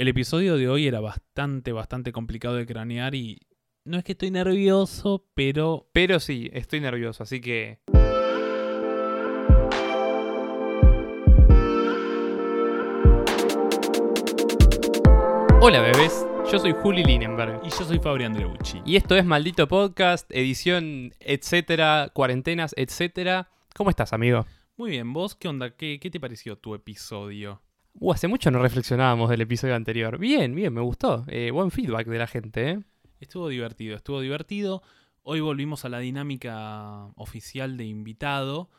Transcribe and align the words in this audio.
El 0.00 0.08
episodio 0.08 0.56
de 0.56 0.66
hoy 0.66 0.86
era 0.86 1.00
bastante, 1.00 1.72
bastante 1.72 2.10
complicado 2.10 2.54
de 2.54 2.64
cranear 2.64 3.14
y 3.14 3.38
no 3.84 3.98
es 3.98 4.02
que 4.02 4.12
estoy 4.12 4.30
nervioso, 4.30 5.26
pero... 5.34 5.90
Pero 5.92 6.20
sí, 6.20 6.48
estoy 6.54 6.80
nervioso, 6.80 7.22
así 7.22 7.42
que... 7.42 7.80
Hola 15.60 15.82
bebés, 15.82 16.26
yo 16.50 16.58
soy 16.58 16.72
Juli 16.72 17.04
Linenberg. 17.04 17.60
Y 17.62 17.68
yo 17.68 17.84
soy 17.84 17.98
Fabri 17.98 18.24
Andreucci. 18.24 18.80
Y 18.86 18.96
esto 18.96 19.16
es 19.16 19.26
Maldito 19.26 19.68
Podcast, 19.68 20.30
edición, 20.30 21.12
etcétera, 21.20 22.10
cuarentenas, 22.14 22.72
etcétera. 22.78 23.50
¿Cómo 23.76 23.90
estás, 23.90 24.14
amigo? 24.14 24.46
Muy 24.78 24.92
bien, 24.92 25.12
¿vos 25.12 25.34
qué 25.34 25.48
onda? 25.48 25.76
¿Qué, 25.76 26.00
qué 26.00 26.10
te 26.10 26.18
pareció 26.18 26.56
tu 26.56 26.74
episodio? 26.74 27.60
Uh, 27.94 28.12
hace 28.12 28.28
mucho 28.28 28.50
no 28.50 28.60
reflexionábamos 28.60 29.28
del 29.30 29.40
episodio 29.42 29.74
anterior. 29.74 30.18
Bien, 30.18 30.54
bien, 30.54 30.72
me 30.72 30.80
gustó. 30.80 31.24
Eh, 31.28 31.50
buen 31.50 31.70
feedback 31.70 32.06
de 32.06 32.18
la 32.18 32.26
gente, 32.26 32.70
¿eh? 32.70 32.80
Estuvo 33.20 33.48
divertido, 33.48 33.96
estuvo 33.96 34.20
divertido. 34.20 34.82
Hoy 35.22 35.40
volvimos 35.40 35.84
a 35.84 35.90
la 35.90 35.98
dinámica 35.98 37.08
oficial 37.16 37.76
de 37.76 37.84
invitado, 37.84 38.70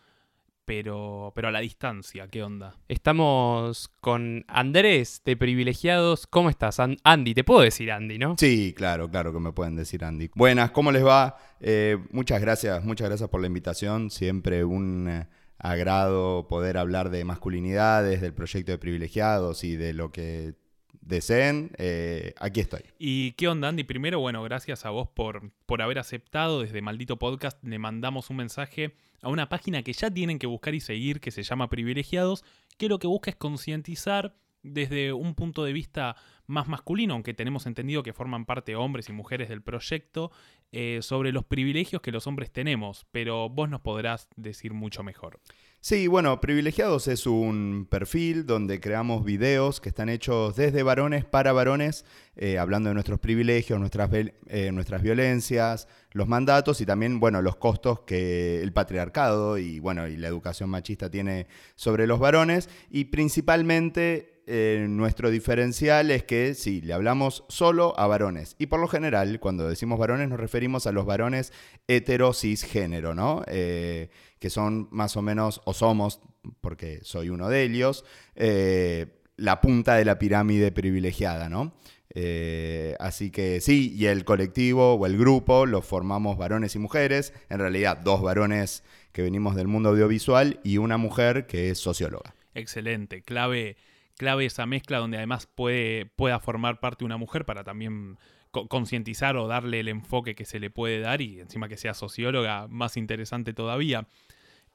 pero, 0.66 1.32
pero 1.36 1.50
a 1.50 1.52
la 1.52 1.60
distancia, 1.60 2.28
¿qué 2.28 2.42
onda? 2.42 2.76
Estamos 2.88 3.90
con 4.00 4.44
Andrés 4.48 5.22
de 5.24 5.38
Privilegiados. 5.38 6.26
¿Cómo 6.26 6.50
estás, 6.50 6.80
An- 6.80 6.98
Andy? 7.04 7.36
Te 7.36 7.44
puedo 7.44 7.62
decir 7.62 7.92
Andy, 7.92 8.18
¿no? 8.18 8.36
Sí, 8.40 8.74
claro, 8.76 9.10
claro 9.12 9.32
que 9.32 9.40
me 9.40 9.52
pueden 9.52 9.76
decir 9.76 10.04
Andy. 10.04 10.32
Buenas, 10.34 10.72
¿cómo 10.72 10.92
les 10.92 11.06
va? 11.06 11.38
Eh, 11.60 12.00
muchas 12.12 12.42
gracias, 12.42 12.84
muchas 12.84 13.08
gracias 13.10 13.30
por 13.30 13.42
la 13.42 13.48
invitación. 13.48 14.10
Siempre 14.10 14.64
un 14.64 15.08
eh, 15.08 15.28
agrado 15.62 16.48
poder 16.48 16.78
hablar 16.78 17.10
de 17.10 17.24
masculinidades, 17.24 18.22
del 18.22 18.34
proyecto 18.34 18.72
de 18.72 18.78
privilegiados 18.78 19.64
y 19.64 19.76
de 19.76 19.94
lo 19.94 20.12
que 20.12 20.56
deseen. 21.02 21.72
Eh, 21.78 22.34
aquí 22.38 22.60
estoy. 22.60 22.82
¿Y 22.98 23.34
qué 23.34 23.48
onda, 23.48 23.70
Andy? 23.70 23.84
Primero, 23.84 24.20
bueno, 24.20 24.44
gracias 24.44 24.86
a 24.86 24.90
vos 24.90 25.08
por, 25.10 25.52
por 25.66 25.82
haber 25.82 26.00
aceptado. 26.00 26.62
Desde 26.62 26.82
Maldito 26.82 27.18
Podcast 27.18 27.64
le 27.64 27.80
mandamos 27.80 28.30
un 28.30 28.38
mensaje 28.38 28.96
a 29.22 29.30
una 29.30 29.50
página 29.50 29.84
que 29.84 29.94
ya 29.94 30.10
tienen 30.10 30.40
que 30.40 30.48
buscar 30.48 30.74
y 30.74 30.80
seguir, 30.80 31.20
que 31.20 31.32
se 31.32 31.44
llama 31.44 31.70
Privilegiados, 31.70 32.44
que 32.78 32.90
lo 32.90 33.00
que 33.00 33.08
busca 33.08 33.30
es 33.30 33.36
concientizar 33.36 34.36
desde 34.64 35.14
un 35.14 35.36
punto 35.36 35.64
de 35.64 35.74
vista 35.74 36.16
más 36.52 36.68
masculino, 36.68 37.16
aunque 37.16 37.34
tenemos 37.34 37.66
entendido 37.66 38.04
que 38.04 38.14
forman 38.14 38.46
parte 38.46 38.76
hombres 38.76 39.10
y 39.10 39.14
mujeres 39.14 39.50
del 39.50 39.62
proyecto, 39.62 40.32
eh, 40.74 41.00
sobre 41.02 41.32
los 41.32 41.44
privilegios 41.44 42.02
que 42.02 42.12
los 42.12 42.28
hombres 42.28 42.52
tenemos, 42.52 43.06
pero 43.12 43.50
vos 43.50 43.70
nos 43.70 43.82
podrás 43.82 44.30
decir 44.38 44.74
mucho 44.74 45.04
mejor. 45.04 45.40
Sí, 45.84 46.06
bueno, 46.06 46.40
Privilegiados 46.40 47.08
es 47.08 47.26
un 47.26 47.88
perfil 47.90 48.46
donde 48.46 48.80
creamos 48.80 49.26
videos 49.26 49.82
que 49.82 49.90
están 49.90 50.10
hechos 50.10 50.56
desde 50.56 50.84
varones 50.84 51.26
para 51.26 51.54
varones, 51.54 52.06
eh, 52.36 52.60
hablando 52.60 52.90
de 52.90 52.94
nuestros 52.94 53.20
privilegios, 53.20 53.80
nuestras, 53.80 54.12
eh, 54.14 54.72
nuestras 54.72 55.02
violencias, 55.02 55.88
los 56.12 56.28
mandatos 56.28 56.82
y 56.82 56.86
también, 56.86 57.20
bueno, 57.20 57.42
los 57.42 57.56
costos 57.56 58.02
que 58.02 58.62
el 58.62 58.72
patriarcado 58.74 59.58
y, 59.58 59.80
bueno, 59.80 60.08
y 60.08 60.18
la 60.18 60.28
educación 60.28 60.70
machista 60.70 61.10
tiene 61.10 61.48
sobre 61.74 62.06
los 62.06 62.20
varones. 62.20 62.70
Y 62.92 63.06
principalmente 63.06 64.41
eh, 64.54 64.86
nuestro 64.90 65.30
diferencial 65.30 66.12
es 66.12 66.26
que, 66.26 66.56
sí, 66.56 66.82
le 66.82 66.92
hablamos 66.92 67.46
solo 67.48 67.98
a 67.98 68.06
varones. 68.06 68.58
Y 68.60 68.66
por 68.66 68.82
lo 68.82 68.90
general, 68.90 69.40
cuando 69.40 69.66
decimos 69.70 69.98
varones, 69.98 70.28
nos 70.28 70.42
referimos 70.42 70.88
a 70.88 70.92
los 70.92 71.06
varones 71.06 71.54
hetero 71.88 72.34
cisgénero, 72.34 73.16
¿no? 73.16 73.44
Eh, 73.48 74.10
que 74.40 74.50
son 74.50 74.90
más 74.92 75.16
o 75.16 75.22
menos, 75.22 75.62
o 75.64 75.74
somos, 75.74 76.20
porque 76.60 77.00
soy 77.02 77.30
uno 77.30 77.48
de 77.48 77.64
ellos, 77.64 78.04
eh, 78.36 79.22
la 79.38 79.62
punta 79.62 79.96
de 79.96 80.04
la 80.04 80.20
pirámide 80.20 80.74
privilegiada, 80.74 81.48
¿no? 81.48 81.74
Así 83.00 83.32
que 83.32 83.62
sí, 83.62 83.94
y 83.96 84.08
el 84.08 84.26
colectivo 84.26 84.96
o 84.96 85.06
el 85.06 85.18
grupo 85.18 85.66
lo 85.66 85.82
formamos 85.82 86.38
varones 86.38 86.76
y 86.76 86.80
mujeres, 86.80 87.34
en 87.50 87.60
realidad 87.60 87.96
dos 87.96 88.22
varones 88.22 88.84
que 89.14 89.22
venimos 89.22 89.56
del 89.56 89.70
mundo 89.70 89.90
audiovisual 89.90 90.60
y 90.62 90.78
una 90.78 90.98
mujer 90.98 91.48
que 91.48 91.70
es 91.70 91.80
socióloga. 91.80 92.36
Excelente, 92.54 93.22
clave, 93.22 93.78
clave 94.22 94.46
esa 94.46 94.68
mezcla 94.68 95.00
donde 95.00 95.18
además 95.18 95.48
puede, 95.48 96.06
pueda 96.06 96.40
formar 96.40 96.80
parte 96.80 97.04
una 97.04 97.18
mujer 97.18 97.44
para 97.44 97.64
también 97.64 98.20
co- 98.52 98.68
concientizar 98.68 99.36
o 99.36 99.48
darle 99.48 99.80
el 99.80 99.88
enfoque 99.88 100.36
que 100.36 100.46
se 100.46 100.60
le 100.60 100.70
puede 100.70 101.00
dar 101.00 101.22
y 101.22 101.40
encima 101.40 101.68
que 101.68 101.76
sea 101.76 101.96
socióloga, 101.96 102.68
más 102.68 102.98
interesante 102.98 103.52
todavía. 103.56 104.06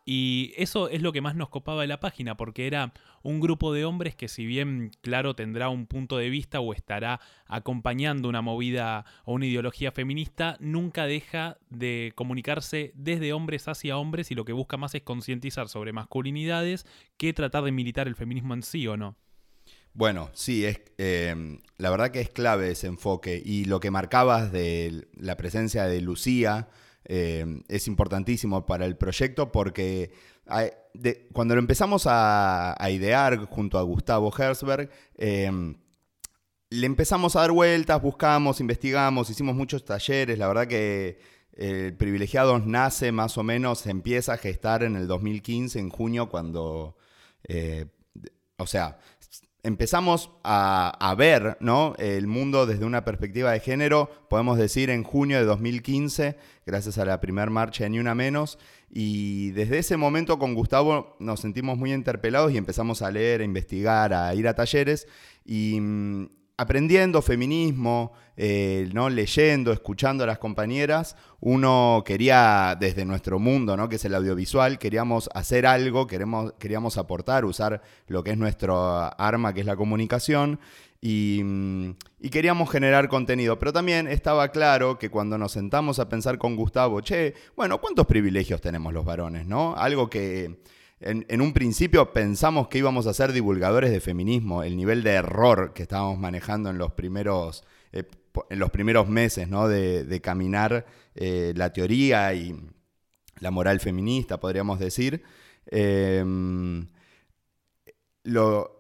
Y 0.05 0.53
eso 0.57 0.89
es 0.89 1.01
lo 1.01 1.13
que 1.13 1.21
más 1.21 1.37
nos 1.37 1.49
copaba 1.49 1.83
de 1.83 1.87
la 1.87 2.01
página, 2.01 2.37
porque 2.37 2.67
era 2.67 2.93
un 3.23 3.39
grupo 3.39 3.73
de 3.73 3.85
hombres 3.85 4.17
que 4.17 4.27
si 4.27 4.47
bien, 4.47 4.91
claro, 5.01 5.35
tendrá 5.37 5.69
un 5.69 5.87
punto 5.87 6.17
de 6.17 6.29
vista 6.29 6.59
o 6.59 6.73
estará 6.73 7.21
acompañando 7.47 8.29
una 8.29 8.43
movida 8.43 9.05
o 9.25 9.35
una 9.35 9.47
ideología 9.47 9.93
feminista, 9.93 10.57
nunca 10.59 11.07
deja 11.07 11.59
de 11.71 12.13
comunicarse 12.17 12.91
desde 12.97 13.33
hombres 13.33 13.69
hacia 13.69 13.97
hombres 13.97 14.33
y 14.33 14.35
lo 14.35 14.45
que 14.45 14.53
busca 14.53 14.77
más 14.77 14.93
es 14.97 15.03
concientizar 15.03 15.69
sobre 15.69 15.93
masculinidades 15.93 16.85
que 17.17 17.33
tratar 17.33 17.63
de 17.63 17.71
militar 17.73 18.09
el 18.09 18.17
feminismo 18.17 18.55
en 18.55 18.65
sí 18.65 18.89
o 18.89 18.97
no. 18.97 19.17
Bueno, 19.97 20.31
sí, 20.35 20.65
es, 20.65 20.81
eh, 20.99 21.59
la 21.79 21.91
verdad 21.91 22.11
que 22.11 22.21
es 22.21 22.31
clave 22.31 22.71
ese 22.71 22.87
enfoque 22.87 23.41
y 23.45 23.65
lo 23.65 23.81
que 23.81 23.91
marcabas 23.91 24.53
de 24.53 25.09
la 25.15 25.37
presencia 25.37 25.85
de 25.85 26.01
Lucía 26.01 26.69
eh, 27.05 27.63
es 27.69 27.87
importantísimo 27.89 28.67
para 28.67 28.85
el 28.85 28.97
proyecto 28.97 29.51
porque 29.51 30.11
cuando 31.33 31.55
lo 31.55 31.61
empezamos 31.61 32.05
a, 32.07 32.77
idear 32.91 33.47
junto 33.47 33.79
a 33.79 33.83
Gustavo 33.83 34.33
Herzberg, 34.37 34.91
eh, 35.17 35.51
le 36.71 36.87
empezamos 36.87 37.37
a 37.37 37.41
dar 37.41 37.53
vueltas, 37.53 38.01
buscamos, 38.03 38.61
investigamos, 38.61 39.31
hicimos 39.31 39.55
muchos 39.55 39.85
talleres, 39.85 40.39
la 40.39 40.49
verdad 40.49 40.67
que 40.67 41.19
eh, 41.59 41.95
Privilegiados 41.97 42.67
nace 42.67 43.13
más 43.13 43.39
o 43.39 43.43
menos, 43.43 43.81
se 43.81 43.91
empieza 43.91 44.35
a 44.35 44.37
gestar 44.37 44.83
en 44.83 44.95
el 44.95 45.07
2015, 45.07 45.79
en 45.79 45.89
junio, 45.89 46.29
cuando, 46.29 46.97
eh, 47.45 47.87
o 48.59 48.67
sea, 48.67 48.99
empezamos 49.67 50.31
a, 50.45 51.15
ver 51.19 51.57
¿no? 51.61 51.95
el 51.99 52.29
mundo 52.29 52.67
desde 52.67 52.85
una 52.85 53.05
perspectiva 53.05 53.51
de 53.51 53.59
género, 53.59 54.09
podemos 54.31 54.59
decir 54.59 54.91
en 54.91 55.03
junio 55.03 55.39
de 55.39 55.45
2015, 55.45 56.37
gracias 56.65 56.99
a 56.99 57.05
la 57.05 57.21
primer 57.21 57.51
marcha 57.51 57.85
de 57.85 57.91
Ni 57.91 57.99
Una 57.99 58.15
Menos, 58.15 58.59
y 58.89 59.51
desde 59.51 59.79
ese 59.79 59.97
momento 59.97 60.39
con 60.39 60.55
Gustavo 60.55 61.17
nos 61.19 61.41
sentimos 61.41 61.77
muy 61.77 61.93
interpelados 61.93 62.53
y 62.53 62.59
empezamos 62.59 63.03
a 63.03 63.11
leer, 63.11 63.41
a 63.41 63.45
investigar, 63.45 64.15
a 64.15 64.33
ir 64.37 64.47
a 64.47 64.55
talleres, 64.55 65.09
y 65.45 65.81
mm, 65.81 66.29
aprendiendo 66.57 67.21
feminismo, 67.21 68.13
eh, 68.37 68.89
¿no? 68.93 69.11
leyendo, 69.11 69.73
escuchando 69.73 70.25
a 70.25 70.27
las 70.27 70.39
compañeras, 70.39 71.17
uno 71.41 72.03
quería, 72.05 72.77
desde 72.79 73.05
nuestro 73.05 73.39
mundo, 73.39 73.77
¿no? 73.77 73.89
que 73.89 73.97
es 73.97 74.05
el 74.05 74.15
audiovisual, 74.15 74.79
queríamos 74.79 75.29
hacer 75.35 75.67
algo, 75.67 76.07
queremos, 76.07 76.55
queríamos 76.59 76.97
aportar, 76.97 77.45
usar 77.45 77.83
lo 78.07 78.25
que 78.25 78.31
es 78.31 78.39
nuestro 78.39 78.77
arma, 79.21 79.53
que 79.53 79.61
es 79.61 79.67
la 79.67 79.77
comunicación, 79.77 80.59
y, 81.01 81.43
mm, 81.45 81.91
y 82.21 82.31
queríamos 82.31 82.71
generar 82.71 83.09
contenido. 83.09 83.59
Pero 83.59 83.73
también 83.73 84.09
estaba 84.09 84.49
claro 84.49 84.99
que 84.99 85.11
cuando 85.11 85.37
nos 85.37 85.53
sentamos 85.53 85.99
a 85.99 86.09
pensar 86.09 86.39
con 86.39 86.57
Gustavo, 86.57 87.01
che, 87.03 87.35
bueno, 87.55 87.81
¿cuántos 87.81 88.07
privilegios 88.07 88.63
tenemos 88.63 88.95
los 88.95 89.05
varones? 89.05 89.47
¿no? 89.47 89.77
Algo 89.77 90.09
que 90.09 90.63
en, 91.01 91.41
un 91.41 91.53
principio 91.53 92.13
pensamos 92.13 92.69
que 92.69 92.79
íbamos 92.79 93.07
a 93.07 93.15
ser 93.15 93.33
divulgadores 93.33 93.91
de 93.91 94.01
feminismo, 94.01 94.63
el 94.63 94.77
nivel 94.77 95.03
de 95.03 95.13
error 95.13 95.73
que 95.75 95.83
estábamos 95.83 96.19
manejando 96.19 96.71
en 96.71 96.79
los 96.79 96.93
primeros, 96.93 97.65
eh, 97.93 98.05
en 98.49 98.59
los 98.59 98.71
primeros 98.71 99.09
meses 99.09 99.49
¿no? 99.49 99.69
de, 99.69 100.05
de 100.05 100.21
caminar 100.21 100.87
eh, 101.15 101.53
la 101.55 101.73
teoría 101.73 102.33
y 102.33 102.57
la 103.41 103.51
moral 103.51 103.81
feminista, 103.81 104.41
podríamos 104.41 104.79
decir. 104.79 105.23
Em, 105.67 106.87
lo, 108.23 108.77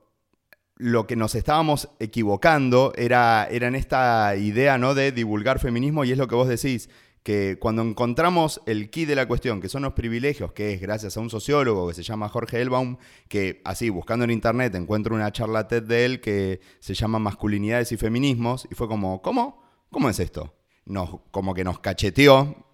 lo 0.76 1.06
que 1.06 1.16
nos 1.16 1.34
estábamos 1.34 1.88
equivocando 1.98 2.92
era, 2.96 3.46
era 3.50 3.68
en 3.68 3.74
esta 3.74 4.36
idea 4.36 4.78
¿no? 4.78 4.94
de 4.94 5.12
divulgar 5.12 5.58
feminismo 5.58 6.04
y 6.04 6.12
es 6.12 6.18
lo 6.18 6.28
que 6.28 6.34
vos 6.34 6.48
decís, 6.48 6.88
que 7.26 7.58
cuando 7.58 7.82
encontramos 7.82 8.62
el 8.66 8.88
key 8.88 9.04
de 9.04 9.16
la 9.16 9.26
cuestión, 9.26 9.60
que 9.60 9.68
son 9.68 9.82
los 9.82 9.94
privilegios, 9.94 10.52
que 10.52 10.74
es 10.74 10.80
gracias 10.80 11.16
a 11.16 11.20
un 11.20 11.28
sociólogo 11.28 11.88
que 11.88 11.94
se 11.94 12.04
llama 12.04 12.28
Jorge 12.28 12.62
Elbaum, 12.62 12.98
que 13.26 13.62
así, 13.64 13.90
buscando 13.90 14.24
en 14.24 14.30
internet, 14.30 14.76
encuentro 14.76 15.12
una 15.12 15.32
charla 15.32 15.66
TED 15.66 15.82
de 15.82 16.04
él 16.04 16.20
que 16.20 16.60
se 16.78 16.94
llama 16.94 17.18
Masculinidades 17.18 17.90
y 17.90 17.96
Feminismos, 17.96 18.68
y 18.70 18.76
fue 18.76 18.86
como, 18.86 19.22
¿cómo? 19.22 19.60
¿Cómo 19.90 20.08
es 20.08 20.20
esto? 20.20 20.54
Nos, 20.84 21.18
como 21.32 21.52
que 21.52 21.64
nos 21.64 21.80
cacheteó, 21.80 22.65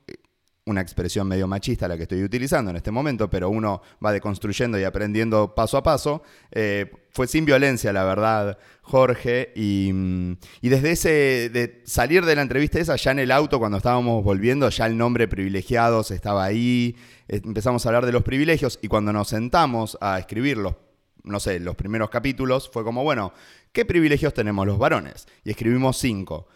una 0.64 0.80
expresión 0.80 1.26
medio 1.26 1.48
machista 1.48 1.88
la 1.88 1.96
que 1.96 2.04
estoy 2.04 2.22
utilizando 2.22 2.70
en 2.70 2.76
este 2.76 2.92
momento, 2.92 3.28
pero 3.28 3.50
uno 3.50 3.82
va 4.04 4.12
deconstruyendo 4.12 4.78
y 4.78 4.84
aprendiendo 4.84 5.54
paso 5.54 5.76
a 5.76 5.82
paso. 5.82 6.22
Eh, 6.52 6.90
fue 7.10 7.26
sin 7.26 7.44
violencia, 7.44 7.92
la 7.92 8.04
verdad, 8.04 8.58
Jorge. 8.82 9.52
Y, 9.56 9.90
mm, 9.92 10.36
y 10.60 10.68
desde 10.68 10.92
ese, 10.92 11.08
de 11.50 11.82
salir 11.84 12.24
de 12.24 12.36
la 12.36 12.42
entrevista 12.42 12.78
esa, 12.78 12.94
ya 12.94 13.10
en 13.10 13.18
el 13.18 13.32
auto, 13.32 13.58
cuando 13.58 13.78
estábamos 13.78 14.22
volviendo, 14.22 14.68
ya 14.68 14.86
el 14.86 14.96
nombre 14.96 15.26
privilegiados 15.26 16.12
estaba 16.12 16.44
ahí. 16.44 16.96
Eh, 17.28 17.40
Empezamos 17.44 17.84
a 17.84 17.88
hablar 17.88 18.06
de 18.06 18.12
los 18.12 18.22
privilegios 18.22 18.78
y 18.82 18.88
cuando 18.88 19.12
nos 19.12 19.28
sentamos 19.28 19.98
a 20.00 20.18
escribir 20.20 20.58
los, 20.58 20.76
no 21.24 21.40
sé, 21.40 21.58
los 21.58 21.74
primeros 21.74 22.08
capítulos, 22.08 22.70
fue 22.72 22.84
como, 22.84 23.02
bueno, 23.02 23.32
¿qué 23.72 23.84
privilegios 23.84 24.32
tenemos 24.32 24.64
los 24.64 24.78
varones? 24.78 25.26
Y 25.42 25.50
escribimos 25.50 25.98
cinco. 25.98 26.46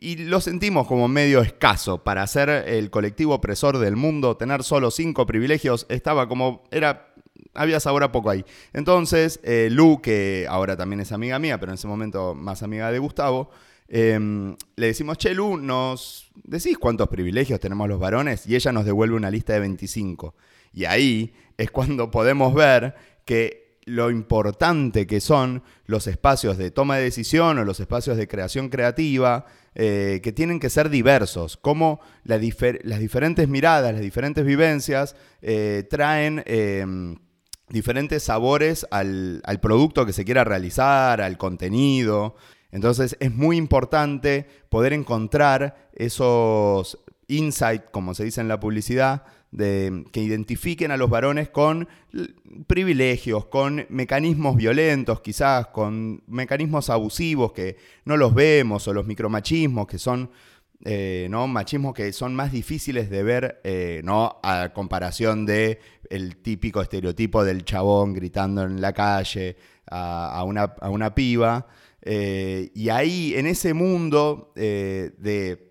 Y 0.00 0.16
lo 0.16 0.40
sentimos 0.40 0.86
como 0.86 1.08
medio 1.08 1.40
escaso 1.40 2.04
para 2.04 2.26
ser 2.26 2.50
el 2.50 2.90
colectivo 2.90 3.34
opresor 3.34 3.78
del 3.78 3.96
mundo, 3.96 4.36
tener 4.36 4.62
solo 4.62 4.90
cinco 4.90 5.24
privilegios, 5.24 5.86
estaba 5.88 6.28
como, 6.28 6.64
era 6.70 7.10
había 7.54 7.80
sabor 7.80 8.02
a 8.02 8.12
poco 8.12 8.30
ahí. 8.30 8.44
Entonces, 8.72 9.40
eh, 9.42 9.68
Lu, 9.70 10.00
que 10.00 10.46
ahora 10.48 10.76
también 10.76 11.00
es 11.00 11.12
amiga 11.12 11.38
mía, 11.38 11.58
pero 11.58 11.72
en 11.72 11.74
ese 11.74 11.88
momento 11.88 12.34
más 12.34 12.62
amiga 12.62 12.92
de 12.92 12.98
Gustavo, 12.98 13.50
em, 13.88 14.56
le 14.76 14.86
decimos, 14.86 15.18
che, 15.18 15.34
Lu, 15.34 15.56
¿nos 15.56 16.30
decís 16.44 16.78
cuántos 16.78 17.08
privilegios 17.08 17.58
tenemos 17.60 17.88
los 17.88 17.98
varones? 17.98 18.46
Y 18.46 18.54
ella 18.54 18.72
nos 18.72 18.84
devuelve 18.84 19.16
una 19.16 19.30
lista 19.30 19.52
de 19.54 19.60
25. 19.60 20.34
Y 20.72 20.84
ahí 20.84 21.34
es 21.56 21.70
cuando 21.70 22.10
podemos 22.10 22.54
ver 22.54 22.94
que 23.24 23.78
lo 23.84 24.10
importante 24.10 25.06
que 25.06 25.20
son 25.20 25.62
los 25.86 26.06
espacios 26.06 26.58
de 26.58 26.70
toma 26.70 26.96
de 26.96 27.04
decisión 27.04 27.58
o 27.58 27.64
los 27.64 27.80
espacios 27.80 28.16
de 28.16 28.28
creación 28.28 28.68
creativa, 28.68 29.46
eh, 29.74 30.20
que 30.22 30.32
tienen 30.32 30.58
que 30.58 30.68
ser 30.68 30.90
diversos, 30.90 31.56
cómo 31.56 32.00
las 32.24 32.40
diferentes 32.40 33.48
miradas, 33.48 33.92
las 33.92 34.02
diferentes 34.02 34.44
vivencias 34.44 35.14
eh, 35.42 35.86
traen 35.88 36.42
em, 36.46 37.16
diferentes 37.68 38.24
sabores 38.24 38.84
al, 38.90 39.42
producto 39.62 40.04
que 40.06 40.12
se 40.12 40.24
quiera 40.24 40.42
realizar, 40.42 41.20
al 41.20 41.38
contenido. 41.38 42.34
Entonces 42.72 43.16
es 43.20 43.32
muy 43.32 43.56
importante 43.56 44.46
poder 44.68 44.92
encontrar 44.92 45.88
esos 45.92 46.98
insights, 47.28 47.90
como 47.92 48.14
se 48.14 48.24
dice 48.24 48.40
en 48.40 48.48
la 48.48 48.58
publicidad, 48.58 49.22
de, 49.50 50.04
que 50.12 50.20
identifiquen 50.20 50.90
a 50.90 50.96
los 50.96 51.10
varones 51.10 51.48
con 51.48 51.88
privilegios, 52.66 53.46
con 53.46 53.86
mecanismos 53.88 54.56
violentos, 54.56 55.20
quizás 55.20 55.68
con 55.68 56.22
mecanismos 56.26 56.90
abusivos 56.90 57.52
que 57.52 57.76
no 58.04 58.16
los 58.16 58.34
vemos, 58.34 58.86
o 58.88 58.94
los 58.94 59.06
micromachismos 59.06 59.86
que 59.86 59.98
son 59.98 60.30
eh, 60.82 61.28
¿no? 61.30 61.46
machismos 61.46 61.92
que 61.92 62.10
son 62.12 62.34
más 62.34 62.52
difíciles 62.52 63.10
de 63.10 63.22
ver, 63.22 63.60
eh, 63.64 64.00
¿no? 64.02 64.40
A 64.42 64.70
comparación 64.72 65.44
de 65.44 65.78
típico 66.42 66.80
estereotipo 66.80 67.44
del 67.44 67.64
chabón 67.64 68.14
gritando 68.14 68.62
en 68.62 68.80
la 68.80 68.94
calle 68.94 69.56
a, 69.90 70.42
una, 70.44 71.14
piba. 71.14 71.66
Eh, 72.00 72.70
y 72.74 72.88
ahí, 72.88 73.34
en 73.34 73.46
ese 73.46 73.74
mundo 73.74 74.52
de 74.54 75.70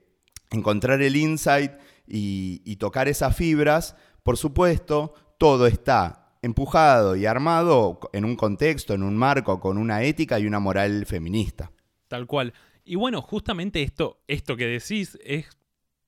encontrar 0.52 1.02
el 1.02 1.16
insight 1.16 1.72
y, 2.10 2.76
tocar 2.78 3.08
esas 3.08 3.36
fibras, 3.36 3.96
por 4.24 4.38
supuesto, 4.38 5.14
todo 5.38 5.68
está 5.68 6.36
empujado 6.42 7.16
y 7.16 7.26
armado 7.26 8.00
en 8.14 8.26
un 8.26 8.36
contexto, 8.36 8.94
en 8.94 9.04
un 9.04 9.16
marco, 9.16 9.60
con 9.60 9.78
una 9.78 10.04
ética 10.04 10.40
y 10.40 10.48
una 10.48 10.60
moral 10.60 11.06
feminista. 11.06 11.72
Tal 12.08 12.26
cual. 12.26 12.54
Y 12.84 12.96
bueno, 12.96 13.22
justamente 13.22 13.84
esto, 13.84 14.22
esto 14.28 14.58
que 14.58 14.66
decís 14.66 15.20
es 15.24 15.48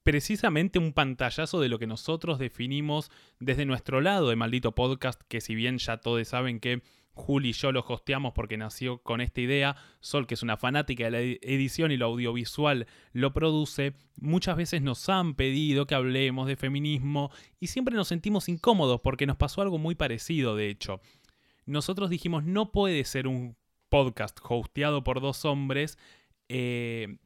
precisamente 0.03 0.79
un 0.79 0.93
pantallazo 0.93 1.59
de 1.59 1.69
lo 1.69 1.77
que 1.77 1.87
nosotros 1.87 2.39
definimos 2.39 3.11
desde 3.39 3.65
nuestro 3.65 4.01
lado 4.01 4.29
de 4.29 4.35
Maldito 4.35 4.73
Podcast, 4.73 5.21
que 5.27 5.41
si 5.41 5.53
bien 5.53 5.77
ya 5.77 5.97
todos 5.97 6.27
saben 6.27 6.59
que 6.59 6.81
Juli 7.13 7.49
y 7.49 7.53
yo 7.53 7.71
lo 7.71 7.81
hosteamos 7.87 8.33
porque 8.33 8.57
nació 8.57 8.99
con 9.03 9.21
esta 9.21 9.41
idea, 9.41 9.75
Sol, 9.99 10.27
que 10.27 10.35
es 10.35 10.43
una 10.43 10.57
fanática 10.57 11.05
de 11.05 11.11
la 11.11 11.19
edición 11.19 11.91
y 11.91 11.97
lo 11.97 12.07
audiovisual, 12.07 12.87
lo 13.13 13.33
produce, 13.33 13.93
muchas 14.17 14.57
veces 14.57 14.81
nos 14.81 15.07
han 15.09 15.35
pedido 15.35 15.85
que 15.85 15.95
hablemos 15.95 16.47
de 16.47 16.55
feminismo 16.55 17.31
y 17.59 17.67
siempre 17.67 17.95
nos 17.95 18.07
sentimos 18.07 18.49
incómodos 18.49 19.01
porque 19.01 19.25
nos 19.25 19.37
pasó 19.37 19.61
algo 19.61 19.77
muy 19.77 19.95
parecido, 19.95 20.55
de 20.55 20.69
hecho. 20.69 21.01
Nosotros 21.65 22.09
dijimos, 22.09 22.43
no 22.43 22.71
puede 22.71 23.03
ser 23.03 23.27
un 23.27 23.55
podcast 23.89 24.39
hosteado 24.43 25.03
por 25.03 25.21
dos 25.21 25.45
hombres 25.45 25.97
eh, 26.53 27.17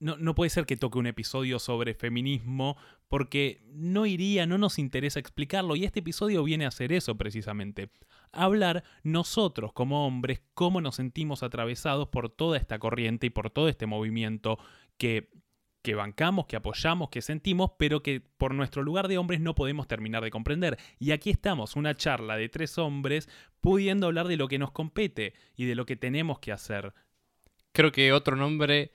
no, 0.00 0.16
no, 0.16 0.34
puede 0.34 0.50
ser 0.50 0.66
que 0.66 0.76
toque 0.76 0.98
un 0.98 1.06
episodio 1.06 1.60
sobre 1.60 1.94
feminismo 1.94 2.76
porque 3.06 3.62
no 3.72 4.06
iría, 4.06 4.44
no 4.44 4.58
nos 4.58 4.80
interesa 4.80 5.20
explicarlo 5.20 5.76
y 5.76 5.84
este 5.84 6.00
episodio 6.00 6.42
viene 6.42 6.64
a 6.64 6.68
hacer 6.68 6.92
eso 6.92 7.16
precisamente. 7.16 7.90
Hablar 8.32 8.84
nosotros 9.02 9.72
como 9.72 10.06
hombres 10.06 10.42
cómo 10.54 10.80
nos 10.80 10.96
sentimos 10.96 11.42
atravesados 11.42 12.08
por 12.08 12.30
toda 12.30 12.56
esta 12.56 12.78
corriente 12.78 13.26
y 13.26 13.30
por 13.30 13.50
todo 13.50 13.68
este 13.68 13.86
movimiento 13.86 14.58
que, 14.96 15.30
que 15.82 15.94
bancamos, 15.94 16.46
que 16.46 16.56
apoyamos, 16.56 17.10
que 17.10 17.22
sentimos, 17.22 17.72
pero 17.78 18.02
que 18.02 18.20
por 18.20 18.54
nuestro 18.54 18.82
lugar 18.82 19.08
de 19.08 19.18
hombres 19.18 19.40
no 19.40 19.54
podemos 19.54 19.86
terminar 19.86 20.22
de 20.22 20.30
comprender. 20.30 20.78
Y 20.98 21.12
aquí 21.12 21.30
estamos, 21.30 21.76
una 21.76 21.94
charla 21.94 22.36
de 22.36 22.48
tres 22.48 22.78
hombres 22.78 23.28
pudiendo 23.60 24.06
hablar 24.06 24.28
de 24.28 24.36
lo 24.36 24.48
que 24.48 24.58
nos 24.58 24.70
compete 24.70 25.34
y 25.56 25.64
de 25.64 25.74
lo 25.74 25.86
que 25.86 25.96
tenemos 25.96 26.38
que 26.38 26.52
hacer 26.52 26.94
creo 27.78 27.92
que 27.92 28.12
otro 28.12 28.34
nombre 28.34 28.90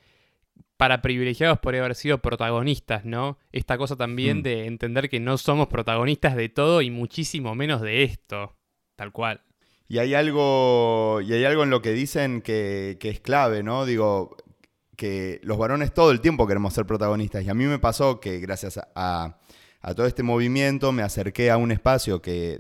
para 0.75 1.01
privilegiados 1.01 1.59
podría 1.59 1.81
haber 1.81 1.95
sido 1.95 2.18
protagonistas, 2.18 3.06
¿no? 3.06 3.38
Esta 3.53 3.77
cosa 3.77 3.95
también 3.95 4.39
mm. 4.39 4.44
de 4.44 4.65
entender 4.65 5.09
que 5.09 5.21
no 5.21 5.38
somos 5.38 5.68
protagonistas 5.68 6.36
de 6.36 6.50
todo 6.50 6.81
y 6.81 6.91
muchísimo 6.91 7.56
menos 7.56 7.79
de 7.79 8.03
esto. 8.03 8.57
Cual. 9.11 9.41
Y 9.88 10.00
hay 10.00 10.13
algo, 10.15 11.21
y 11.21 11.33
hay 11.33 11.45
algo 11.45 11.63
en 11.63 11.69
lo 11.69 11.81
que 11.81 11.91
dicen 11.91 12.41
que, 12.41 12.97
es 13.00 13.19
clave, 13.19 13.63
¿no? 13.63 13.85
Digo, 13.85 14.38
que 14.95 15.39
los 15.44 15.57
varones 15.57 15.94
todo 15.94 16.11
el 16.11 16.21
tiempo 16.21 16.47
queremos 16.47 16.73
ser 16.73 16.85
protagonistas. 16.85 17.44
Y 17.44 17.50
a 17.50 17.53
mí 17.53 17.65
me 17.65 17.79
pasó 17.79 18.19
que 18.19 18.39
gracias 18.39 18.79
a, 18.95 19.38
todo 19.95 20.05
este 20.05 20.23
movimiento 20.23 20.91
me 20.91 21.03
acerqué 21.03 21.51
a 21.51 21.57
un 21.57 21.71
espacio 21.71 22.21
que, 22.21 22.59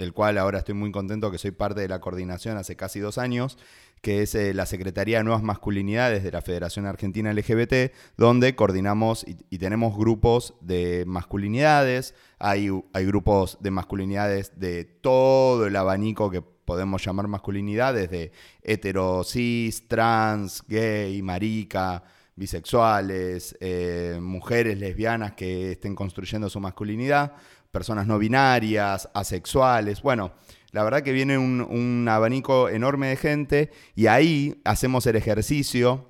del 0.00 0.14
cual 0.14 0.38
ahora 0.38 0.58
estoy 0.58 0.74
muy 0.74 0.90
contento 0.90 1.30
que 1.30 1.38
soy 1.38 1.50
parte 1.50 1.80
de 1.80 1.88
la 1.88 2.00
coordinación 2.00 2.56
hace 2.56 2.74
casi 2.74 3.00
dos 3.00 3.18
años, 3.18 3.58
que 4.00 4.22
es 4.22 4.34
eh, 4.34 4.54
la 4.54 4.64
Secretaría 4.64 5.18
de 5.18 5.24
Nuevas 5.24 5.42
Masculinidades 5.42 6.24
de 6.24 6.32
la 6.32 6.40
Federación 6.40 6.86
Argentina 6.86 7.32
LGBT, 7.32 7.92
donde 8.16 8.56
coordinamos 8.56 9.26
y, 9.26 9.58
tenemos 9.58 9.96
grupos 9.96 10.54
de 10.62 11.04
masculinidades, 11.06 12.14
hay, 12.38 12.70
hay, 12.94 13.04
grupos 13.04 13.58
de 13.60 13.70
masculinidades 13.70 14.58
de 14.58 14.84
todo 14.84 15.66
el 15.66 15.76
abanico 15.76 16.30
que 16.30 16.40
podemos 16.40 17.04
llamar 17.04 17.28
masculinidad, 17.28 17.92
desde 17.92 18.32
hetero, 18.62 19.22
cis, 19.22 19.86
trans, 19.86 20.64
gay, 20.66 21.20
marica, 21.20 22.02
bisexuales, 22.40 23.54
eh, 23.60 24.18
mujeres 24.18 24.78
lesbianas 24.78 25.32
que 25.32 25.72
estén 25.72 25.94
construyendo 25.94 26.48
su 26.48 26.58
masculinidad, 26.58 27.34
personas 27.70 28.06
no 28.06 28.18
binarias, 28.18 29.10
asexuales, 29.12 30.00
bueno, 30.00 30.32
la 30.72 30.82
verdad 30.82 31.02
que 31.02 31.12
viene 31.12 31.36
un, 31.36 32.06
abanico 32.08 32.70
enorme 32.70 33.08
de 33.08 33.16
gente 33.16 33.70
y 33.94 34.06
ahí 34.06 34.58
hacemos 34.64 35.04
el 35.06 35.16
ejercicio 35.16 36.08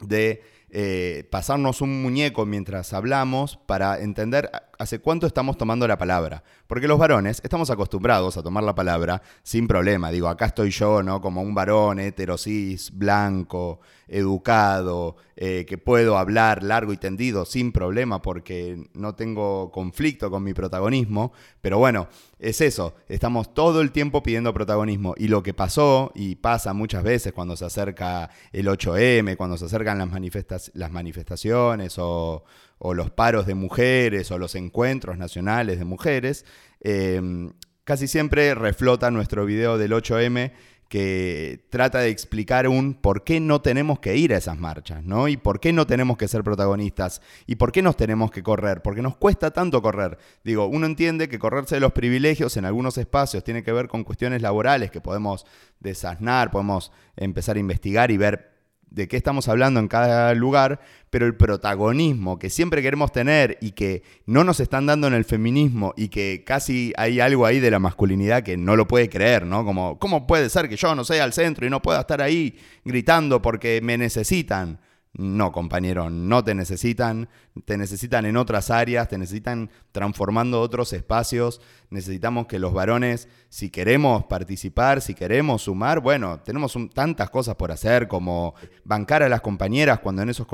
de 0.00 0.42
eh, 0.70 1.28
pasarnos 1.30 1.82
un 1.82 2.02
muñeco 2.02 2.46
mientras 2.46 2.94
hablamos 2.94 3.58
para 3.66 4.00
entender 4.00 4.50
hace 4.78 4.98
cuánto 4.98 5.26
estamos 5.26 5.56
tomando 5.56 5.86
la 5.86 5.98
palabra. 5.98 6.42
Porque 6.66 6.88
los 6.88 6.98
varones 6.98 7.40
estamos 7.44 7.70
acostumbrados 7.70 8.36
a 8.36 8.42
tomar 8.42 8.64
la 8.64 8.74
palabra 8.74 9.22
sin 9.42 9.66
problema. 9.66 10.10
Digo, 10.10 10.28
acá 10.28 10.46
estoy 10.46 10.70
yo, 10.70 11.02
¿no? 11.02 11.20
Como 11.20 11.42
un 11.42 11.54
varón 11.54 11.98
heterosis, 11.98 12.90
blanco, 12.96 13.80
educado, 14.08 15.16
eh, 15.36 15.64
que 15.68 15.78
puedo 15.78 16.16
hablar 16.16 16.62
largo 16.62 16.92
y 16.92 16.96
tendido 16.96 17.44
sin 17.44 17.72
problema 17.72 18.22
porque 18.22 18.88
no 18.94 19.14
tengo 19.14 19.70
conflicto 19.70 20.30
con 20.30 20.42
mi 20.42 20.54
protagonismo. 20.54 21.32
Pero 21.60 21.78
bueno, 21.78 22.08
es 22.38 22.60
eso. 22.60 22.94
Estamos 23.08 23.54
todo 23.54 23.80
el 23.80 23.92
tiempo 23.92 24.22
pidiendo 24.22 24.52
protagonismo. 24.54 25.14
Y 25.16 25.28
lo 25.28 25.42
que 25.42 25.54
pasó, 25.54 26.12
y 26.14 26.36
pasa 26.36 26.72
muchas 26.72 27.02
veces 27.02 27.32
cuando 27.32 27.56
se 27.56 27.64
acerca 27.64 28.30
el 28.52 28.68
8M, 28.68 29.36
cuando 29.36 29.56
se 29.56 29.66
acercan 29.66 29.98
las, 29.98 30.70
las 30.74 30.90
manifestaciones 30.90 31.96
o 31.98 32.44
o 32.78 32.94
los 32.94 33.10
paros 33.10 33.46
de 33.46 33.54
mujeres 33.54 34.30
o 34.30 34.38
los 34.38 34.54
encuentros 34.54 35.18
nacionales 35.18 35.78
de 35.78 35.84
mujeres, 35.84 36.44
em, 36.80 37.52
casi 37.84 38.08
siempre 38.08 38.54
reflota 38.54 39.10
nuestro 39.10 39.46
video 39.46 39.78
del 39.78 39.92
8M 39.92 40.52
que 40.88 41.66
trata 41.70 41.98
de 41.98 42.10
explicar 42.10 42.68
un 42.68 42.94
por 42.94 43.24
qué 43.24 43.40
no 43.40 43.60
tenemos 43.60 43.98
que 43.98 44.16
ir 44.16 44.32
a 44.32 44.36
esas 44.36 44.56
marchas, 44.56 45.02
¿no? 45.02 45.26
Y 45.26 45.36
por 45.36 45.58
qué 45.58 45.72
no 45.72 45.86
tenemos 45.86 46.16
que 46.16 46.28
ser 46.28 46.44
protagonistas, 46.44 47.22
y 47.46 47.56
por 47.56 47.72
qué 47.72 47.82
nos 47.82 47.96
tenemos 47.96 48.30
que 48.30 48.42
correr, 48.42 48.82
porque 48.82 49.02
nos 49.02 49.16
cuesta 49.16 49.50
tanto 49.50 49.82
correr. 49.82 50.18
Digo, 50.44 50.66
uno 50.66 50.86
entiende 50.86 51.28
que 51.28 51.40
correrse 51.40 51.76
de 51.76 51.80
los 51.80 51.92
privilegios 51.92 52.56
en 52.56 52.66
algunos 52.66 52.98
espacios 52.98 53.42
tiene 53.42 53.64
que 53.64 53.72
ver 53.72 53.88
con 53.88 54.04
cuestiones 54.04 54.42
laborales 54.42 54.90
que 54.90 55.00
podemos 55.00 55.44
desasnar, 55.80 56.50
podemos 56.52 56.92
empezar 57.16 57.56
a 57.56 57.60
investigar 57.60 58.12
y 58.12 58.16
ver 58.16 58.55
de 58.90 59.08
qué 59.08 59.16
estamos 59.16 59.48
hablando 59.48 59.80
en 59.80 59.88
cada 59.88 60.34
lugar, 60.34 60.80
pero 61.10 61.26
el 61.26 61.36
protagonismo 61.36 62.38
que 62.38 62.50
siempre 62.50 62.82
queremos 62.82 63.12
tener 63.12 63.58
y 63.60 63.72
que 63.72 64.02
no 64.26 64.44
nos 64.44 64.60
están 64.60 64.86
dando 64.86 65.06
en 65.06 65.14
el 65.14 65.24
feminismo 65.24 65.92
y 65.96 66.08
que 66.08 66.44
casi 66.46 66.92
hay 66.96 67.20
algo 67.20 67.46
ahí 67.46 67.60
de 67.60 67.70
la 67.70 67.78
masculinidad 67.78 68.42
que 68.42 68.56
no 68.56 68.76
lo 68.76 68.86
puede 68.86 69.08
creer, 69.08 69.44
¿no? 69.44 69.64
Como, 69.64 69.98
¿cómo 69.98 70.26
puede 70.26 70.48
ser 70.48 70.68
que 70.68 70.76
yo 70.76 70.94
no 70.94 71.04
sea 71.04 71.24
al 71.24 71.32
centro 71.32 71.66
y 71.66 71.70
no 71.70 71.82
pueda 71.82 72.00
estar 72.00 72.22
ahí 72.22 72.58
gritando 72.84 73.42
porque 73.42 73.80
me 73.82 73.98
necesitan? 73.98 74.78
No, 75.18 75.50
compañero, 75.50 76.10
no 76.10 76.44
te 76.44 76.54
necesitan, 76.54 77.30
te 77.64 77.78
necesitan 77.78 78.26
en 78.26 78.36
otras 78.36 78.70
áreas, 78.70 79.08
te 79.08 79.16
necesitan 79.16 79.70
transformando 79.90 80.60
otros 80.60 80.92
espacios, 80.92 81.62
necesitamos 81.88 82.46
que 82.46 82.58
los 82.58 82.74
varones, 82.74 83.26
si 83.48 83.70
queremos 83.70 84.26
participar, 84.26 85.00
si 85.00 85.14
queremos 85.14 85.62
sumar, 85.62 86.00
bueno, 86.00 86.40
tenemos 86.40 86.76
tantas 86.92 87.30
cosas 87.30 87.54
por 87.54 87.72
hacer 87.72 88.08
como 88.08 88.54
bancar 88.84 89.22
a 89.22 89.30
las 89.30 89.40
compañeras 89.40 90.00
cuando 90.00 90.20
en 90.20 90.28
esos 90.28 90.46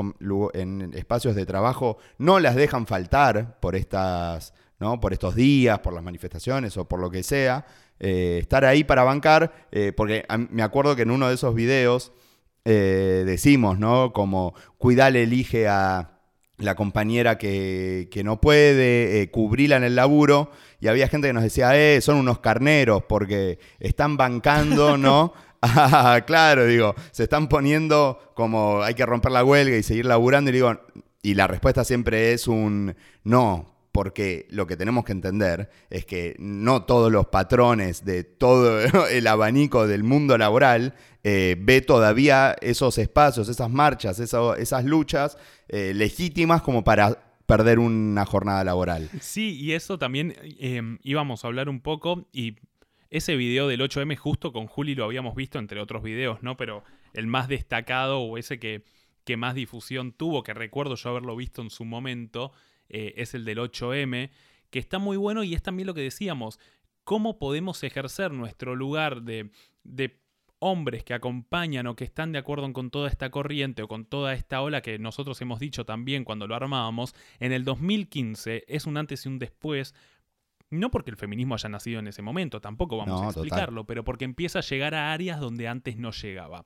en 0.55 0.93
espacios 0.95 1.35
de 1.35 1.45
trabajo 1.45 1.99
no 2.19 2.39
las 2.39 2.55
dejan 2.55 2.87
faltar 2.87 3.59
por 3.59 3.75
estas, 3.75 4.55
¿no? 4.79 5.01
por 5.01 5.13
estos 5.13 5.35
días, 5.35 5.81
por 5.81 5.93
las 5.93 6.05
manifestaciones 6.05 6.77
o 6.77 6.85
por 6.85 7.01
lo 7.01 7.11
que 7.11 7.25
sea, 7.25 7.67
eh, 7.99 8.39
estar 8.41 8.65
ahí 8.65 8.85
para 8.85 9.03
bancar, 9.03 9.67
eh, 9.73 9.93
porque 9.93 10.25
me 10.51 10.63
acuerdo 10.63 10.95
que 10.95 11.03
en 11.03 11.11
uno 11.11 11.27
de 11.27 11.35
esos 11.35 11.53
videos 11.53 12.13
eh, 12.65 13.25
decimos, 13.27 13.79
¿no? 13.79 14.13
Como 14.13 14.55
cuidale 14.79 15.25
elige 15.25 15.69
a 15.69 16.13
la 16.59 16.75
compañera 16.75 17.39
que, 17.39 18.09
no 18.25 18.41
puede, 18.41 19.23
eh, 19.23 19.31
cubrirla 19.31 19.77
en 19.77 19.85
el 19.85 19.97
laburo, 19.97 20.51
y 20.81 20.89
había 20.89 21.09
gente 21.09 21.29
que 21.29 21.33
nos 21.33 21.43
decía, 21.43 21.77
eh, 21.77 22.01
son 22.01 22.17
unos 22.17 22.39
carneros 22.39 23.03
porque 23.09 23.59
están 23.81 24.17
bancando, 24.17 24.97
¿no? 24.99 25.33
ah, 25.63 26.21
claro, 26.27 26.67
digo, 26.67 26.95
se 27.11 27.25
están 27.25 27.49
poniendo 27.49 28.33
como 28.35 28.83
hay 28.83 28.95
que 28.95 29.07
romper 29.07 29.33
la 29.33 29.45
huelga 29.45 29.77
y 29.77 29.83
seguir 29.83 30.07
laburando, 30.07 30.51
y 30.51 30.55
digo, 30.55 30.81
y 31.23 31.35
la 31.35 31.47
respuesta 31.47 31.85
siempre 31.85 32.33
es 32.33 32.49
un 32.49 32.95
no, 33.25 33.72
porque 33.93 34.47
lo 34.49 34.67
que 34.67 34.77
tenemos 34.77 35.05
que 35.05 35.13
entender 35.13 35.71
es 35.91 36.07
que 36.07 36.35
no 36.39 36.85
todos 36.85 37.13
los 37.13 37.27
patrones 37.27 38.05
de 38.05 38.25
todo 38.25 38.81
el 39.09 39.27
abanico 39.27 39.87
del 39.87 40.03
mundo 40.03 40.37
laboral 40.39 40.95
eh, 41.23 41.57
ve 41.59 41.83
todavía 41.83 42.57
esos 42.63 42.99
espacios, 42.99 43.49
esas 43.49 43.71
marchas, 43.71 44.19
esas 44.19 44.85
luchas 44.85 45.37
eh, 45.69 45.93
legítimas 45.95 46.63
como 46.63 46.83
para 46.83 47.33
perder 47.47 47.79
una 47.79 48.25
jornada 48.25 48.65
laboral. 48.65 49.11
Sí, 49.21 49.61
y 49.61 49.73
eso 49.73 49.99
también 49.99 50.35
em, 50.59 50.99
íbamos 51.03 51.45
a 51.45 51.49
hablar 51.49 51.69
un 51.69 51.81
poco 51.81 52.27
y 52.33 52.57
ese 53.11 53.37
video 53.37 53.69
del 53.69 53.83
8M 53.83 54.17
justo 54.17 54.55
con 54.55 54.67
Juli 54.67 54.95
lo 54.95 55.05
habíamos 55.05 55.35
visto 55.35 55.59
entre 55.59 55.81
otros 55.81 56.03
videos, 56.03 56.43
¿no? 56.43 56.57
Pero 56.57 56.83
el 57.13 57.27
más 57.27 57.47
destacado 57.47 58.21
o 58.21 58.39
ese 58.39 58.59
que, 58.59 58.85
que 59.25 59.37
más 59.37 59.55
difusión 59.55 60.13
tuvo, 60.13 60.43
que 60.43 60.55
recuerdo 60.55 60.95
yo 60.95 61.11
haberlo 61.11 61.37
visto 61.37 61.61
en 61.61 61.69
su 61.69 61.85
momento, 61.85 62.53
eh, 62.93 63.15
es 63.17 63.35
el 63.35 63.45
del 63.45 63.59
8M, 63.59 64.31
que 64.71 64.79
está 64.79 64.99
muy 64.99 65.17
bueno 65.17 65.43
y 65.43 65.55
es 65.55 65.63
también 65.63 65.87
lo 65.89 65.95
que 65.95 66.03
decíamos, 66.03 66.61
cómo 67.05 67.39
podemos 67.39 67.83
ejercer 67.83 68.33
nuestro 68.33 68.77
lugar 68.77 69.23
de, 69.23 69.51
de 69.83 70.23
hombres 70.61 71.03
que 71.03 71.15
acompañan 71.15 71.89
o 71.89 71.97
que 71.97 72.05
están 72.05 72.31
de 72.31 72.39
acuerdo 72.39 72.73
con 72.73 72.91
toda 72.91 73.09
esta 73.09 73.31
corriente 73.31 73.83
o 73.83 73.89
con 73.89 74.05
toda 74.05 74.33
esta 74.35 74.63
ola 74.63 74.81
que 74.81 74.99
nosotros 74.99 75.41
hemos 75.41 75.59
dicho 75.59 75.85
también 75.85 76.25
cuando 76.25 76.47
lo 76.47 76.55
armábamos, 76.55 77.15
en 77.41 77.53
el 77.53 77.65
2015 77.65 78.65
es 78.69 78.87
un 78.87 78.97
antes 78.97 79.27
y 79.27 79.29
un 79.29 79.39
después. 79.39 79.95
No 80.71 80.91
porque 80.91 81.11
el 81.11 81.17
feminismo 81.17 81.55
haya 81.55 81.69
nacido 81.69 81.99
en 81.99 82.07
ese 82.07 82.23
momento, 82.23 82.61
tampoco 82.61 82.97
vamos 82.97 83.21
a 83.21 83.27
explicarlo, 83.27 83.85
pero 83.85 84.05
porque 84.05 84.25
empieza 84.25 84.61
a 84.61 84.63
llegar 84.63 84.95
a 84.95 85.13
áreas 85.13 85.41
donde 85.41 85.69
antes 85.69 85.97
no 85.97 86.13
llegaba. 86.13 86.65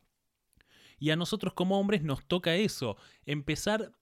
Y 0.98 1.10
a 1.10 1.16
nosotros 1.16 1.54
como 1.54 1.80
hombres 1.80 2.02
nos 2.02 2.24
toca 2.24 2.54
eso, 2.54 2.96
empezar 3.24 3.92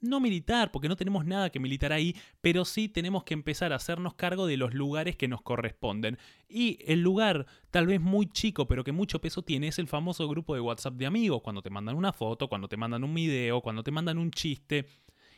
no 0.00 0.20
militar, 0.20 0.70
porque 0.70 0.88
no 0.88 0.96
tenemos 0.96 1.24
nada 1.24 1.50
que 1.50 1.60
militar 1.60 1.92
ahí, 1.92 2.16
pero 2.40 2.64
sí 2.64 2.88
tenemos 2.88 3.24
que 3.24 3.34
empezar 3.34 3.72
a 3.72 3.76
hacernos 3.76 4.14
cargo 4.14 4.46
de 4.46 4.56
los 4.56 4.74
lugares 4.74 5.16
que 5.16 5.28
nos 5.28 5.42
corresponden. 5.42 6.18
Y 6.48 6.78
el 6.86 7.00
lugar, 7.00 7.46
tal 7.70 7.86
vez 7.86 8.00
muy 8.00 8.26
chico, 8.26 8.66
pero 8.66 8.84
que 8.84 8.92
mucho 8.92 9.20
peso 9.20 9.42
tiene, 9.42 9.68
es 9.68 9.78
el 9.78 9.88
famoso 9.88 10.28
grupo 10.28 10.54
de 10.54 10.60
WhatsApp 10.60 10.94
de 10.94 11.06
amigos, 11.06 11.42
cuando 11.42 11.62
te 11.62 11.70
mandan 11.70 11.96
una 11.96 12.12
foto, 12.12 12.48
cuando 12.48 12.68
te 12.68 12.76
mandan 12.76 13.04
un 13.04 13.14
video, 13.14 13.60
cuando 13.60 13.82
te 13.82 13.90
mandan 13.90 14.18
un 14.18 14.30
chiste. 14.30 14.86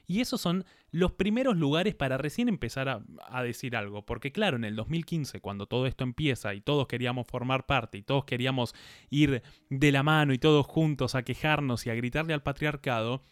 Y 0.06 0.20
esos 0.20 0.40
son 0.40 0.64
los 0.90 1.12
primeros 1.12 1.56
lugares 1.56 1.94
para 1.94 2.18
recién 2.18 2.48
empezar 2.48 2.88
a, 2.88 3.42
decir 3.42 3.76
algo. 3.76 4.04
Porque 4.04 4.32
claro, 4.32 4.56
en 4.56 4.64
el 4.64 4.76
2015, 4.76 5.40
cuando 5.40 5.66
todo 5.66 5.86
esto 5.86 6.04
empieza 6.04 6.54
y 6.54 6.60
todos 6.60 6.86
queríamos 6.86 7.26
formar 7.26 7.66
parte 7.66 7.98
y 7.98 8.02
todos 8.02 8.24
queríamos 8.24 8.74
ir 9.10 9.42
de 9.70 9.92
la 9.92 10.02
mano 10.02 10.32
y 10.32 10.38
todos 10.38 10.66
juntos 10.66 11.14
a 11.14 11.22
quejarnos 11.22 11.86
y 11.86 11.90
a 11.90 11.94
gritarle 11.94 12.34
al 12.34 12.42
patriarcado, 12.42 13.22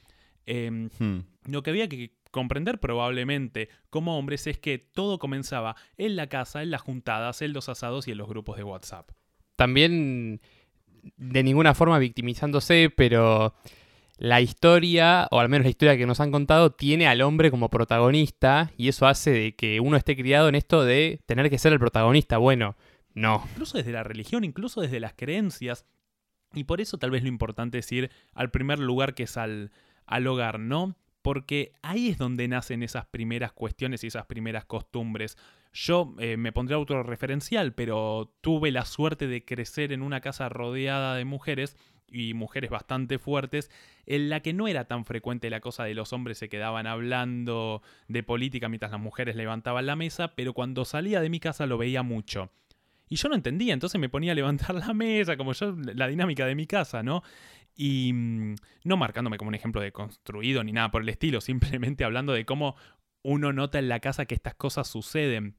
Em, 0.46 0.90
hmm. 0.98 1.24
Lo 1.46 1.62
que 1.62 1.70
había 1.70 1.88
que 1.88 2.12
comprender 2.30 2.78
probablemente 2.78 3.68
como 3.90 4.18
hombres 4.18 4.46
es 4.46 4.58
que 4.58 4.78
todo 4.78 5.18
comenzaba 5.18 5.76
en 5.96 6.16
la 6.16 6.28
casa, 6.28 6.62
en 6.62 6.70
las 6.70 6.80
juntadas, 6.80 7.42
en 7.42 7.52
los 7.52 7.68
asados 7.68 8.08
y 8.08 8.12
en 8.12 8.18
los 8.18 8.28
grupos 8.28 8.56
de 8.56 8.64
WhatsApp. 8.64 9.10
También 9.56 10.40
de 11.16 11.42
ninguna 11.42 11.74
forma 11.74 11.98
victimizándose, 11.98 12.92
pero 12.94 13.54
la 14.16 14.40
historia, 14.40 15.28
o 15.30 15.40
al 15.40 15.48
menos 15.48 15.64
la 15.64 15.70
historia 15.70 15.96
que 15.96 16.06
nos 16.06 16.20
han 16.20 16.30
contado, 16.30 16.72
tiene 16.72 17.06
al 17.06 17.22
hombre 17.22 17.50
como 17.50 17.70
protagonista 17.70 18.70
y 18.76 18.88
eso 18.88 19.06
hace 19.06 19.30
de 19.30 19.56
que 19.56 19.80
uno 19.80 19.96
esté 19.96 20.16
criado 20.16 20.48
en 20.48 20.54
esto 20.54 20.84
de 20.84 21.20
tener 21.26 21.48
que 21.50 21.58
ser 21.58 21.72
el 21.72 21.78
protagonista. 21.78 22.38
Bueno, 22.38 22.76
no. 23.14 23.42
Incluso 23.52 23.78
desde 23.78 23.92
la 23.92 24.02
religión, 24.02 24.44
incluso 24.44 24.82
desde 24.82 25.00
las 25.00 25.14
creencias. 25.14 25.86
Y 26.52 26.64
por 26.64 26.80
eso 26.80 26.98
tal 26.98 27.10
vez 27.10 27.22
lo 27.22 27.28
importante 27.28 27.78
es 27.78 27.90
ir 27.92 28.10
al 28.34 28.50
primer 28.50 28.78
lugar 28.78 29.14
que 29.14 29.22
es 29.22 29.36
al, 29.36 29.70
al 30.10 30.26
hogar, 30.26 30.58
¿no? 30.58 30.96
Porque 31.22 31.72
ahí 31.82 32.08
es 32.08 32.18
donde 32.18 32.48
nacen 32.48 32.82
esas 32.82 33.06
primeras 33.06 33.52
cuestiones 33.52 34.04
y 34.04 34.08
esas 34.08 34.26
primeras 34.26 34.64
costumbres. 34.64 35.38
Yo 35.72 36.14
eh, 36.18 36.36
me 36.36 36.52
pondré 36.52 36.74
autorreferencial, 36.74 37.74
pero 37.74 38.34
tuve 38.40 38.72
la 38.72 38.84
suerte 38.84 39.26
de 39.26 39.44
crecer 39.44 39.92
en 39.92 40.02
una 40.02 40.20
casa 40.20 40.48
rodeada 40.48 41.14
de 41.14 41.24
mujeres 41.24 41.76
y 42.08 42.34
mujeres 42.34 42.70
bastante 42.70 43.18
fuertes, 43.18 43.70
en 44.04 44.30
la 44.30 44.40
que 44.40 44.52
no 44.52 44.66
era 44.66 44.86
tan 44.86 45.04
frecuente 45.04 45.48
la 45.48 45.60
cosa 45.60 45.84
de 45.84 45.94
los 45.94 46.12
hombres 46.12 46.38
se 46.38 46.48
quedaban 46.48 46.88
hablando 46.88 47.82
de 48.08 48.24
política 48.24 48.68
mientras 48.68 48.90
las 48.90 49.00
mujeres 49.00 49.36
levantaban 49.36 49.86
la 49.86 49.94
mesa, 49.94 50.34
pero 50.34 50.52
cuando 50.52 50.84
salía 50.84 51.20
de 51.20 51.30
mi 51.30 51.38
casa 51.38 51.66
lo 51.66 51.78
veía 51.78 52.02
mucho. 52.02 52.50
Y 53.08 53.16
yo 53.16 53.28
no 53.28 53.34
entendía, 53.34 53.74
entonces 53.74 54.00
me 54.00 54.08
ponía 54.08 54.32
a 54.32 54.36
levantar 54.36 54.74
la 54.86 54.94
mesa, 54.94 55.36
como 55.36 55.52
yo, 55.52 55.76
la 55.94 56.08
dinámica 56.08 56.46
de 56.46 56.54
mi 56.54 56.66
casa, 56.66 57.02
¿no? 57.02 57.22
Y 57.82 58.12
mm, 58.12 58.56
no 58.84 58.98
marcándome 58.98 59.38
como 59.38 59.48
un 59.48 59.54
ejemplo 59.54 59.80
de 59.80 59.90
construido 59.90 60.62
ni 60.62 60.70
nada 60.70 60.90
por 60.90 61.00
el 61.00 61.08
estilo, 61.08 61.40
simplemente 61.40 62.04
hablando 62.04 62.34
de 62.34 62.44
cómo 62.44 62.76
uno 63.22 63.54
nota 63.54 63.78
en 63.78 63.88
la 63.88 64.00
casa 64.00 64.26
que 64.26 64.34
estas 64.34 64.54
cosas 64.54 64.86
suceden. 64.86 65.56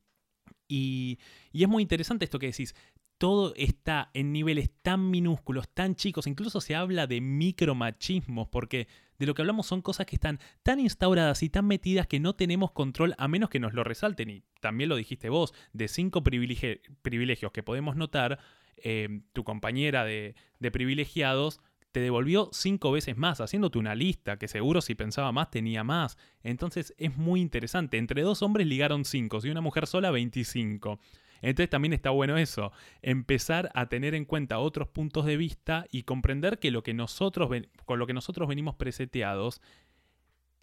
Y, 0.67 1.17
y 1.51 1.63
es 1.63 1.69
muy 1.69 1.81
interesante 1.81 2.25
esto 2.25 2.37
que 2.37 2.45
decís. 2.45 2.75
Todo 3.17 3.53
está 3.55 4.09
en 4.13 4.31
niveles 4.33 4.71
tan 4.81 5.09
minúsculos, 5.11 5.69
tan 5.69 5.95
chicos, 5.95 6.25
incluso 6.25 6.59
se 6.59 6.75
habla 6.75 7.05
de 7.05 7.21
micromachismos, 7.21 8.47
porque 8.49 8.87
de 9.19 9.25
lo 9.27 9.35
que 9.35 9.43
hablamos 9.43 9.67
son 9.67 9.83
cosas 9.83 10.07
que 10.07 10.15
están 10.15 10.39
tan 10.63 10.79
instauradas 10.79 11.43
y 11.43 11.49
tan 11.49 11.67
metidas 11.67 12.07
que 12.07 12.19
no 12.19 12.33
tenemos 12.33 12.71
control 12.71 13.13
a 13.19 13.27
menos 13.27 13.49
que 13.49 13.59
nos 13.59 13.73
lo 13.73 13.83
resalten. 13.83 14.29
Y 14.29 14.43
también 14.59 14.89
lo 14.89 14.95
dijiste 14.95 15.29
vos, 15.29 15.53
de 15.73 15.87
cinco 15.87 16.23
privilegios 16.23 17.51
que 17.51 17.63
podemos 17.63 17.95
notar, 17.95 18.39
eh, 18.77 19.21
tu 19.33 19.43
compañera 19.43 20.03
de, 20.03 20.35
de 20.59 20.71
privilegiados 20.71 21.61
te 21.91 21.99
devolvió 21.99 22.49
cinco 22.51 22.91
veces 22.91 23.17
más, 23.17 23.41
haciéndote 23.41 23.79
una 23.79 23.95
lista, 23.95 24.37
que 24.37 24.47
seguro 24.47 24.81
si 24.81 24.95
pensaba 24.95 25.31
más 25.31 25.51
tenía 25.51 25.83
más. 25.83 26.17
Entonces 26.43 26.93
es 26.97 27.17
muy 27.17 27.41
interesante. 27.41 27.97
Entre 27.97 28.21
dos 28.21 28.41
hombres 28.41 28.67
ligaron 28.67 29.05
cinco, 29.05 29.39
y 29.43 29.49
una 29.49 29.61
mujer 29.61 29.87
sola 29.87 30.11
25. 30.11 30.99
Entonces 31.41 31.69
también 31.69 31.93
está 31.93 32.11
bueno 32.11 32.37
eso, 32.37 32.71
empezar 33.01 33.71
a 33.73 33.87
tener 33.87 34.13
en 34.13 34.25
cuenta 34.25 34.59
otros 34.59 34.87
puntos 34.87 35.25
de 35.25 35.37
vista 35.37 35.87
y 35.91 36.03
comprender 36.03 36.59
que 36.59 36.69
lo 36.69 36.83
que 36.83 36.93
nosotros 36.93 37.49
con 37.85 37.97
lo 37.97 38.05
que 38.05 38.13
nosotros 38.13 38.47
venimos 38.47 38.75
preseteados 38.75 39.59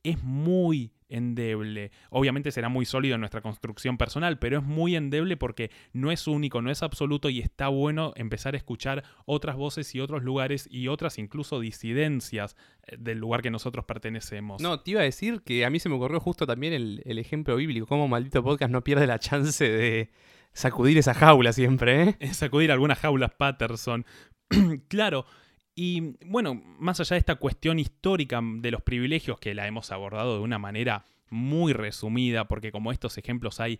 es 0.02 0.22
muy 0.22 0.92
endeble. 1.08 1.90
Obviamente 2.10 2.52
será 2.52 2.68
muy 2.68 2.84
sólido 2.84 3.14
en 3.14 3.20
nuestra 3.20 3.40
construcción 3.40 3.96
personal, 3.96 4.38
pero 4.38 4.58
es 4.58 4.64
muy 4.64 4.96
endeble 4.96 5.36
porque 5.36 5.70
no 5.92 6.10
es 6.10 6.26
único, 6.26 6.60
no 6.62 6.70
es 6.70 6.82
absoluto 6.82 7.30
y 7.30 7.40
está 7.40 7.68
bueno 7.68 8.12
empezar 8.16 8.54
a 8.54 8.58
escuchar 8.58 9.04
otras 9.24 9.56
voces 9.56 9.94
y 9.94 10.00
otros 10.00 10.22
lugares 10.22 10.68
y 10.70 10.88
otras 10.88 11.18
incluso 11.18 11.60
disidencias 11.60 12.56
eh, 12.86 12.96
del 12.98 13.18
lugar 13.18 13.42
que 13.42 13.50
nosotros 13.50 13.84
pertenecemos. 13.84 14.60
No, 14.60 14.80
te 14.80 14.92
iba 14.92 15.00
a 15.00 15.04
decir 15.04 15.42
que 15.42 15.64
a 15.64 15.70
mí 15.70 15.78
se 15.80 15.88
me 15.88 15.94
ocurrió 15.94 16.20
justo 16.20 16.46
también 16.46 16.72
el, 16.72 17.18
ejemplo 17.18 17.56
bíblico, 17.56 17.86
cómo 17.86 18.06
maldito 18.06 18.42
podcast 18.42 18.70
no 18.70 18.84
pierde 18.84 19.06
la 19.06 19.18
chance 19.18 19.68
de 19.68 20.10
sacudir 20.52 20.98
esa 20.98 21.14
jaula 21.14 21.52
siempre, 21.52 22.16
¿eh? 22.20 22.28
Sacudir 22.32 22.70
algunas 22.70 22.98
jaulas 22.98 23.32
Patterson. 23.32 24.04
claro, 24.88 25.26
y 25.80 26.16
bueno, 26.26 26.60
más 26.80 26.98
allá 26.98 27.14
de 27.14 27.20
esta 27.20 27.36
cuestión 27.36 27.78
histórica 27.78 28.40
de 28.42 28.72
los 28.72 28.82
privilegios 28.82 29.38
que 29.38 29.54
la 29.54 29.68
hemos 29.68 29.92
abordado 29.92 30.34
de 30.34 30.42
una 30.42 30.58
manera 30.58 31.04
muy 31.30 31.72
resumida, 31.72 32.48
porque 32.48 32.72
como 32.72 32.90
estos 32.90 33.16
ejemplos 33.16 33.60
hay 33.60 33.78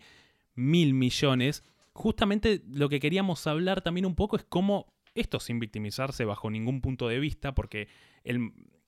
mil 0.55 0.93
millones, 0.93 1.61
justamente 1.91 2.61
lo 2.69 2.87
que 2.87 3.01
queríamos 3.01 3.45
hablar 3.47 3.81
también 3.81 4.05
un 4.05 4.15
poco 4.15 4.37
es 4.37 4.45
cómo 4.45 4.93
esto 5.13 5.41
sin 5.41 5.59
victimizarse 5.59 6.23
bajo 6.23 6.49
ningún 6.49 6.79
punto 6.79 7.09
de 7.09 7.19
vista, 7.19 7.53
porque 7.53 7.89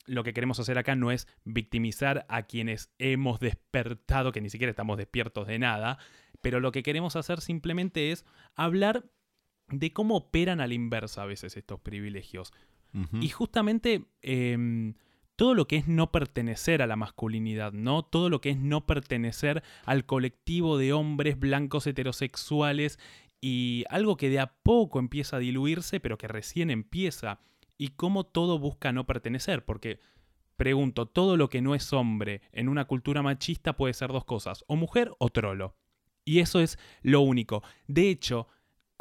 lo 0.05 0.23
que 0.23 0.31
queremos 0.31 0.61
hacer 0.61 0.77
acá 0.77 0.95
no 0.95 1.11
es 1.11 1.27
victimizar 1.43 2.25
a 2.29 2.43
quienes 2.43 2.93
hemos 2.97 3.41
despertado, 3.41 4.31
que 4.31 4.39
ni 4.39 4.49
siquiera 4.49 4.71
estamos 4.71 4.97
despiertos 4.97 5.47
de 5.47 5.59
nada, 5.59 5.97
pero 6.39 6.61
lo 6.61 6.71
que 6.71 6.81
queremos 6.81 7.17
hacer 7.17 7.41
simplemente 7.41 8.13
es 8.13 8.23
hablar 8.55 9.03
de 9.67 9.91
cómo 9.91 10.15
operan 10.15 10.61
a 10.61 10.67
la 10.67 10.75
inversa 10.75 11.23
a 11.23 11.25
veces 11.25 11.57
estos 11.57 11.81
privilegios. 11.81 12.53
Y 13.13 13.29
justamente 13.29 14.05
em, 14.21 14.95
todo 15.36 15.55
lo 15.55 15.67
que 15.67 15.77
es 15.77 15.88
no 15.88 16.12
pertenecer 16.12 16.81
a 16.81 16.88
la 16.88 16.95
masculinidad, 16.95 17.74
¿no? 17.74 18.03
Todo 18.03 18.29
lo 18.29 18.41
que 18.41 18.51
es 18.51 18.57
no 18.57 18.86
pertenecer 18.86 19.63
al 19.86 20.05
colectivo 20.05 20.77
de 20.77 20.93
hombres 20.93 21.39
blancos 21.39 21.88
heterosexuales 21.88 23.00
y 23.41 23.86
algo 23.89 24.17
que 24.17 24.29
de 24.29 24.39
a 24.39 24.53
poco 24.62 25.00
empieza 25.00 25.38
a 25.38 25.39
diluirse, 25.39 26.00
pero 26.00 26.17
que 26.17 26.27
recién 26.27 26.69
empieza. 26.69 27.39
Y 27.77 27.89
cómo 27.89 28.24
todo 28.24 28.60
busca 28.60 28.91
no 28.91 29.07
pertenecer, 29.07 29.65
porque 29.65 30.00
pregunto, 30.57 31.07
todo 31.07 31.38
lo 31.38 31.50
que 31.50 31.62
no 31.62 31.74
es 31.74 31.91
hombre 31.91 32.43
en 32.51 32.69
una 32.69 32.86
cultura 32.86 33.24
machista 33.24 33.75
puede 33.75 33.95
ser 33.95 34.12
dos 34.12 34.25
cosas, 34.25 34.63
o 34.67 34.75
mujer 34.75 35.12
o 35.17 35.29
trolo. 35.29 35.75
Y 36.24 36.38
eso 36.38 36.60
es 36.60 36.77
lo 37.01 37.21
único. 37.21 37.63
De 37.88 38.10
hecho, 38.10 38.48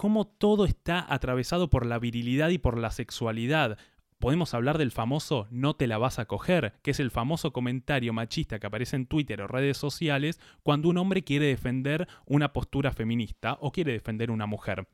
cómo 0.01 0.27
todo 0.27 0.65
está 0.65 1.05
atravesado 1.13 1.69
por 1.69 1.85
la 1.85 1.99
virilidad 1.99 2.49
y 2.49 2.57
por 2.57 2.79
la 2.79 2.91
sexualidad 2.91 3.77
podemos 4.19 4.55
hablar 4.55 4.79
del 4.79 4.93
famoso 4.93 5.47
no 5.51 5.77
te 5.77 5.87
la 5.87 5.99
vas 5.99 6.19
a 6.19 6.25
coger, 6.25 6.73
que 6.83 6.93
es 6.93 7.01
el 7.01 7.11
famoso 7.11 7.53
comentario 7.53 8.15
machista 8.15 8.59
que 8.59 8.67
aparece 8.67 8.97
en 8.97 9.05
Twitter 9.05 9.43
o 9.43 9.47
redes 9.47 9.77
sociales 9.77 10.41
cuando 10.63 10.89
un 10.89 10.97
hombre 10.97 11.23
quiere 11.23 11.45
defender 11.45 12.09
una 12.25 12.55
postura 12.55 12.93
feminista 12.93 13.59
o 13.61 13.73
quiere 13.73 13.93
defender 13.93 14.31
una 14.31 14.47
mujer. 14.47 14.89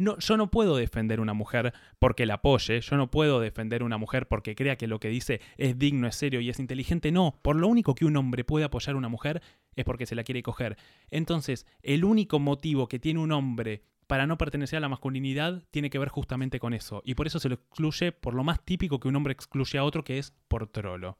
No, 0.00 0.18
yo 0.18 0.38
no 0.38 0.50
puedo 0.50 0.78
defender 0.78 1.20
una 1.20 1.34
mujer 1.34 1.74
porque 1.98 2.24
la 2.24 2.36
apoye, 2.36 2.80
yo 2.80 2.96
no 2.96 3.10
puedo 3.10 3.38
defender 3.38 3.82
una 3.82 3.98
mujer 3.98 4.28
porque 4.28 4.54
crea 4.54 4.76
que 4.76 4.86
lo 4.86 4.98
que 4.98 5.10
dice 5.10 5.42
es 5.58 5.78
digno, 5.78 6.08
es 6.08 6.16
serio 6.16 6.40
y 6.40 6.48
es 6.48 6.58
inteligente, 6.58 7.12
no, 7.12 7.38
por 7.42 7.54
lo 7.54 7.68
único 7.68 7.94
que 7.94 8.06
un 8.06 8.16
hombre 8.16 8.42
puede 8.42 8.64
apoyar 8.64 8.94
a 8.94 8.98
una 8.98 9.10
mujer 9.10 9.42
es 9.76 9.84
porque 9.84 10.06
se 10.06 10.14
la 10.14 10.24
quiere 10.24 10.42
coger. 10.42 10.78
Entonces, 11.10 11.66
el 11.82 12.06
único 12.06 12.38
motivo 12.38 12.88
que 12.88 12.98
tiene 12.98 13.20
un 13.20 13.30
hombre 13.30 13.82
para 14.06 14.26
no 14.26 14.38
pertenecer 14.38 14.78
a 14.78 14.80
la 14.80 14.88
masculinidad 14.88 15.64
tiene 15.70 15.90
que 15.90 15.98
ver 15.98 16.08
justamente 16.08 16.60
con 16.60 16.72
eso. 16.72 17.02
Y 17.04 17.14
por 17.14 17.26
eso 17.26 17.38
se 17.38 17.50
lo 17.50 17.56
excluye 17.56 18.10
por 18.10 18.32
lo 18.32 18.42
más 18.42 18.64
típico 18.64 19.00
que 19.00 19.08
un 19.08 19.16
hombre 19.16 19.34
excluye 19.34 19.76
a 19.76 19.84
otro, 19.84 20.02
que 20.02 20.16
es 20.16 20.32
por 20.48 20.66
trolo. 20.66 21.18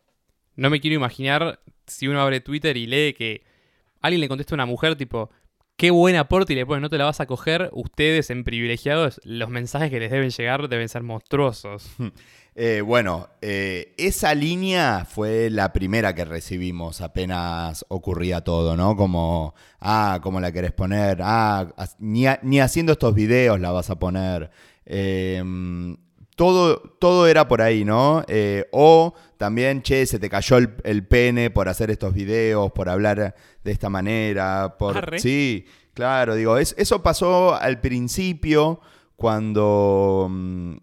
No 0.57 0.71
me 0.71 0.81
quiero 0.81 0.97
imaginar 0.97 1.61
si 1.87 2.09
uno 2.09 2.23
abre 2.23 2.41
Twitter 2.41 2.79
y 2.79 2.87
lee 2.87 3.13
que 3.13 3.45
alguien 4.01 4.23
le 4.23 4.29
contesta 4.29 4.55
a 4.55 4.57
una 4.57 4.65
mujer 4.65 4.97
tipo, 4.97 5.29
qué 5.81 5.91
buen 5.91 6.15
aporte 6.17 6.53
y 6.53 6.57
le 6.57 6.67
pone, 6.67 6.83
no 6.83 6.91
te 6.91 6.99
la 6.99 7.07
vas 7.07 7.21
a 7.21 7.27
coger, 7.27 7.71
ustedes 7.73 8.29
en 8.29 8.45
privilegiados, 8.45 9.19
los 9.25 9.49
mensajes 9.49 9.89
que 9.89 9.99
les 9.99 10.11
deben 10.11 10.29
llegar 10.29 10.69
deben 10.69 10.89
ser 10.89 11.03
monstruosos. 11.03 11.91
Eh, 12.57 12.81
bueno, 12.81 13.29
eh, 13.41 13.95
esa 13.97 14.35
línea 14.35 15.07
fue 15.09 15.49
la 15.51 15.73
primera 15.73 16.17
que 16.17 16.25
recibimos 16.25 17.01
apenas 17.01 17.87
ocurría 17.89 18.43
todo, 18.43 18.77
¿no? 18.77 18.97
Como, 18.97 19.55
ah, 19.79 20.19
¿cómo 20.21 20.41
la 20.41 20.51
querés 20.51 20.73
poner? 20.73 21.21
Ah, 21.23 21.69
ni, 22.01 22.27
haciendo 22.61 22.93
estos 22.93 23.15
videos 23.15 23.61
la 23.61 23.71
vas 23.71 23.89
a 23.89 24.01
poner. 24.01 24.51
Em, 24.85 25.97
todo, 26.37 26.79
todo 26.99 27.27
era 27.27 27.49
por 27.49 27.63
ahí, 27.63 27.85
¿no? 27.85 28.25
Eh, 28.29 28.67
o 28.73 29.15
también, 29.37 29.83
che, 29.83 30.07
se 30.07 30.19
te 30.19 30.31
cayó 30.31 30.57
el, 30.57 31.07
pene 31.07 31.51
por 31.51 31.69
hacer 31.69 31.91
estos 31.91 32.15
videos, 32.15 32.73
por 32.73 32.89
hablar 32.89 33.35
de 33.65 33.71
esta 33.71 33.89
manera. 33.89 34.77
Por... 34.79 35.19
Sí, 35.21 35.67
claro, 35.95 36.35
digo, 36.35 36.59
eso 36.59 37.03
pasó 37.03 37.55
al 37.55 37.81
principio 37.81 38.81
cuando 39.17 40.29
mm, 40.31 40.77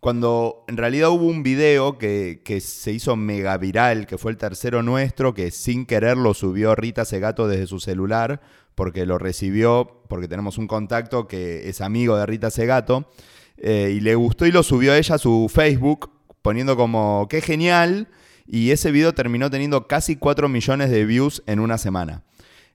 cuando 0.00 0.64
en 0.68 0.76
realidad 0.76 1.10
hubo 1.10 1.26
un 1.26 1.42
video 1.42 1.98
que, 1.98 2.60
se 2.60 2.92
hizo 2.92 3.16
mega 3.16 3.56
viral, 3.58 4.06
que 4.06 4.16
fue 4.16 4.30
el 4.30 4.36
tercero 4.36 4.82
nuestro, 4.82 5.34
que 5.34 5.50
sin 5.50 5.86
querer 5.86 6.16
lo 6.16 6.34
subió 6.34 6.74
Rita 6.74 7.04
Segato 7.04 7.48
desde 7.48 7.66
su 7.66 7.80
celular, 7.80 8.40
porque 8.74 9.06
lo 9.06 9.18
recibió, 9.18 10.02
porque 10.08 10.28
tenemos 10.28 10.56
un 10.56 10.68
contacto 10.68 11.26
que 11.26 11.68
es 11.68 11.80
amigo 11.80 12.16
de 12.16 12.26
Rita 12.26 12.50
Segato, 12.50 13.10
eh, 13.60 13.92
y 13.96 14.00
le 14.00 14.14
gustó 14.14 14.46
y 14.46 14.52
lo 14.52 14.62
subió 14.62 14.92
a 14.92 14.98
ella 14.98 15.16
a 15.16 15.18
su 15.18 15.50
Facebook, 15.52 16.10
poniendo 16.42 16.76
como, 16.76 17.26
qué 17.28 17.40
genial, 17.40 18.08
y 18.46 18.70
ese 18.70 18.90
video 18.90 19.12
terminó 19.12 19.50
teniendo 19.50 19.86
casi 19.86 20.16
4 20.16 20.48
millones 20.48 20.90
de 20.90 21.04
views 21.04 21.42
en 21.46 21.60
una 21.60 21.78
semana. 21.78 22.22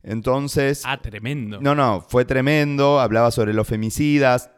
Entonces... 0.03 0.83
Ah, 0.85 1.01
tremendo. 1.01 1.61
No, 1.61 1.75
no, 1.75 2.05
fue 2.07 2.25
tremendo, 2.25 2.99
hablaba 2.99 3.31
sobre 3.31 3.53
los 3.53 3.67
femicidas, 3.67 4.51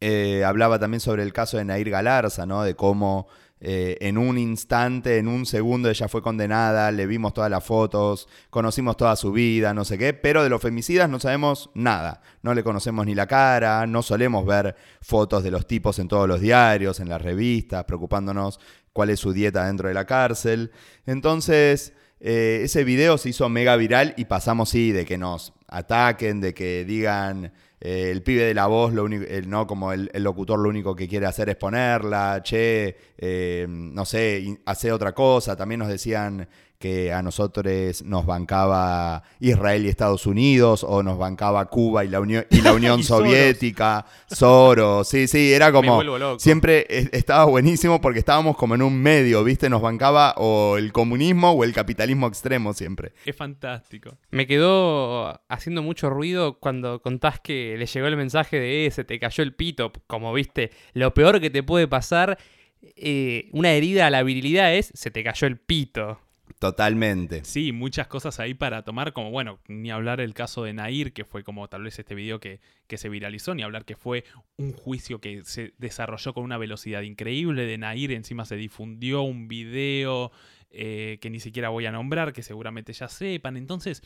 eh, 0.00 0.42
hablaba 0.44 0.78
también 0.78 1.00
sobre 1.00 1.22
el 1.22 1.32
caso 1.32 1.56
de 1.56 1.64
Nair 1.64 1.88
Galarza, 1.88 2.44
¿no? 2.44 2.64
De 2.64 2.74
cómo 2.74 3.28
eh, 3.64 3.96
en 4.00 4.18
un 4.18 4.38
instante, 4.38 5.18
en 5.18 5.28
un 5.28 5.46
segundo 5.46 5.88
ella 5.88 6.08
fue 6.08 6.20
condenada, 6.20 6.90
le 6.90 7.06
vimos 7.06 7.32
todas 7.32 7.48
las 7.48 7.62
fotos, 7.64 8.28
conocimos 8.50 8.96
toda 8.96 9.14
su 9.14 9.30
vida, 9.30 9.72
no 9.72 9.84
sé 9.84 9.96
qué, 9.98 10.12
pero 10.12 10.42
de 10.42 10.48
los 10.48 10.60
femicidas 10.60 11.08
no 11.08 11.20
sabemos 11.20 11.70
nada. 11.74 12.22
No 12.42 12.54
le 12.54 12.64
conocemos 12.64 13.06
ni 13.06 13.14
la 13.14 13.28
cara, 13.28 13.86
no 13.86 14.02
solemos 14.02 14.44
ver 14.44 14.74
fotos 15.00 15.44
de 15.44 15.52
los 15.52 15.68
tipos 15.68 16.00
en 16.00 16.08
todos 16.08 16.26
los 16.26 16.40
diarios, 16.40 16.98
en 16.98 17.08
las 17.08 17.22
revistas, 17.22 17.84
preocupándonos 17.84 18.58
cuál 18.92 19.10
es 19.10 19.20
su 19.20 19.32
dieta 19.32 19.64
dentro 19.66 19.86
de 19.86 19.94
la 19.94 20.06
cárcel. 20.06 20.72
Entonces, 21.06 21.92
eh, 22.18 22.62
ese 22.64 22.82
video 22.82 23.16
se 23.16 23.28
hizo 23.28 23.48
mega 23.48 23.76
viral 23.76 24.14
y 24.16 24.24
pasamos, 24.24 24.70
sí, 24.70 24.90
de 24.90 25.04
que 25.04 25.18
nos 25.18 25.52
ataquen, 25.68 26.40
de 26.40 26.52
que 26.52 26.84
digan 26.84 27.52
eh, 27.84 28.12
el 28.12 28.22
pibe 28.22 28.44
de 28.44 28.54
la 28.54 28.68
voz, 28.68 28.92
lo 28.92 29.02
único, 29.02 29.24
no 29.48 29.66
como 29.66 29.92
el, 29.92 30.08
locutor 30.14 30.60
lo 30.60 30.68
único 30.68 30.94
que 30.94 31.08
quiere 31.08 31.26
hacer 31.26 31.48
es 31.48 31.56
ponerla, 31.56 32.40
che, 32.40 32.96
eh, 33.18 33.66
no 33.68 34.04
sé, 34.04 34.60
hace 34.64 34.92
otra 34.92 35.12
cosa. 35.12 35.56
También 35.56 35.80
nos 35.80 35.88
decían 35.88 36.48
que 36.82 37.12
a 37.12 37.22
nosotros 37.22 38.02
nos 38.04 38.26
bancaba 38.26 39.22
Israel 39.38 39.86
y 39.86 39.88
Estados 39.88 40.26
Unidos, 40.26 40.82
o 40.82 41.04
nos 41.04 41.16
bancaba 41.16 41.64
Cuba 41.66 42.04
y 42.04 42.08
la 42.08 42.18
Unión, 42.26 42.44
y 42.50 42.60
la 42.60 42.72
Unión 42.72 43.04
Soviética, 43.04 44.04
Soros. 44.26 45.06
sí, 45.06 45.28
sí, 45.28 45.52
era 45.52 45.70
como... 45.70 46.02
Siempre 46.38 46.84
estaba 46.88 47.44
buenísimo 47.44 48.00
porque 48.00 48.18
estábamos 48.18 48.56
como 48.56 48.74
en 48.74 48.82
un 48.82 49.00
medio, 49.00 49.44
¿viste? 49.44 49.70
Nos 49.70 49.80
bancaba 49.80 50.34
o 50.38 50.76
el 50.76 50.92
comunismo 50.92 51.52
o 51.52 51.62
el 51.62 51.72
capitalismo 51.72 52.26
extremo 52.26 52.74
siempre. 52.74 53.12
Es 53.24 53.36
fantástico. 53.36 54.18
Me 54.32 54.48
quedó 54.48 55.40
haciendo 55.48 55.82
mucho 55.82 56.10
ruido 56.10 56.58
cuando 56.58 57.00
contás 57.00 57.38
que 57.38 57.76
le 57.78 57.86
llegó 57.86 58.08
el 58.08 58.16
mensaje 58.16 58.58
de 58.58 58.86
ese, 58.86 59.04
te 59.04 59.20
cayó 59.20 59.44
el 59.44 59.54
pito, 59.54 59.92
como 60.08 60.32
viste, 60.32 60.72
lo 60.94 61.14
peor 61.14 61.40
que 61.40 61.48
te 61.48 61.62
puede 61.62 61.86
pasar... 61.86 62.38
Eh, 62.96 63.48
una 63.52 63.70
herida 63.70 64.08
a 64.08 64.10
la 64.10 64.24
virilidad 64.24 64.74
es 64.74 64.90
se 64.92 65.12
te 65.12 65.22
cayó 65.22 65.46
el 65.46 65.56
pito. 65.56 66.18
Totalmente. 66.62 67.44
Sí, 67.44 67.72
muchas 67.72 68.06
cosas 68.06 68.38
ahí 68.38 68.54
para 68.54 68.84
tomar, 68.84 69.12
como 69.12 69.32
bueno, 69.32 69.58
ni 69.66 69.90
hablar 69.90 70.20
el 70.20 70.32
caso 70.32 70.62
de 70.62 70.72
Nair, 70.72 71.12
que 71.12 71.24
fue 71.24 71.42
como 71.42 71.66
tal 71.66 71.82
vez 71.82 71.98
este 71.98 72.14
video 72.14 72.38
que, 72.38 72.60
que 72.86 72.98
se 72.98 73.08
viralizó, 73.08 73.52
ni 73.52 73.64
hablar 73.64 73.84
que 73.84 73.96
fue 73.96 74.22
un 74.58 74.72
juicio 74.72 75.20
que 75.20 75.42
se 75.44 75.74
desarrolló 75.78 76.34
con 76.34 76.44
una 76.44 76.58
velocidad 76.58 77.02
increíble 77.02 77.66
de 77.66 77.78
Nair, 77.78 78.12
encima 78.12 78.44
se 78.44 78.54
difundió 78.54 79.22
un 79.22 79.48
video 79.48 80.30
eh, 80.70 81.18
que 81.20 81.30
ni 81.30 81.40
siquiera 81.40 81.68
voy 81.68 81.86
a 81.86 81.90
nombrar, 81.90 82.32
que 82.32 82.44
seguramente 82.44 82.92
ya 82.92 83.08
sepan. 83.08 83.56
Entonces, 83.56 84.00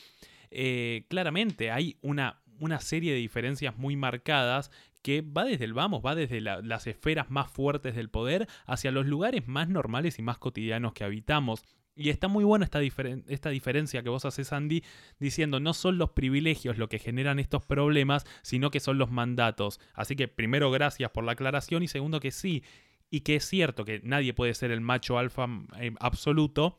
eh, 0.50 1.04
claramente 1.10 1.70
hay 1.70 1.98
una, 2.00 2.40
una 2.58 2.80
serie 2.80 3.12
de 3.12 3.18
diferencias 3.18 3.76
muy 3.76 3.96
marcadas 3.96 4.70
que 5.02 5.20
va 5.20 5.44
desde 5.44 5.66
el 5.66 5.74
vamos, 5.74 6.00
va 6.02 6.14
desde 6.14 6.40
las 6.40 6.86
esferas 6.86 7.30
más 7.30 7.50
fuertes 7.50 7.94
del 7.94 8.08
poder 8.08 8.48
hacia 8.64 8.92
los 8.92 9.04
lugares 9.04 9.46
más 9.46 9.68
normales 9.68 10.18
y 10.18 10.22
más 10.22 10.38
cotidianos 10.38 10.94
que 10.94 11.04
habitamos. 11.04 11.62
Y 11.98 12.10
está 12.10 12.28
muy 12.28 12.44
buena 12.44 12.66
esta, 12.66 12.80
esta 12.82 13.48
diferencia 13.48 14.02
que 14.02 14.10
vos 14.10 14.26
haces, 14.26 14.52
Andy, 14.52 14.84
diciendo 15.18 15.60
no 15.60 15.72
son 15.72 15.96
los 15.96 16.10
privilegios 16.10 16.76
lo 16.76 16.90
que 16.90 16.98
generan 16.98 17.38
estos 17.38 17.64
problemas, 17.64 18.26
sino 18.42 18.70
que 18.70 18.80
son 18.80 18.98
los 18.98 19.10
mandatos. 19.10 19.80
Así 19.94 20.14
que 20.14 20.28
primero 20.28 20.70
gracias 20.70 21.10
por 21.10 21.24
la 21.24 21.32
aclaración 21.32 21.82
y 21.82 21.88
segundo 21.88 22.20
que 22.20 22.32
sí, 22.32 22.62
y 23.08 23.20
que 23.20 23.36
es 23.36 23.44
cierto 23.44 23.86
que 23.86 24.00
nadie 24.04 24.34
puede 24.34 24.52
ser 24.52 24.72
el 24.72 24.82
macho 24.82 25.18
alfa 25.18 25.48
eh, 25.78 25.94
absoluto, 25.98 26.78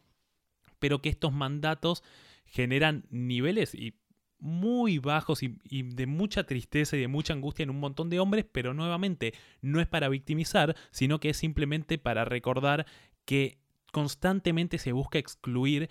pero 0.78 1.02
que 1.02 1.10
estos 1.10 1.34
mandatos 1.34 2.04
generan 2.46 3.08
niveles 3.10 3.74
y 3.74 3.96
muy 4.38 5.00
bajos 5.00 5.42
y, 5.42 5.58
y, 5.64 5.82
de 5.82 6.06
mucha 6.06 6.44
tristeza 6.44 6.96
y 6.96 7.00
de 7.00 7.08
mucha 7.08 7.34
angustia 7.34 7.64
en 7.64 7.72
un 7.72 7.80
montón 7.80 8.12
de 8.12 8.20
hombres, 8.20 8.46
pero 8.52 8.76
nuevamente 8.76 9.34
no 9.62 9.82
es 9.82 9.88
para 9.88 10.10
victimizar, 10.10 10.76
sino 10.92 11.20
que 11.20 11.32
es 11.32 11.38
simplemente 11.38 11.98
para 11.98 12.24
recordar 12.24 12.86
que 13.26 13.58
constantemente 13.92 14.78
se 14.78 14.92
busca 14.92 15.20
excluir 15.20 15.90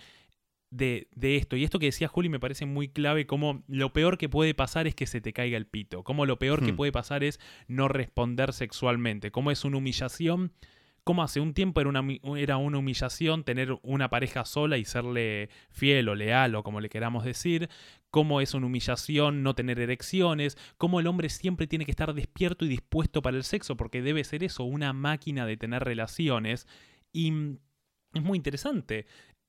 de, 0.69 1.07
esto. 1.21 1.55
Y 1.55 1.63
esto 1.63 1.79
que 1.79 1.87
decía 1.87 2.07
Juli 2.07 2.29
me 2.29 2.39
parece 2.39 2.65
muy 2.65 2.89
clave, 2.89 3.25
como 3.25 3.63
lo 3.67 3.93
peor 3.93 4.17
que 4.17 4.29
puede 4.29 4.53
pasar 4.53 4.87
es 4.87 4.95
que 4.95 5.07
se 5.07 5.21
te 5.21 5.33
caiga 5.33 5.57
el 5.57 5.67
pito, 5.67 6.03
como 6.03 6.25
lo 6.25 6.39
peor 6.39 6.63
que 6.63 6.73
hmm. 6.73 6.77
puede 6.77 6.91
pasar 6.91 7.23
es 7.23 7.39
no 7.67 7.87
responder 7.87 8.53
sexualmente, 8.53 9.31
como 9.31 9.51
es 9.51 9.63
una 9.63 9.77
humillación, 9.77 10.51
como 11.03 11.23
hace 11.23 11.39
un 11.39 11.53
tiempo 11.53 11.79
era 11.79 11.89
una, 11.89 12.05
era 12.37 12.57
una 12.57 12.79
humillación 12.79 13.45
tener 13.45 13.79
una 13.81 14.09
pareja 14.09 14.43
sola 14.43 14.77
y 14.77 14.83
serle 14.83 15.49
fiel 15.69 16.09
o 16.09 16.15
leal 16.15 16.53
o 16.55 16.63
como 16.63 16.81
le 16.81 16.89
queramos 16.89 17.23
decir, 17.23 17.69
cómo 18.09 18.41
es 18.41 18.53
una 18.53 18.67
humillación 18.67 19.41
no 19.41 19.55
tener 19.55 19.79
erecciones, 19.79 20.57
cómo 20.77 20.99
el 20.99 21.07
hombre 21.07 21.29
siempre 21.29 21.65
tiene 21.65 21.85
que 21.85 21.91
estar 21.91 22.13
despierto 22.13 22.65
y 22.65 22.67
dispuesto 22.67 23.21
para 23.21 23.37
el 23.37 23.45
sexo, 23.45 23.77
porque 23.77 24.01
debe 24.01 24.25
ser 24.25 24.43
eso, 24.43 24.65
una 24.65 24.91
máquina 24.91 25.45
de 25.45 25.55
tener 25.55 25.83
relaciones. 25.83 26.67
Y 27.13 27.31
es 28.13 28.21
muy 28.21 28.37
interesante. 28.37 29.05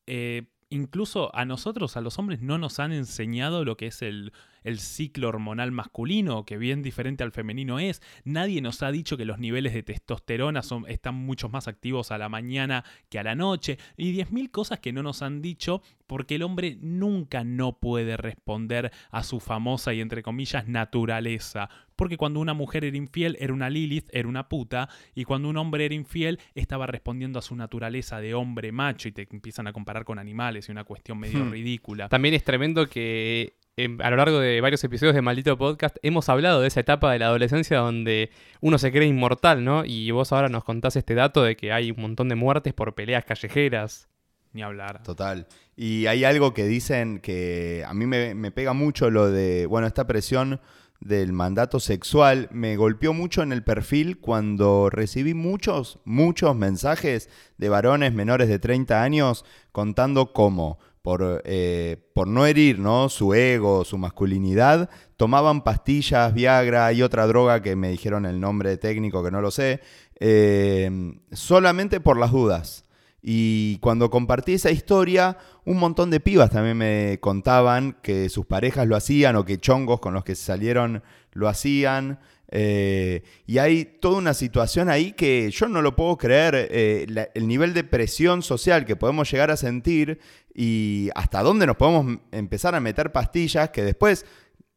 Eh, 0.06 0.46
incluso 0.70 1.34
a 1.34 1.44
nosotros, 1.44 1.96
a 1.96 2.00
los 2.00 2.18
hombres, 2.18 2.40
no 2.40 2.58
nos 2.58 2.78
han 2.78 2.92
enseñado 2.92 3.64
lo 3.64 3.76
que 3.76 3.86
es 3.86 4.02
el, 4.02 4.32
el 4.68 4.78
ciclo 4.78 5.28
hormonal 5.28 5.72
masculino, 5.72 6.44
que 6.44 6.58
bien 6.58 6.82
diferente 6.82 7.24
al 7.24 7.32
femenino 7.32 7.78
es. 7.78 8.00
Nadie 8.24 8.60
nos 8.60 8.82
ha 8.82 8.90
dicho 8.90 9.16
que 9.16 9.24
los 9.24 9.38
niveles 9.38 9.74
de 9.74 9.82
testosterona 9.82 10.62
son, 10.62 10.84
están 10.88 11.14
mucho 11.14 11.48
más 11.48 11.68
activos 11.68 12.10
a 12.10 12.18
la 12.18 12.28
mañana 12.28 12.84
que 13.08 13.18
a 13.18 13.22
la 13.22 13.34
noche. 13.34 13.78
Y 13.96 14.12
10.000 14.16 14.50
cosas 14.50 14.78
que 14.80 14.92
no 14.92 15.02
nos 15.02 15.22
han 15.22 15.42
dicho 15.42 15.82
porque 16.06 16.36
el 16.36 16.42
hombre 16.42 16.78
nunca 16.80 17.44
no 17.44 17.78
puede 17.78 18.16
responder 18.16 18.92
a 19.10 19.22
su 19.22 19.40
famosa 19.40 19.92
y 19.92 20.00
entre 20.00 20.22
comillas 20.22 20.66
naturaleza. 20.68 21.68
Porque 21.96 22.16
cuando 22.16 22.40
una 22.40 22.54
mujer 22.54 22.84
era 22.84 22.96
infiel 22.96 23.36
era 23.40 23.52
una 23.52 23.68
Lilith, 23.68 24.08
era 24.12 24.28
una 24.28 24.48
puta, 24.48 24.88
y 25.14 25.24
cuando 25.24 25.48
un 25.48 25.56
hombre 25.56 25.84
era 25.84 25.94
infiel 25.94 26.38
estaba 26.54 26.86
respondiendo 26.86 27.38
a 27.38 27.42
su 27.42 27.56
naturaleza 27.56 28.20
de 28.20 28.34
hombre 28.34 28.70
macho 28.72 29.08
y 29.08 29.12
te 29.12 29.26
empiezan 29.30 29.66
a 29.66 29.72
comparar 29.72 30.04
con 30.04 30.18
animales 30.18 30.68
y 30.68 30.72
una 30.72 30.84
cuestión 30.84 31.18
medio 31.18 31.44
Hmm. 31.44 31.50
ridícula. 31.50 32.08
También 32.08 32.34
es 32.34 32.44
tremendo 32.44 32.88
que 32.88 33.54
a 34.00 34.10
lo 34.10 34.16
largo 34.16 34.40
de 34.40 34.60
varios 34.60 34.82
episodios 34.82 35.14
de 35.14 35.22
Maldito 35.22 35.56
Podcast 35.56 35.96
hemos 36.02 36.28
hablado 36.28 36.60
de 36.60 36.66
esa 36.66 36.80
etapa 36.80 37.12
de 37.12 37.20
la 37.20 37.26
adolescencia 37.26 37.78
donde 37.78 38.30
uno 38.60 38.76
se 38.76 38.90
cree 38.90 39.06
inmortal, 39.06 39.64
¿no? 39.64 39.84
Y 39.84 40.10
vos 40.10 40.32
ahora 40.32 40.48
nos 40.48 40.64
contás 40.64 40.96
este 40.96 41.14
dato 41.14 41.44
de 41.44 41.56
que 41.56 41.72
hay 41.72 41.92
un 41.92 42.00
montón 42.00 42.28
de 42.28 42.34
muertes 42.34 42.74
por 42.74 42.94
peleas 42.94 43.24
callejeras. 43.24 44.08
Ni 44.52 44.62
hablar. 44.62 45.02
Total. 45.04 45.46
Y 45.76 46.06
hay 46.06 46.24
algo 46.24 46.54
que 46.54 46.66
dicen 46.66 47.20
que 47.20 47.84
a 47.86 47.94
mí 47.94 48.06
me, 48.06 48.34
me 48.34 48.50
pega 48.50 48.72
mucho 48.72 49.10
lo 49.10 49.30
de, 49.30 49.66
bueno, 49.66 49.86
esta 49.86 50.06
presión 50.06 50.60
del 51.00 51.32
mandato 51.32 51.78
sexual 51.78 52.48
me 52.50 52.76
golpeó 52.76 53.12
mucho 53.12 53.42
en 53.42 53.52
el 53.52 53.62
perfil 53.62 54.18
cuando 54.18 54.90
recibí 54.90 55.34
muchos, 55.34 56.00
muchos 56.04 56.56
mensajes 56.56 57.30
de 57.56 57.68
varones 57.68 58.12
menores 58.12 58.48
de 58.48 58.58
30 58.58 59.02
años 59.02 59.44
contando 59.70 60.32
cómo, 60.32 60.78
por, 61.02 61.42
eh, 61.44 61.96
por 62.14 62.28
no 62.28 62.46
herir 62.46 62.78
¿no? 62.78 63.08
su 63.08 63.34
ego, 63.34 63.84
su 63.84 63.98
masculinidad, 63.98 64.90
tomaban 65.16 65.62
pastillas, 65.62 66.34
Viagra 66.34 66.92
y 66.92 67.02
otra 67.02 67.26
droga 67.26 67.62
que 67.62 67.76
me 67.76 67.90
dijeron 67.90 68.26
el 68.26 68.40
nombre 68.40 68.76
técnico 68.76 69.22
que 69.22 69.30
no 69.30 69.40
lo 69.40 69.50
sé, 69.50 69.80
eh, 70.20 70.90
solamente 71.32 72.00
por 72.00 72.18
las 72.18 72.32
dudas. 72.32 72.84
Y 73.20 73.78
cuando 73.78 74.10
compartí 74.10 74.54
esa 74.54 74.70
historia, 74.70 75.38
un 75.64 75.78
montón 75.78 76.10
de 76.10 76.20
pibas 76.20 76.50
también 76.50 76.76
me 76.76 77.18
contaban 77.20 77.96
que 78.00 78.28
sus 78.28 78.46
parejas 78.46 78.86
lo 78.86 78.96
hacían 78.96 79.36
o 79.36 79.44
que 79.44 79.58
chongos 79.58 80.00
con 80.00 80.14
los 80.14 80.24
que 80.24 80.34
salieron 80.34 81.02
lo 81.32 81.48
hacían. 81.48 82.20
Eh, 82.50 83.22
y 83.46 83.58
hay 83.58 83.84
toda 83.84 84.18
una 84.18 84.32
situación 84.32 84.88
ahí 84.88 85.12
que 85.12 85.50
yo 85.50 85.68
no 85.68 85.82
lo 85.82 85.94
puedo 85.94 86.16
creer, 86.16 86.68
eh, 86.70 87.28
el 87.34 87.46
nivel 87.46 87.74
de 87.74 87.84
presión 87.84 88.42
social 88.42 88.86
que 88.86 88.96
podemos 88.96 89.30
llegar 89.30 89.50
a 89.50 89.56
sentir 89.56 90.18
y 90.54 91.10
hasta 91.14 91.42
dónde 91.42 91.66
nos 91.66 91.76
podemos 91.76 92.18
empezar 92.32 92.74
a 92.74 92.80
meter 92.80 93.12
pastillas 93.12 93.70
que 93.70 93.84
después, 93.84 94.24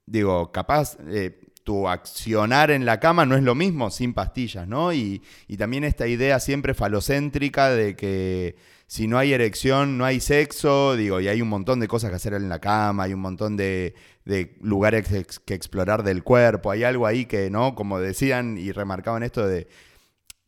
digo, 0.06 0.52
capaz 0.52 0.98
eh, 1.08 1.40
tu 1.64 1.88
accionar 1.88 2.72
en 2.72 2.86
la 2.86 3.00
cama 3.00 3.26
no 3.26 3.36
es 3.36 3.44
lo 3.44 3.56
mismo 3.56 3.90
sin 3.90 4.14
pastillas, 4.14 4.68
¿no? 4.68 4.92
Y, 4.92 5.22
y 5.48 5.58
también 5.58 5.84
esta 5.84 6.08
idea 6.08 6.40
siempre 6.40 6.74
falocéntrica 6.74 7.70
de 7.70 7.96
que 7.96 8.56
si 8.92 9.08
no 9.08 9.18
hay 9.18 9.32
erección 9.32 9.98
no 9.98 10.04
hay 10.04 10.20
sexo, 10.20 10.98
digo, 10.98 11.22
y 11.22 11.30
hay 11.30 11.42
un 11.42 11.48
montón 11.48 11.80
de 11.80 11.88
cosas 11.88 12.10
que 12.10 12.18
hacer 12.18 12.34
en 12.34 12.50
la 12.50 12.60
cama, 12.60 13.04
hay 13.04 13.14
un 13.14 13.22
montón 13.22 13.56
de, 13.56 13.96
de 14.26 14.58
lugares 14.60 15.08
que 15.46 15.54
explorar 15.54 16.04
del 16.04 16.24
cuerpo, 16.24 16.72
hay 16.72 16.84
algo 16.84 17.08
ahí 17.08 17.26
que, 17.26 17.50
¿no? 17.50 17.74
Como 17.74 18.02
decían 18.02 18.58
y 18.58 18.74
remarcaban 18.74 19.24
esto 19.24 19.48
de, 19.48 19.70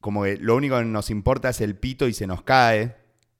como 0.01 0.23
que 0.23 0.36
lo 0.36 0.58
único 0.58 0.77
que 0.77 0.84
nos 0.84 1.10
importa 1.10 1.51
es 1.51 1.62
el 1.62 1.77
pito 1.77 2.06
y 2.06 2.13
se 2.13 2.27
nos 2.27 2.43
cae, 2.43 2.97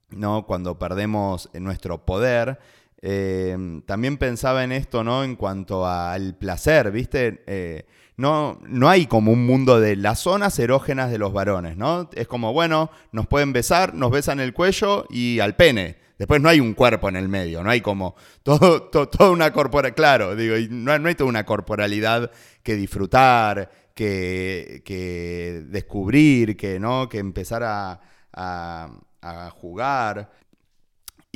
¿no? 0.08 0.46
Cuando 0.46 0.78
perdemos 0.78 1.50
nuestro 1.52 2.06
poder. 2.06 2.58
Eh, 3.02 3.82
también 3.84 4.16
pensaba 4.16 4.64
en 4.64 4.72
esto, 4.72 5.04
¿no? 5.04 5.22
En 5.22 5.36
cuanto 5.36 5.86
al 5.86 6.34
placer, 6.38 6.90
¿viste? 6.90 7.44
Eh, 7.46 7.84
no, 8.16 8.60
no 8.66 8.88
hay 8.88 9.06
como 9.06 9.32
un 9.32 9.44
mundo 9.46 9.80
de 9.80 9.96
las 9.96 10.20
zonas 10.20 10.58
erógenas 10.58 11.10
de 11.10 11.18
los 11.18 11.32
varones, 11.32 11.76
¿no? 11.76 12.08
Es 12.14 12.26
como, 12.28 12.52
bueno, 12.52 12.90
nos 13.12 13.26
pueden 13.26 13.52
besar, 13.52 13.94
nos 13.94 14.10
besan 14.10 14.40
el 14.40 14.52
cuello 14.52 15.06
y 15.10 15.40
al 15.40 15.56
pene. 15.56 15.96
Después 16.18 16.40
no 16.40 16.48
hay 16.48 16.60
un 16.60 16.74
cuerpo 16.74 17.08
en 17.08 17.16
el 17.16 17.28
medio, 17.28 17.64
no 17.64 17.70
hay 17.70 17.80
como 17.80 18.14
todo, 18.44 18.82
to- 18.84 19.08
toda 19.08 19.30
una 19.30 19.52
corporalidad, 19.52 19.96
claro, 19.96 20.36
digo, 20.36 20.54
no, 20.70 20.96
no 20.98 21.08
hay 21.08 21.16
toda 21.16 21.28
una 21.28 21.44
corporalidad 21.44 22.30
que 22.62 22.76
disfrutar, 22.76 23.70
que, 23.94 24.82
que 24.84 25.62
descubrir, 25.66 26.56
que, 26.56 26.78
¿no? 26.78 27.08
que 27.08 27.18
empezar 27.18 27.62
a- 27.64 28.00
a 29.26 29.50
jugar. 29.50 30.30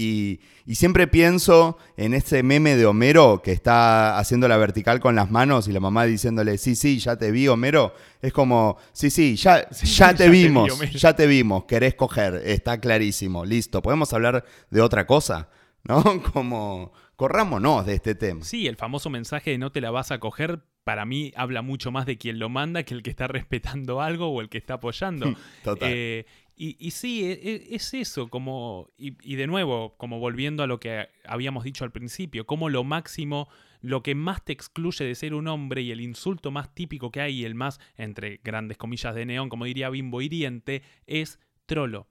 Y, 0.00 0.40
y 0.64 0.76
siempre 0.76 1.08
pienso 1.08 1.76
en 1.96 2.14
ese 2.14 2.44
meme 2.44 2.76
de 2.76 2.86
Homero 2.86 3.42
que 3.42 3.50
está 3.50 4.16
haciendo 4.16 4.46
la 4.46 4.56
vertical 4.56 5.00
con 5.00 5.16
las 5.16 5.28
manos 5.28 5.66
y 5.66 5.72
la 5.72 5.80
mamá 5.80 6.04
diciéndole, 6.04 6.56
sí, 6.56 6.76
sí, 6.76 7.00
ya 7.00 7.16
te 7.16 7.32
vi, 7.32 7.48
Homero. 7.48 7.92
Es 8.22 8.32
como, 8.32 8.76
sí, 8.92 9.10
sí, 9.10 9.34
ya, 9.34 9.66
Sí, 9.72 9.88
ya 9.88 10.12
ya 10.12 10.16
te 10.16 10.24
te 10.24 10.30
vi, 10.30 10.44
vimos, 10.44 10.92
ya 10.92 11.16
te 11.16 11.26
vimos, 11.26 11.64
querés 11.64 11.96
coger, 11.96 12.42
está 12.44 12.78
clarísimo, 12.78 13.44
listo. 13.44 13.82
¿Podemos 13.82 14.12
hablar 14.12 14.44
de 14.70 14.80
otra 14.80 15.04
cosa? 15.04 15.48
¿No? 15.82 16.04
Como, 16.32 16.92
corrámonos 17.16 17.84
de 17.84 17.94
este 17.94 18.14
tema. 18.14 18.44
Sí, 18.44 18.68
el 18.68 18.76
famoso 18.76 19.10
mensaje 19.10 19.50
de 19.50 19.58
no 19.58 19.72
te 19.72 19.80
la 19.80 19.90
vas 19.90 20.12
a 20.12 20.20
coger, 20.20 20.62
para 20.84 21.06
mí 21.06 21.32
habla 21.34 21.62
mucho 21.62 21.90
más 21.90 22.06
de 22.06 22.18
quien 22.18 22.38
lo 22.38 22.48
manda 22.48 22.84
que 22.84 22.94
el 22.94 23.02
que 23.02 23.10
está 23.10 23.26
respetando 23.26 24.00
algo 24.00 24.28
o 24.28 24.40
el 24.40 24.48
que 24.48 24.58
está 24.58 24.74
apoyando. 24.74 25.34
Total. 25.64 25.88
Eh, 25.92 26.26
y, 26.58 26.76
y 26.84 26.90
sí, 26.90 27.24
e- 27.24 27.32
e- 27.32 27.74
es 27.76 27.94
eso, 27.94 28.28
como, 28.28 28.90
y, 28.98 29.16
y 29.22 29.36
de 29.36 29.46
nuevo, 29.46 29.96
como 29.96 30.18
volviendo 30.18 30.62
a 30.62 30.66
lo 30.66 30.80
que 30.80 31.08
habíamos 31.24 31.62
dicho 31.64 31.84
al 31.84 31.92
principio, 31.92 32.46
como 32.46 32.68
lo 32.68 32.82
máximo, 32.82 33.48
lo 33.80 34.02
que 34.02 34.16
más 34.16 34.44
te 34.44 34.52
excluye 34.52 35.04
de 35.04 35.14
ser 35.14 35.34
un 35.34 35.46
hombre 35.46 35.82
y 35.82 35.92
el 35.92 36.00
insulto 36.00 36.50
más 36.50 36.74
típico 36.74 37.12
que 37.12 37.20
hay 37.20 37.40
y 37.40 37.44
el 37.44 37.54
más, 37.54 37.78
entre 37.96 38.40
grandes 38.42 38.76
comillas 38.76 39.14
de 39.14 39.24
neón, 39.24 39.48
como 39.48 39.66
diría 39.66 39.88
Bimbo 39.88 40.20
hiriente, 40.20 40.82
es 41.06 41.38
trolo. 41.66 42.08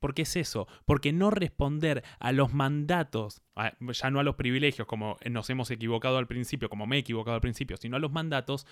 Porque 0.00 0.22
es 0.22 0.36
eso, 0.36 0.68
porque 0.86 1.12
no 1.12 1.30
responder 1.32 2.04
a 2.20 2.30
los 2.30 2.54
mandatos, 2.54 3.42
ya 3.80 4.10
no 4.12 4.20
a 4.20 4.22
los 4.22 4.36
privilegios, 4.36 4.86
como 4.86 5.16
nos 5.28 5.50
hemos 5.50 5.72
equivocado 5.72 6.18
al 6.18 6.28
principio, 6.28 6.68
como 6.68 6.86
me 6.86 6.94
he 6.96 7.00
equivocado 7.00 7.34
al 7.34 7.40
principio, 7.40 7.76
sino 7.76 7.96
a 7.96 7.98
los 7.98 8.12
mandatos, 8.12 8.64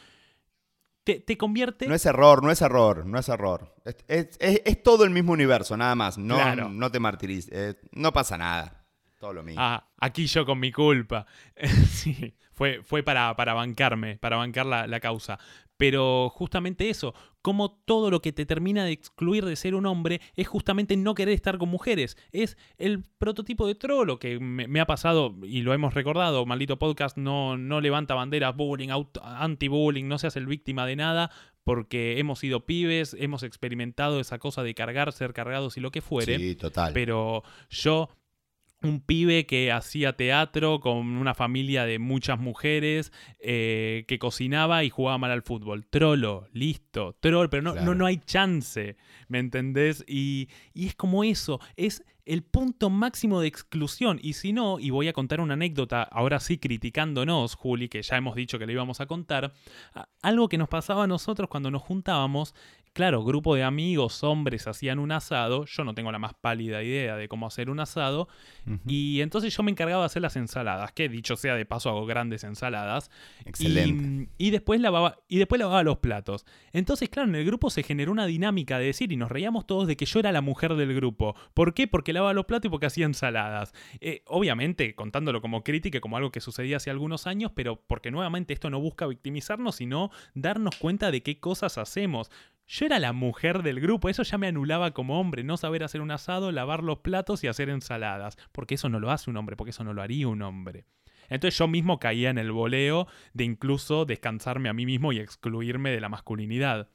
te, 1.07 1.21
te 1.21 1.39
convierte... 1.39 1.87
No 1.87 1.95
es 1.95 2.05
error, 2.05 2.43
no 2.43 2.51
es 2.51 2.61
error, 2.61 3.07
no 3.07 3.19
es 3.19 3.29
error. 3.29 3.73
Es, 3.85 3.97
es- 4.09 4.37
es- 4.41 4.63
es 4.65 4.83
todo 4.83 5.05
el 5.05 5.11
mismo 5.11 5.33
universo, 5.33 5.77
nada 5.77 5.95
más. 5.95 6.19
No, 6.19 6.35
Claro. 6.35 6.69
no 6.69 6.91
te 6.91 6.99
martirices. 7.01 7.51
eh, 7.53 7.75
no 7.93 8.13
pasa 8.13 8.37
nada. 8.37 8.85
Todo 9.19 9.33
lo 9.33 9.43
mismo. 9.43 9.61
Ah, 9.63 9.89
aquí 9.99 10.27
yo 10.27 10.45
con 10.45 10.61
mi 10.61 10.73
culpa. 10.73 11.27
sí, 11.89 12.35
fue, 12.53 12.83
fue 12.83 13.03
para, 13.03 13.35
para 13.37 13.55
bancarme, 13.55 14.19
para 14.19 14.37
bancar 14.37 14.67
la, 14.67 14.87
la 14.87 15.01
causa. 15.01 15.39
Pero 15.79 16.31
justamente 16.31 16.89
eso, 16.89 17.15
como 17.43 17.71
todo 17.71 18.11
lo 18.11 18.23
que 18.23 18.33
te 18.33 18.47
termina 18.47 18.85
de 18.85 18.93
excluir 18.93 19.45
de 19.45 19.57
ser 19.57 19.75
un 19.75 19.85
hombre 19.85 20.21
es 20.35 20.49
justamente 20.49 20.97
no 20.97 21.15
querer 21.15 21.35
estar 21.35 21.59
con 21.59 21.69
mujeres. 21.69 22.17
Es 22.33 22.57
el 22.79 23.05
prototipo 23.05 23.67
de 23.67 23.75
trolo 23.75 24.19
que 24.19 24.41
me, 24.41 24.69
me 24.69 24.81
ha 24.81 24.87
pasado 24.87 25.35
y 25.43 25.61
lo 25.61 25.75
hemos 25.75 25.93
recordado. 25.93 26.47
Maldito 26.47 26.79
podcast 26.79 27.19
no, 27.19 27.59
no 27.59 27.81
levanta 27.81 28.15
banderas 28.15 28.57
bullying, 28.57 28.89
anti-bullying, 29.23 30.09
no 30.09 30.19
seas 30.19 30.37
el 30.37 30.47
víctima 30.47 30.87
de 30.87 30.97
nada 30.97 31.31
porque 31.63 32.21
hemos 32.21 32.39
sido 32.39 32.65
pibes, 32.65 33.15
hemos 33.19 33.43
experimentado 33.43 34.21
esa 34.21 34.39
cosa 34.39 34.63
de 34.63 34.73
cargar, 34.75 35.13
ser 35.13 35.33
cargados 35.33 35.77
y 35.77 35.81
lo 35.81 35.91
que 35.91 36.01
fuere. 36.01 36.39
sí, 36.39 36.55
total. 36.55 36.93
Pero 36.95 37.43
yo, 37.69 38.09
un 38.83 39.01
pibe 39.01 39.47
que 39.47 39.73
hacía 39.73 40.15
teatro 40.17 40.81
con 40.81 40.99
una 41.17 41.35
familia 41.35 41.87
de 41.87 41.99
muchas 41.99 42.39
mujeres, 42.39 43.13
eh, 43.41 44.05
que 44.07 44.19
cocinaba 44.19 44.85
y 44.85 44.91
jugaba 44.91 45.19
mal 45.19 45.31
al 45.31 45.43
fútbol. 45.43 45.87
Trolo, 45.87 46.47
listo, 46.53 47.17
troll, 47.21 47.49
pero 47.49 47.63
no, 47.63 47.73
Claro. 47.73 47.87
no, 47.87 47.95
no 47.95 48.07
hay 48.07 48.19
chance, 48.19 48.97
¿me 49.29 49.39
entendés? 49.39 50.05
Y, 50.07 50.49
y 50.75 50.87
es 50.87 50.95
como 50.95 51.25
eso, 51.25 51.59
es 51.77 52.05
el 52.27 52.43
punto 52.43 52.91
máximo 52.91 53.41
de 53.41 53.47
exclusión. 53.49 54.19
Y 54.21 54.33
si 54.35 54.53
no, 54.53 54.79
y 54.81 54.91
voy 54.91 55.09
a 55.09 55.13
contar 55.13 55.41
una 55.41 55.55
anécdota, 55.55 56.03
ahora 56.03 56.41
sí 56.41 56.59
criticándonos, 56.59 57.55
Juli, 57.55 57.89
que 57.89 58.03
ya 58.03 58.17
hemos 58.17 58.35
dicho 58.35 58.59
que 58.59 58.67
le 58.67 58.73
íbamos 58.73 59.01
a 59.01 59.07
contar, 59.07 59.53
algo 60.23 60.49
que 60.49 60.59
nos 60.59 60.69
pasaba 60.69 61.05
a 61.05 61.07
nosotros 61.07 61.49
cuando 61.49 61.71
nos 61.71 61.83
juntábamos, 61.83 62.53
claro, 62.97 63.23
grupo 63.23 63.55
de 63.55 63.63
amigos, 63.63 64.25
hombres 64.25 64.67
hacían 64.67 64.99
un 64.99 65.13
asado, 65.13 65.67
yo 65.67 65.85
no 65.85 65.93
tengo 65.93 66.11
la 66.11 66.19
más 66.19 66.33
pálida 66.33 66.83
idea 66.83 67.15
de 67.15 67.29
cómo 67.29 67.47
hacer 67.47 67.69
un 67.69 67.79
asado, 67.79 68.27
y 68.87 69.21
entonces 69.21 69.55
yo 69.55 69.63
me 69.63 69.71
encargaba 69.71 70.01
de 70.01 70.07
hacer 70.07 70.23
las 70.23 70.35
ensaladas, 70.35 70.93
que 70.93 71.11
dicho 71.11 71.37
sea 71.37 71.55
de 71.57 71.67
paso 71.67 71.91
hago 71.91 72.07
grandes 72.07 72.43
ensaladas, 72.43 73.11
Excelente. 73.45 74.31
y, 74.39 74.49
y 74.49 74.51
después 74.51 74.81
lavaba, 74.81 75.19
y 75.29 75.37
después 75.37 75.59
lavaba 75.59 75.83
los 75.83 75.99
platos. 75.99 76.47
Entonces, 76.73 77.11
claro, 77.11 77.29
en 77.29 77.35
el 77.35 77.45
grupo 77.45 77.69
se 77.69 77.83
generó 77.83 78.13
una 78.13 78.25
dinámica 78.25 78.79
de 78.79 78.87
decir, 78.87 79.13
y 79.13 79.17
nos 79.17 79.31
reíamos 79.31 79.67
todos 79.67 79.87
de 79.87 79.99
que 79.99 80.07
yo 80.07 80.19
era 80.19 80.33
la 80.33 80.41
mujer 80.41 80.75
del 80.75 80.95
grupo. 80.95 81.37
¿Por 81.53 81.75
qué? 81.75 81.87
Porque 81.87 82.15
lavaba 82.15 82.33
los 82.33 82.47
platos 82.47 82.69
y 82.69 82.71
porque 82.71 82.87
hacía 82.87 83.05
ensaladas. 83.05 83.75
Eh, 84.01 84.23
obviamente, 84.27 84.95
contándolo 84.95 85.43
como 85.43 85.63
crítica, 85.63 86.01
como 86.01 86.17
algo 86.17 86.33
que 86.33 86.41
sucedía 86.41 86.79
hace 86.79 86.89
algunos 86.91 87.27
años, 87.27 87.53
pero 87.55 87.77
porque 87.87 88.11
nuevamente 88.11 88.55
esto 88.55 88.71
no 88.71 88.81
busca 88.81 89.07
victimizarnos, 89.07 89.77
sino 89.77 90.11
darnos 90.35 90.77
cuenta 90.77 91.11
de 91.11 91.23
qué 91.23 91.39
cosas 91.41 91.77
hacemos. 91.77 92.31
Yo 92.69 92.87
era 92.87 92.99
la 92.99 93.13
mujer 93.13 93.63
del 93.63 93.81
grupo, 93.81 94.09
eso 94.09 94.23
ya 94.25 94.39
me 94.39 94.49
anulaba 94.49 94.91
como 94.91 95.21
hombre, 95.21 95.45
no 95.45 95.57
saber 95.57 95.85
hacer 95.85 96.01
un 96.01 96.11
asado, 96.11 96.51
lavar 96.51 96.83
los 96.83 96.99
platos 96.99 97.45
y 97.45 97.47
hacer 97.49 97.69
ensaladas, 97.69 98.37
porque 98.53 98.75
eso 98.75 98.89
no 98.89 98.99
lo 98.99 99.11
hace 99.13 99.31
un 99.31 99.37
hombre, 99.37 99.55
porque 99.57 99.71
eso 99.71 99.85
no 99.85 99.95
lo 99.95 100.03
haría 100.03 100.27
un 100.27 100.43
hombre. 100.43 100.85
Entonces 101.29 101.59
yo 101.59 101.69
mismo 101.69 101.99
caía 102.01 102.31
en 102.31 102.39
el 102.39 102.51
voleo 102.53 103.07
de 103.35 103.45
incluso 103.45 104.05
descansarme 104.05 104.69
a 104.69 104.73
mí 104.73 104.85
mismo 104.87 105.13
y 105.13 105.19
excluirme 105.19 105.91
de 105.91 106.01
la 106.01 106.09
masculinidad. 106.09 106.89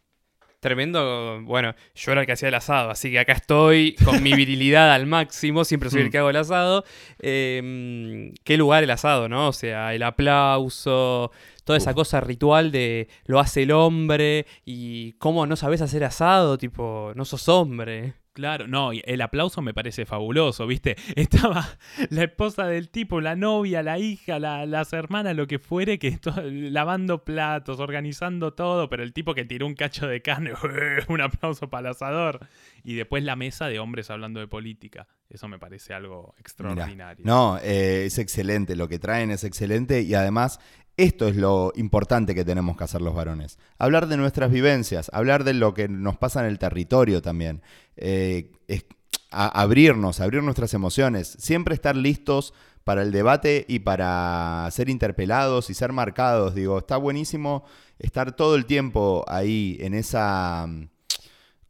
Tremendo, 0.61 1.41
bueno, 1.43 1.73
yo 1.95 2.11
era 2.11 2.21
el 2.21 2.27
que 2.27 2.33
hacía 2.33 2.49
el 2.49 2.53
asado, 2.53 2.91
así 2.91 3.09
que 3.09 3.17
acá 3.17 3.33
estoy 3.33 3.95
con 4.05 4.21
mi 4.21 4.33
virilidad 4.33 4.93
al 4.93 5.07
máximo, 5.07 5.65
siempre 5.65 5.89
soy 5.89 6.01
el 6.01 6.07
Mm. 6.07 6.11
que 6.11 6.17
hago 6.19 6.29
el 6.29 6.35
asado. 6.35 6.83
Em, 7.17 8.33
¿Qué 8.43 8.57
lugar 8.57 8.83
el 8.83 8.91
asado, 8.91 9.27
no? 9.27 9.47
O 9.47 9.53
sea, 9.53 9.93
el 9.95 10.03
aplauso, 10.03 11.31
toda 11.71 11.77
esa 11.77 11.93
cosa 11.93 12.19
ritual 12.19 12.69
de 12.71 13.07
lo 13.25 13.39
hace 13.39 13.63
el 13.63 13.71
hombre 13.71 14.45
y 14.65 15.13
cómo 15.13 15.45
no 15.45 15.55
sabes 15.55 15.81
hacer 15.81 16.03
asado, 16.03 16.57
tipo, 16.57 17.13
no 17.15 17.23
sos 17.23 17.47
hombre. 17.47 18.15
Claro, 18.33 18.67
no, 18.67 18.91
y 18.93 19.01
el 19.05 19.21
aplauso 19.21 19.61
me 19.61 19.73
parece 19.73 20.05
fabuloso, 20.05 20.67
¿viste? 20.67 20.95
Estaba 21.15 21.65
la 22.09 22.23
esposa 22.23 22.65
del 22.65 22.89
tipo, 22.89 23.21
la 23.21 23.35
novia, 23.37 23.83
la 23.83 23.99
hija, 23.99 24.37
la- 24.39 24.65
las 24.65 24.91
hermanas, 24.93 25.35
lo 25.35 25.47
que 25.47 25.59
fuere, 25.59 25.97
que 25.99 26.17
lavando 26.49 27.23
platos, 27.23 27.79
organizando 27.79 28.53
todo, 28.53 28.89
pero 28.89 29.03
el 29.03 29.13
tipo 29.13 29.33
que 29.33 29.45
tiró 29.45 29.65
un 29.65 29.75
cacho 29.75 30.07
de 30.07 30.21
carne, 30.21 30.51
un 31.07 31.21
aplauso 31.21 31.69
para 31.69 31.87
el 31.89 31.91
asador. 31.95 32.39
Y 32.83 32.95
después 32.95 33.23
la 33.23 33.35
mesa 33.37 33.67
de 33.67 33.79
hombres 33.79 34.09
hablando 34.09 34.39
de 34.41 34.47
política. 34.47 35.07
Eso 35.31 35.47
me 35.47 35.57
parece 35.57 35.93
algo 35.93 36.23
Mirá. 36.27 36.39
extraordinario. 36.41 37.25
No, 37.25 37.57
eh, 37.63 38.05
es 38.05 38.17
excelente, 38.17 38.75
lo 38.75 38.87
que 38.87 38.99
traen 38.99 39.31
es 39.31 39.43
excelente 39.43 40.01
y 40.01 40.13
además 40.13 40.59
esto 40.97 41.27
es 41.27 41.37
lo 41.37 41.71
importante 41.75 42.35
que 42.35 42.43
tenemos 42.45 42.75
que 42.77 42.83
hacer 42.83 43.01
los 43.01 43.15
varones. 43.15 43.57
Hablar 43.79 44.07
de 44.07 44.17
nuestras 44.17 44.51
vivencias, 44.51 45.09
hablar 45.13 45.43
de 45.45 45.53
lo 45.53 45.73
que 45.73 45.87
nos 45.87 46.17
pasa 46.17 46.41
en 46.41 46.47
el 46.47 46.59
territorio 46.59 47.21
también. 47.21 47.61
Eh, 47.95 48.51
es- 48.67 48.85
a- 49.31 49.61
abrirnos, 49.61 50.19
abrir 50.19 50.43
nuestras 50.43 50.73
emociones, 50.73 51.27
siempre 51.39 51.73
estar 51.75 51.95
listos 51.95 52.53
para 52.83 53.01
el 53.03 53.11
debate 53.11 53.65
y 53.69 53.79
para 53.79 54.67
ser 54.71 54.89
interpelados 54.89 55.69
y 55.69 55.73
ser 55.73 55.93
marcados. 55.93 56.53
Digo, 56.55 56.79
está 56.79 56.97
buenísimo 56.97 57.63
estar 57.99 58.35
todo 58.35 58.55
el 58.55 58.65
tiempo 58.65 59.23
ahí 59.29 59.77
en 59.79 59.93
esa 59.93 60.67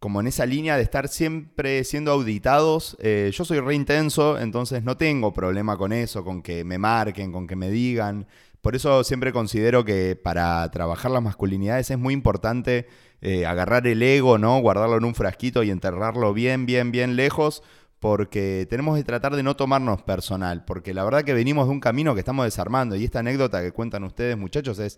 como 0.01 0.19
en 0.19 0.25
esa 0.25 0.47
línea 0.47 0.77
de 0.77 0.81
estar 0.81 1.07
siempre 1.09 1.83
siendo 1.83 2.11
auditados. 2.11 2.97
Eh, 3.01 3.29
yo 3.31 3.45
soy 3.45 3.59
re 3.59 3.75
intenso, 3.75 4.39
entonces 4.39 4.83
no 4.83 4.97
tengo 4.97 5.31
problema 5.31 5.77
con 5.77 5.93
eso, 5.93 6.23
con 6.23 6.41
que 6.41 6.63
me 6.63 6.79
marquen, 6.79 7.31
con 7.31 7.45
que 7.45 7.55
me 7.55 7.69
digan. 7.69 8.25
Por 8.61 8.75
eso 8.75 9.03
siempre 9.03 9.31
considero 9.31 9.85
que 9.85 10.15
para 10.15 10.67
trabajar 10.71 11.11
las 11.11 11.21
masculinidades 11.21 11.91
es 11.91 11.99
muy 11.99 12.15
importante 12.15 12.87
eh, 13.21 13.45
agarrar 13.45 13.85
el 13.85 14.01
ego, 14.01 14.39
¿no? 14.39 14.59
Guardarlo 14.59 14.97
en 14.97 15.05
un 15.05 15.13
frasquito 15.13 15.61
y 15.61 15.69
enterrarlo 15.69 16.33
bien, 16.33 16.65
bien, 16.65 16.91
bien 16.91 17.15
lejos. 17.15 17.61
Porque 17.99 18.65
tenemos 18.67 18.97
que 18.97 19.03
tratar 19.03 19.35
de 19.35 19.43
no 19.43 19.55
tomarnos 19.55 20.01
personal. 20.01 20.65
Porque 20.65 20.95
la 20.95 21.03
verdad 21.03 21.23
que 21.23 21.35
venimos 21.35 21.67
de 21.67 21.73
un 21.73 21.79
camino 21.79 22.15
que 22.15 22.21
estamos 22.21 22.45
desarmando. 22.45 22.95
Y 22.95 23.05
esta 23.05 23.19
anécdota 23.19 23.61
que 23.61 23.71
cuentan 23.71 24.03
ustedes, 24.03 24.35
muchachos, 24.35 24.79
es, 24.79 24.97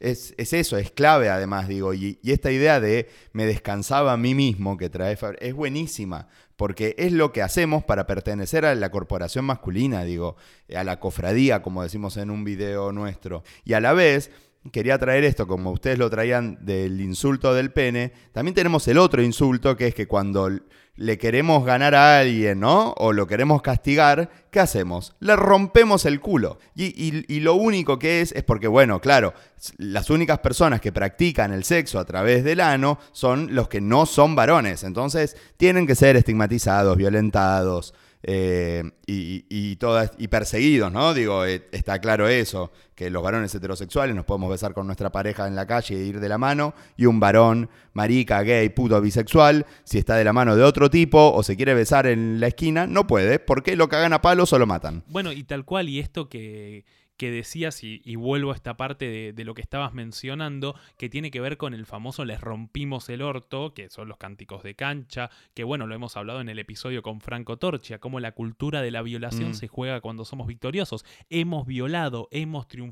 es, 0.00 0.34
es 0.36 0.52
eso, 0.52 0.76
es 0.76 0.90
clave 0.90 1.28
además, 1.28 1.68
digo. 1.68 1.94
Y, 1.94 2.18
esta 2.24 2.50
idea 2.50 2.80
de 2.80 3.08
me 3.32 3.46
descansaba 3.46 4.12
a 4.12 4.16
mí 4.16 4.34
mismo 4.34 4.76
que 4.76 4.90
trae 4.90 5.16
Fabri- 5.16 5.38
es 5.40 5.54
buenísima, 5.54 6.28
porque 6.56 6.94
es 6.98 7.12
lo 7.12 7.32
que 7.32 7.42
hacemos 7.42 7.84
para 7.84 8.06
pertenecer 8.06 8.64
a 8.64 8.74
la 8.74 8.90
corporación 8.90 9.44
masculina, 9.44 10.04
digo, 10.04 10.36
a 10.74 10.84
la 10.84 11.00
cofradía, 11.00 11.62
como 11.62 11.82
decimos 11.82 12.16
en 12.16 12.30
un 12.30 12.44
video 12.44 12.92
nuestro. 12.92 13.42
Y 13.64 13.72
a 13.72 13.80
la 13.80 13.92
vez, 13.92 14.30
quería 14.72 14.98
traer 14.98 15.24
esto, 15.24 15.46
como 15.46 15.70
ustedes 15.72 15.98
lo 15.98 16.08
traían 16.10 16.58
del 16.64 17.00
insulto 17.00 17.54
del 17.54 17.72
pene, 17.72 18.12
también 18.32 18.54
tenemos 18.54 18.86
el 18.88 18.98
otro 18.98 19.22
insulto, 19.22 19.76
que 19.76 19.88
es 19.88 19.94
que 19.94 20.06
cuando 20.06 20.50
le 20.96 21.18
queremos 21.18 21.64
ganar 21.64 21.94
a 21.94 22.18
alguien, 22.20 22.60
¿no? 22.60 22.94
O 22.98 23.12
lo 23.12 23.26
queremos 23.26 23.62
castigar, 23.62 24.30
¿qué 24.50 24.60
hacemos? 24.60 25.14
Le 25.20 25.34
rompemos 25.36 26.04
el 26.06 26.20
culo. 26.20 26.58
Y, 26.76 26.84
y- 26.86 27.24
y 27.28 27.40
lo 27.40 27.54
único 27.54 27.98
que 27.98 28.20
es, 28.20 28.30
es 28.32 28.44
porque, 28.44 28.68
bueno, 28.68 29.00
claro, 29.00 29.34
las 29.78 30.08
únicas 30.10 30.38
personas 30.38 30.80
que 30.80 30.92
practican 30.92 31.52
el 31.52 31.64
sexo 31.64 31.98
a 31.98 32.04
través 32.04 32.44
del 32.44 32.60
ano 32.60 32.98
son 33.12 33.54
los 33.54 33.68
que 33.68 33.80
no 33.80 34.06
son 34.06 34.36
varones. 34.36 34.84
Entonces, 34.84 35.36
tienen 35.56 35.86
que 35.86 35.94
ser 35.96 36.16
estigmatizados, 36.16 36.96
violentados. 36.96 37.94
eh, 38.26 38.82
y, 39.06 39.76
todas, 39.76 40.12
y 40.16 40.28
perseguidos, 40.28 40.90
¿no? 40.90 41.12
Digo, 41.12 41.44
eh, 41.44 41.68
está 41.72 41.98
claro 42.00 42.26
eso, 42.28 42.72
que 42.94 43.10
los 43.10 43.22
varones 43.22 43.54
heterosexuales 43.54 44.14
nos 44.14 44.24
podemos 44.24 44.50
besar 44.50 44.72
con 44.74 44.86
nuestra 44.86 45.10
pareja 45.10 45.46
en 45.46 45.54
la 45.56 45.66
calle 45.66 45.96
e 45.96 46.04
ir 46.04 46.20
de 46.20 46.28
la 46.28 46.38
mano, 46.38 46.74
y 46.96 47.06
un 47.06 47.20
varón 47.20 47.68
marica, 47.92 48.42
gay, 48.42 48.68
puto, 48.68 49.00
bisexual, 49.00 49.66
si 49.84 49.98
está 49.98 50.16
de 50.16 50.24
la 50.24 50.32
mano 50.32 50.56
de 50.56 50.62
otro 50.62 50.90
tipo 50.90 51.32
o 51.32 51.42
se 51.42 51.56
quiere 51.56 51.74
besar 51.74 52.06
en 52.06 52.40
la 52.40 52.48
esquina, 52.48 52.86
no 52.86 53.06
puede, 53.06 53.38
porque 53.38 53.76
lo 53.76 53.88
cagan 53.88 54.12
a 54.12 54.22
palos 54.22 54.52
o 54.52 54.58
lo 54.58 54.66
matan. 54.66 55.02
Bueno, 55.08 55.32
y 55.32 55.42
tal 55.44 55.64
cual, 55.64 55.88
y 55.88 55.98
esto 56.00 56.28
que, 56.28 56.84
que 57.16 57.30
decías, 57.30 57.84
y, 57.84 58.02
y 58.04 58.16
vuelvo 58.16 58.50
a 58.50 58.56
esta 58.56 58.76
parte 58.76 59.04
de, 59.06 59.32
de 59.32 59.44
lo 59.44 59.54
que 59.54 59.62
estabas 59.62 59.94
mencionando, 59.94 60.74
que 60.98 61.08
tiene 61.08 61.30
que 61.30 61.40
ver 61.40 61.56
con 61.56 61.72
el 61.72 61.86
famoso 61.86 62.24
les 62.24 62.40
rompimos 62.40 63.08
el 63.08 63.22
orto, 63.22 63.72
que 63.72 63.88
son 63.88 64.08
los 64.08 64.16
cánticos 64.18 64.64
de 64.64 64.74
cancha, 64.74 65.30
que 65.54 65.62
bueno, 65.62 65.86
lo 65.86 65.94
hemos 65.94 66.16
hablado 66.16 66.40
en 66.40 66.48
el 66.48 66.58
episodio 66.58 67.02
con 67.02 67.20
Franco 67.20 67.56
Torchia, 67.56 68.00
cómo 68.00 68.18
la 68.18 68.32
cultura 68.32 68.82
de 68.82 68.90
la 68.90 69.02
violación 69.02 69.50
Mm. 69.50 69.54
se 69.54 69.68
juega 69.68 70.00
cuando 70.00 70.24
somos 70.24 70.48
victoriosos. 70.48 71.04
Hemos 71.30 71.66
violado, 71.68 72.26
hemos 72.32 72.66
triunfado, 72.66 72.83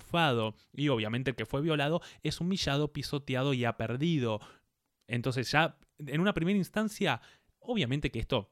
y 0.73 0.89
obviamente 0.89 1.31
el 1.31 1.37
que 1.37 1.47
fue 1.47 1.61
violado 1.61 2.01
es 2.23 2.41
humillado, 2.41 2.93
pisoteado 2.93 3.55
y 3.55 3.65
ha 3.65 3.77
perdido. 3.77 4.41
Entonces 5.07 5.51
ya, 5.51 5.79
en 5.99 6.21
una 6.21 6.35
primera 6.35 6.59
instancia, 6.59 7.21
obviamente 7.59 8.11
que 8.11 8.21
esto 8.21 8.51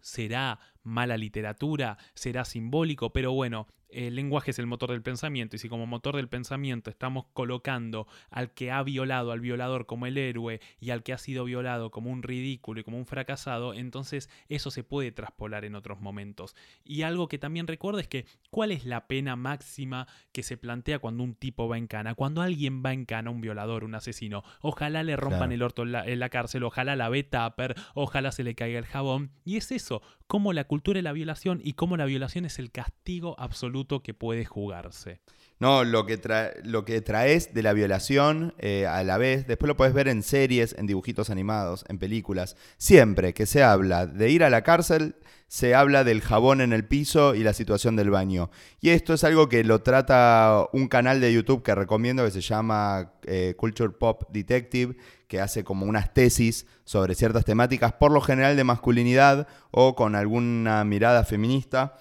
será 0.00 0.58
mala 0.84 1.16
literatura, 1.16 1.98
será 2.14 2.44
simbólico, 2.44 3.12
pero 3.12 3.32
bueno, 3.32 3.66
el 3.88 4.16
lenguaje 4.16 4.50
es 4.50 4.58
el 4.58 4.66
motor 4.66 4.90
del 4.90 5.02
pensamiento 5.02 5.54
y 5.54 5.60
si 5.60 5.68
como 5.68 5.86
motor 5.86 6.16
del 6.16 6.28
pensamiento 6.28 6.90
estamos 6.90 7.26
colocando 7.32 8.08
al 8.28 8.52
que 8.52 8.72
ha 8.72 8.82
violado 8.82 9.30
al 9.30 9.38
violador 9.38 9.86
como 9.86 10.06
el 10.06 10.18
héroe 10.18 10.60
y 10.80 10.90
al 10.90 11.04
que 11.04 11.12
ha 11.12 11.18
sido 11.18 11.44
violado 11.44 11.92
como 11.92 12.10
un 12.10 12.24
ridículo 12.24 12.80
y 12.80 12.84
como 12.84 12.98
un 12.98 13.06
fracasado, 13.06 13.72
entonces 13.72 14.28
eso 14.48 14.72
se 14.72 14.82
puede 14.82 15.12
traspolar 15.12 15.64
en 15.64 15.76
otros 15.76 16.00
momentos. 16.00 16.56
Y 16.82 17.02
algo 17.02 17.28
que 17.28 17.38
también 17.38 17.68
recuerdo 17.68 18.00
es 18.00 18.08
que 18.08 18.26
¿cuál 18.50 18.72
es 18.72 18.84
la 18.84 19.06
pena 19.06 19.36
máxima 19.36 20.08
que 20.32 20.42
se 20.42 20.56
plantea 20.56 20.98
cuando 20.98 21.22
un 21.22 21.36
tipo 21.36 21.68
va 21.68 21.78
en 21.78 21.86
cana? 21.86 22.14
Cuando 22.14 22.42
alguien 22.42 22.82
va 22.84 22.92
en 22.92 23.04
cana, 23.04 23.30
un 23.30 23.40
violador, 23.40 23.84
un 23.84 23.94
asesino, 23.94 24.42
ojalá 24.60 25.04
le 25.04 25.14
rompan 25.16 25.34
Claro. 25.34 25.52
el 25.54 25.62
orto 25.62 25.82
en 25.82 25.92
la, 25.92 26.04
en 26.04 26.18
la 26.18 26.30
cárcel, 26.30 26.64
ojalá 26.64 26.96
la 26.96 27.08
ve 27.08 27.22
tupper, 27.22 27.76
ojalá 27.94 28.32
se 28.32 28.42
le 28.42 28.54
caiga 28.56 28.78
el 28.78 28.86
jabón. 28.86 29.30
Y 29.44 29.56
es 29.56 29.70
eso, 29.70 30.02
cómo 30.26 30.52
la 30.52 30.64
cultura 30.74 30.98
de 30.98 31.02
la 31.02 31.12
violación 31.12 31.60
y 31.62 31.74
cómo 31.74 31.96
la 31.96 32.04
violación 32.04 32.44
es 32.46 32.58
el 32.58 32.72
castigo 32.72 33.36
absoluto 33.38 34.02
que 34.02 34.12
puede 34.12 34.44
jugarse. 34.44 35.20
No, 35.60 35.84
lo 35.84 36.04
que, 36.04 36.20
lo 36.64 36.84
que 36.84 37.00
traes 37.00 37.54
de 37.54 37.62
la 37.62 37.72
violación 37.72 38.54
eh, 38.58 38.86
a 38.86 39.04
la 39.04 39.18
vez, 39.18 39.46
después 39.46 39.68
lo 39.68 39.76
puedes 39.76 39.94
ver 39.94 40.08
en 40.08 40.22
series, 40.22 40.74
en 40.76 40.86
dibujitos 40.86 41.30
animados, 41.30 41.84
en 41.88 41.98
películas. 41.98 42.56
Siempre 42.76 43.34
que 43.34 43.46
se 43.46 43.62
habla 43.62 44.06
de 44.06 44.30
ir 44.30 44.42
a 44.42 44.50
la 44.50 44.62
cárcel, 44.62 45.14
se 45.46 45.76
habla 45.76 46.02
del 46.02 46.20
jabón 46.20 46.60
en 46.60 46.72
el 46.72 46.84
piso 46.84 47.36
y 47.36 47.44
la 47.44 47.52
situación 47.52 47.94
del 47.94 48.10
baño. 48.10 48.50
Y 48.80 48.90
esto 48.90 49.14
es 49.14 49.22
algo 49.22 49.48
que 49.48 49.62
lo 49.62 49.82
trata 49.82 50.66
un 50.72 50.88
canal 50.88 51.20
de 51.20 51.32
YouTube 51.32 51.62
que 51.62 51.76
recomiendo 51.76 52.24
que 52.24 52.32
se 52.32 52.40
llama 52.40 53.12
eh, 53.22 53.54
Culture 53.56 53.92
Pop 53.92 54.24
Detective, 54.32 54.96
que 55.28 55.40
hace 55.40 55.62
como 55.62 55.86
unas 55.86 56.12
tesis 56.12 56.66
sobre 56.84 57.14
ciertas 57.14 57.44
temáticas, 57.44 57.92
por 57.92 58.10
lo 58.10 58.20
general 58.20 58.56
de 58.56 58.64
masculinidad 58.64 59.46
o 59.70 59.94
con 59.94 60.16
alguna 60.16 60.82
mirada 60.84 61.24
feminista. 61.24 61.96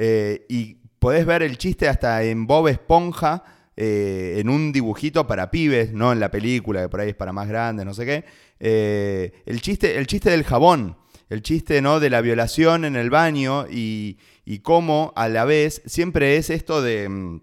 Eh, 0.00 0.46
y 0.48 0.77
podés 0.98 1.26
ver 1.26 1.42
el 1.42 1.58
chiste 1.58 1.88
hasta 1.88 2.22
en 2.22 2.46
Bob 2.46 2.68
Esponja, 2.68 3.44
eh, 3.76 4.36
en 4.38 4.48
un 4.48 4.72
dibujito 4.72 5.26
para 5.26 5.50
pibes, 5.50 5.92
no 5.92 6.12
en 6.12 6.20
la 6.20 6.30
película, 6.30 6.82
que 6.82 6.88
por 6.88 7.00
ahí 7.00 7.10
es 7.10 7.14
para 7.14 7.32
más 7.32 7.48
grandes, 7.48 7.86
no 7.86 7.94
sé 7.94 8.04
qué. 8.04 8.24
Eh, 8.58 9.42
el, 9.46 9.60
chiste, 9.60 9.98
el 9.98 10.06
chiste 10.06 10.30
del 10.30 10.44
jabón, 10.44 10.96
el 11.28 11.42
chiste 11.42 11.80
¿no? 11.80 12.00
de 12.00 12.10
la 12.10 12.20
violación 12.20 12.84
en 12.84 12.96
el 12.96 13.10
baño 13.10 13.66
y, 13.70 14.18
y 14.44 14.60
cómo 14.60 15.12
a 15.14 15.28
la 15.28 15.44
vez 15.44 15.82
siempre 15.86 16.36
es 16.36 16.50
esto 16.50 16.82
de, 16.82 17.08
mm, 17.08 17.40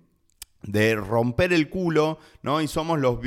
de 0.64 0.96
romper 0.96 1.54
el 1.54 1.70
culo, 1.70 2.20
¿no? 2.42 2.62
Y 2.62 2.68
somos 2.68 3.00
los... 3.00 3.20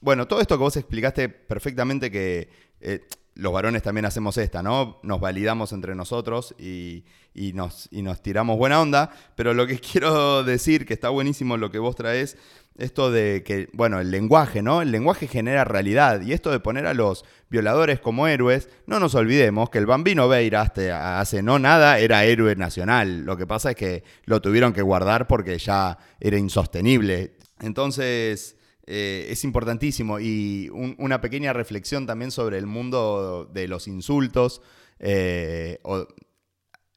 Bueno, 0.00 0.26
todo 0.26 0.40
esto 0.40 0.56
que 0.56 0.62
vos 0.62 0.76
explicaste 0.76 1.28
perfectamente 1.28 2.10
que 2.10 2.48
eh, 2.80 3.06
los 3.34 3.52
varones 3.52 3.82
también 3.82 4.04
hacemos 4.04 4.36
esta, 4.38 4.62
¿no? 4.62 5.00
Nos 5.02 5.20
validamos 5.20 5.72
entre 5.72 5.94
nosotros 5.94 6.54
y, 6.58 7.04
y 7.34 7.52
nos, 7.52 7.90
tiramos 8.22 8.56
buena 8.56 8.80
onda, 8.80 9.10
pero 9.34 9.54
lo 9.54 9.66
que 9.66 9.78
quiero 9.92 10.44
decir, 10.44 10.86
que 10.86 10.94
está 10.94 11.08
buenísimo 11.08 11.56
lo 11.56 11.70
que 11.70 11.78
vos 11.78 11.96
traes, 11.96 12.36
esto 12.76 13.10
de 13.10 13.42
que, 13.44 13.68
bueno, 13.72 14.00
el 14.00 14.10
lenguaje, 14.10 14.62
¿no? 14.62 14.82
El 14.82 14.90
lenguaje 14.90 15.28
genera 15.28 15.64
realidad 15.64 16.20
y 16.22 16.32
esto 16.32 16.50
de 16.50 16.60
poner 16.60 16.86
a 16.86 16.94
los 16.94 17.24
violadores 17.48 18.00
como 18.00 18.26
héroes, 18.26 18.68
no 18.86 18.98
nos 18.98 19.14
olvidemos 19.14 19.70
que 19.70 19.78
el 19.78 19.86
bambino 19.86 20.28
Veira 20.28 20.62
hasta 20.62 21.20
hace 21.20 21.42
no 21.42 21.58
nada 21.58 21.98
era 21.98 22.24
héroe 22.24 22.56
nacional. 22.56 23.20
Lo 23.24 23.36
que 23.36 23.46
pasa 23.46 23.70
es 23.70 23.76
que 23.76 24.04
lo 24.24 24.40
tuvieron 24.40 24.72
que 24.72 24.82
guardar 24.82 25.28
porque 25.28 25.58
ya 25.58 25.98
era 26.18 26.36
insostenible. 26.36 27.36
Entonces, 27.60 28.56
eh, 28.86 29.26
es 29.30 29.44
importantísimo 29.44 30.18
y 30.20 30.68
un- 30.72 30.94
una 30.98 31.20
pequeña 31.20 31.52
reflexión 31.52 32.06
también 32.06 32.30
sobre 32.30 32.58
el 32.58 32.66
mundo 32.66 33.48
de 33.52 33.68
los 33.68 33.88
insultos. 33.88 34.60
eh, 35.00 35.78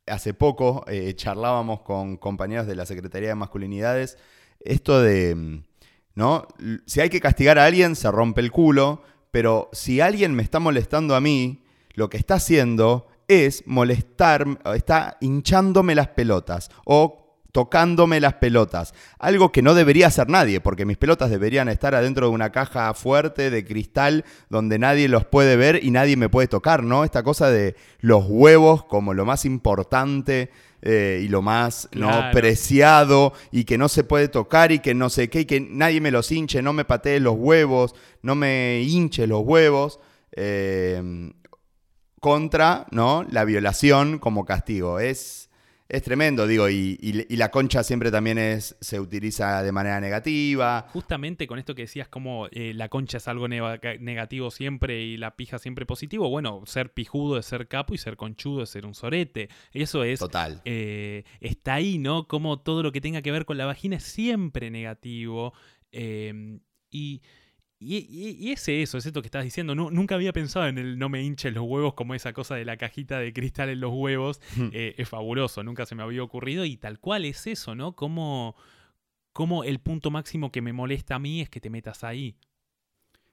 hace 0.06 0.34
poco 0.34 0.86
eh, 0.88 1.14
charlábamos 1.16 1.82
con 1.82 2.18
compañeros 2.18 2.68
de 2.68 2.76
la 2.76 2.86
Secretaría 2.86 3.30
de 3.30 3.36
Masculinidades 3.36 4.18
esto 4.60 5.02
de, 5.02 5.36
mm, 5.36 5.64
¿no? 6.16 6.48
Si 6.86 7.02
hay 7.02 7.10
que 7.10 7.20
castigar 7.20 7.60
a 7.60 7.66
alguien, 7.66 7.96
se 7.96 8.10
rompe 8.12 8.42
el 8.42 8.52
culo, 8.52 9.02
pero 9.32 9.70
si 9.74 10.00
alguien 10.02 10.34
me 10.34 10.44
está 10.44 10.60
molestando 10.60 11.16
a 11.16 11.22
mí, 11.22 11.64
lo 11.94 12.10
que 12.10 12.18
está 12.18 12.36
haciendo 12.36 13.08
es 13.28 13.64
molestar, 13.68 14.46
está 14.76 15.18
hinchándome 15.20 15.94
las 15.96 16.08
pelotas 16.10 16.70
o 16.86 17.27
tocándome 17.58 18.20
las 18.20 18.36
pelotas. 18.36 18.94
Algo 19.18 19.52
que 19.52 19.64
no 19.64 19.74
debería 19.74 20.06
hacer 20.06 20.30
nadie, 20.30 20.62
porque 20.62 20.86
mis 20.86 20.98
pelotas 20.98 21.32
deberían 21.32 21.70
estar 21.70 21.96
adentro 21.96 22.28
de 22.28 22.34
una 22.36 22.52
caja 22.52 22.94
fuerte 22.94 23.50
de 23.50 23.66
cristal 23.66 24.26
donde 24.48 24.78
nadie 24.78 25.08
los 25.08 25.26
puede 25.26 25.56
ver 25.56 25.84
y 25.84 25.90
nadie 25.90 26.18
me 26.18 26.30
puede 26.30 26.48
tocar, 26.48 26.84
¿no? 26.84 27.04
Esta 27.04 27.24
cosa 27.24 27.50
de 27.50 27.76
los 28.00 28.26
huevos 28.28 28.86
como 28.86 29.16
lo 29.16 29.26
más 29.26 29.44
importante 29.44 30.52
eh, 30.84 31.22
y 31.24 31.30
lo 31.30 31.42
más 31.42 31.90
¿no? 31.94 32.30
Preciado 32.32 33.34
y 33.52 33.64
que 33.64 33.80
no 33.80 33.90
se 33.90 34.04
puede 34.04 34.28
tocar 34.28 34.72
y 34.72 34.78
que 34.78 34.94
no 34.94 35.10
sé 35.10 35.28
qué, 35.32 35.40
y 35.40 35.46
que 35.46 35.60
nadie 35.60 36.00
me 36.00 36.12
los 36.12 36.32
hinche, 36.32 36.62
no 36.62 36.74
me 36.74 36.86
patee 36.86 37.20
los 37.20 37.34
huevos, 37.36 37.96
no 38.22 38.36
me 38.36 38.82
hinche 38.82 39.26
los 39.26 39.42
huevos. 39.42 40.00
eh, 40.34 41.32
contra 42.20 42.88
¿no? 42.92 43.26
la 43.30 43.46
violación 43.46 44.20
como 44.20 44.46
castigo. 44.46 45.00
Es, 45.00 45.47
es 45.90 46.04
tremendo, 46.04 46.46
digo, 46.48 46.70
y, 46.70 46.98
y- 47.02 47.26
y 47.34 47.38
la 47.38 47.50
concha 47.50 47.84
siempre 47.84 48.12
también 48.12 48.38
es, 48.38 48.76
se 48.82 49.00
utiliza 49.00 49.64
de 49.64 49.72
manera 49.72 50.00
negativa. 50.02 50.88
Justamente 50.92 51.48
con 51.48 51.60
esto 51.60 51.76
que 51.76 51.84
decías 51.84 52.08
como 52.10 52.48
eh, 52.52 52.74
la 52.74 52.90
concha 52.90 53.18
es 53.18 53.28
algo 53.28 53.48
negativo 53.48 54.52
siempre 54.52 55.02
y 55.02 55.18
la 55.18 55.36
pija 55.36 55.60
siempre 55.60 55.86
positivo, 55.86 56.30
bueno, 56.30 56.64
ser 56.66 56.94
pijudo 56.94 57.38
es 57.38 57.46
ser 57.46 57.68
capo 57.68 57.94
y 57.94 57.98
ser 57.98 58.18
conchudo 58.18 58.64
es 58.64 58.70
ser 58.70 58.86
un 58.86 58.94
sorete. 58.94 59.50
Eso 59.72 60.04
es... 60.04 60.20
Total. 60.20 60.62
eh, 60.66 61.24
está 61.40 61.76
ahí, 61.76 61.98
¿no? 62.00 62.28
Como 62.28 62.60
todo 62.60 62.84
lo 62.84 62.92
que 62.92 63.02
tenga 63.02 63.22
que 63.22 63.32
ver 63.32 63.46
con 63.46 63.58
la 63.58 63.66
vagina 63.66 63.96
es 63.98 64.04
siempre 64.04 64.70
negativo. 64.72 65.54
eh, 65.92 66.60
y, 66.90 67.22
y, 67.80 67.98
y- 67.98 68.38
y 68.48 68.52
es 68.52 68.68
eso, 68.68 68.98
es 68.98 69.06
esto 69.06 69.22
que 69.22 69.28
estás 69.28 69.44
diciendo. 69.44 69.76
Nu- 69.76 69.92
nunca 69.92 70.16
había 70.16 70.34
pensado 70.34 70.68
en 70.68 70.78
el 70.78 70.98
no 70.98 71.10
me 71.10 71.22
hinchen 71.24 71.54
los 71.54 71.64
huevos 71.66 71.94
como 71.94 72.16
esa 72.16 72.34
cosa 72.34 72.56
de 72.56 72.66
la 72.66 72.78
cajita 72.78 73.20
de 73.20 73.32
cristal 73.34 73.70
en 73.70 73.80
los 73.80 73.92
huevos. 73.94 74.42
Eh, 74.74 74.96
es 74.98 75.08
fabuloso, 75.08 75.64
nunca 75.64 75.86
se 75.86 75.94
me 75.96 76.04
había 76.04 76.24
ocurrido. 76.24 76.66
Y 76.66 76.78
tal 76.78 77.00
cual 77.00 77.26
es 77.26 77.46
eso, 77.48 77.76
¿no? 77.76 77.96
Como, 77.96 78.56
como 79.34 79.64
el 79.64 79.80
punto 79.80 80.10
máximo 80.12 80.52
que 80.52 80.62
me 80.62 80.74
molesta 80.74 81.16
a 81.16 81.20
mí 81.20 81.42
es 81.42 81.50
que 81.50 81.60
te 81.62 81.70
metas 81.70 82.04
ahí. 82.04 82.36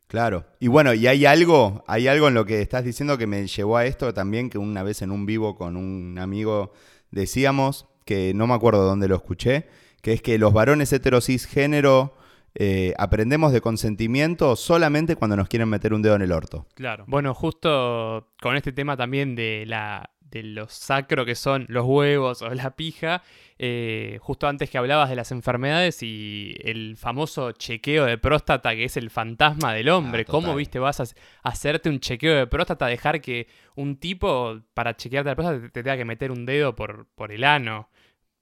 Claro. 0.06 0.44
Y 0.60 0.68
bueno, 0.68 0.92
y 0.92 1.06
hay 1.06 1.24
algo, 1.24 1.82
hay 1.86 2.06
algo 2.08 2.28
en 2.28 2.34
lo 2.34 2.44
que 2.44 2.60
estás 2.60 2.84
diciendo 2.84 3.16
que 3.16 3.26
me 3.26 3.46
llevó 3.46 3.78
a 3.78 3.86
esto 3.86 4.12
también, 4.12 4.50
que 4.50 4.58
una 4.58 4.82
vez 4.82 5.00
en 5.00 5.10
un 5.10 5.24
vivo 5.26 5.56
con 5.56 5.76
un 5.76 6.18
amigo 6.18 6.72
decíamos, 7.10 7.86
que 8.04 8.32
no 8.34 8.46
me 8.46 8.52
acuerdo 8.54 8.84
dónde 8.84 9.08
lo 9.08 9.16
escuché, 9.16 9.66
que 10.02 10.12
es 10.12 10.20
que 10.20 10.36
los 10.38 10.52
varones 10.52 10.92
heterocisgénero 10.92 12.14
eh, 12.54 12.94
aprendemos 12.98 13.52
de 13.52 13.60
consentimiento 13.60 14.54
solamente 14.56 15.16
cuando 15.16 15.36
nos 15.36 15.48
quieren 15.48 15.68
meter 15.68 15.92
un 15.92 16.02
dedo 16.02 16.14
en 16.14 16.22
el 16.22 16.32
orto. 16.32 16.66
Claro. 16.74 17.04
Bueno, 17.08 17.34
justo 17.34 18.32
con 18.40 18.56
este 18.56 18.72
tema 18.72 18.96
también 18.96 19.34
de 19.34 19.64
la 19.66 20.10
de 20.34 20.42
lo 20.42 20.68
sacro 20.68 21.24
que 21.24 21.36
son 21.36 21.64
los 21.68 21.84
huevos 21.86 22.42
o 22.42 22.52
la 22.52 22.74
pija, 22.74 23.22
eh, 23.56 24.18
justo 24.20 24.48
antes 24.48 24.68
que 24.68 24.78
hablabas 24.78 25.08
de 25.08 25.14
las 25.14 25.30
enfermedades 25.30 26.02
y 26.02 26.56
el 26.58 26.96
famoso 26.96 27.52
chequeo 27.52 28.04
de 28.04 28.18
próstata 28.18 28.74
que 28.74 28.84
es 28.84 28.96
el 28.96 29.10
fantasma 29.10 29.72
del 29.72 29.90
hombre, 29.90 30.24
Ah, 30.26 30.30
¿cómo 30.30 30.56
viste 30.56 30.80
vas 30.80 31.00
a 31.00 31.04
hacerte 31.44 31.88
un 31.88 32.00
chequeo 32.00 32.34
de 32.34 32.48
próstata, 32.48 32.86
dejar 32.86 33.20
que 33.20 33.46
un 33.76 33.96
tipo 33.96 34.60
para 34.74 34.96
chequearte 34.96 35.30
la 35.30 35.36
próstata 35.36 35.60
te, 35.60 35.68
te 35.68 35.82
tenga 35.84 35.96
que 35.96 36.04
meter 36.04 36.32
un 36.32 36.44
dedo 36.46 36.74
por, 36.74 37.06
por 37.14 37.30
el 37.30 37.44
ano? 37.44 37.88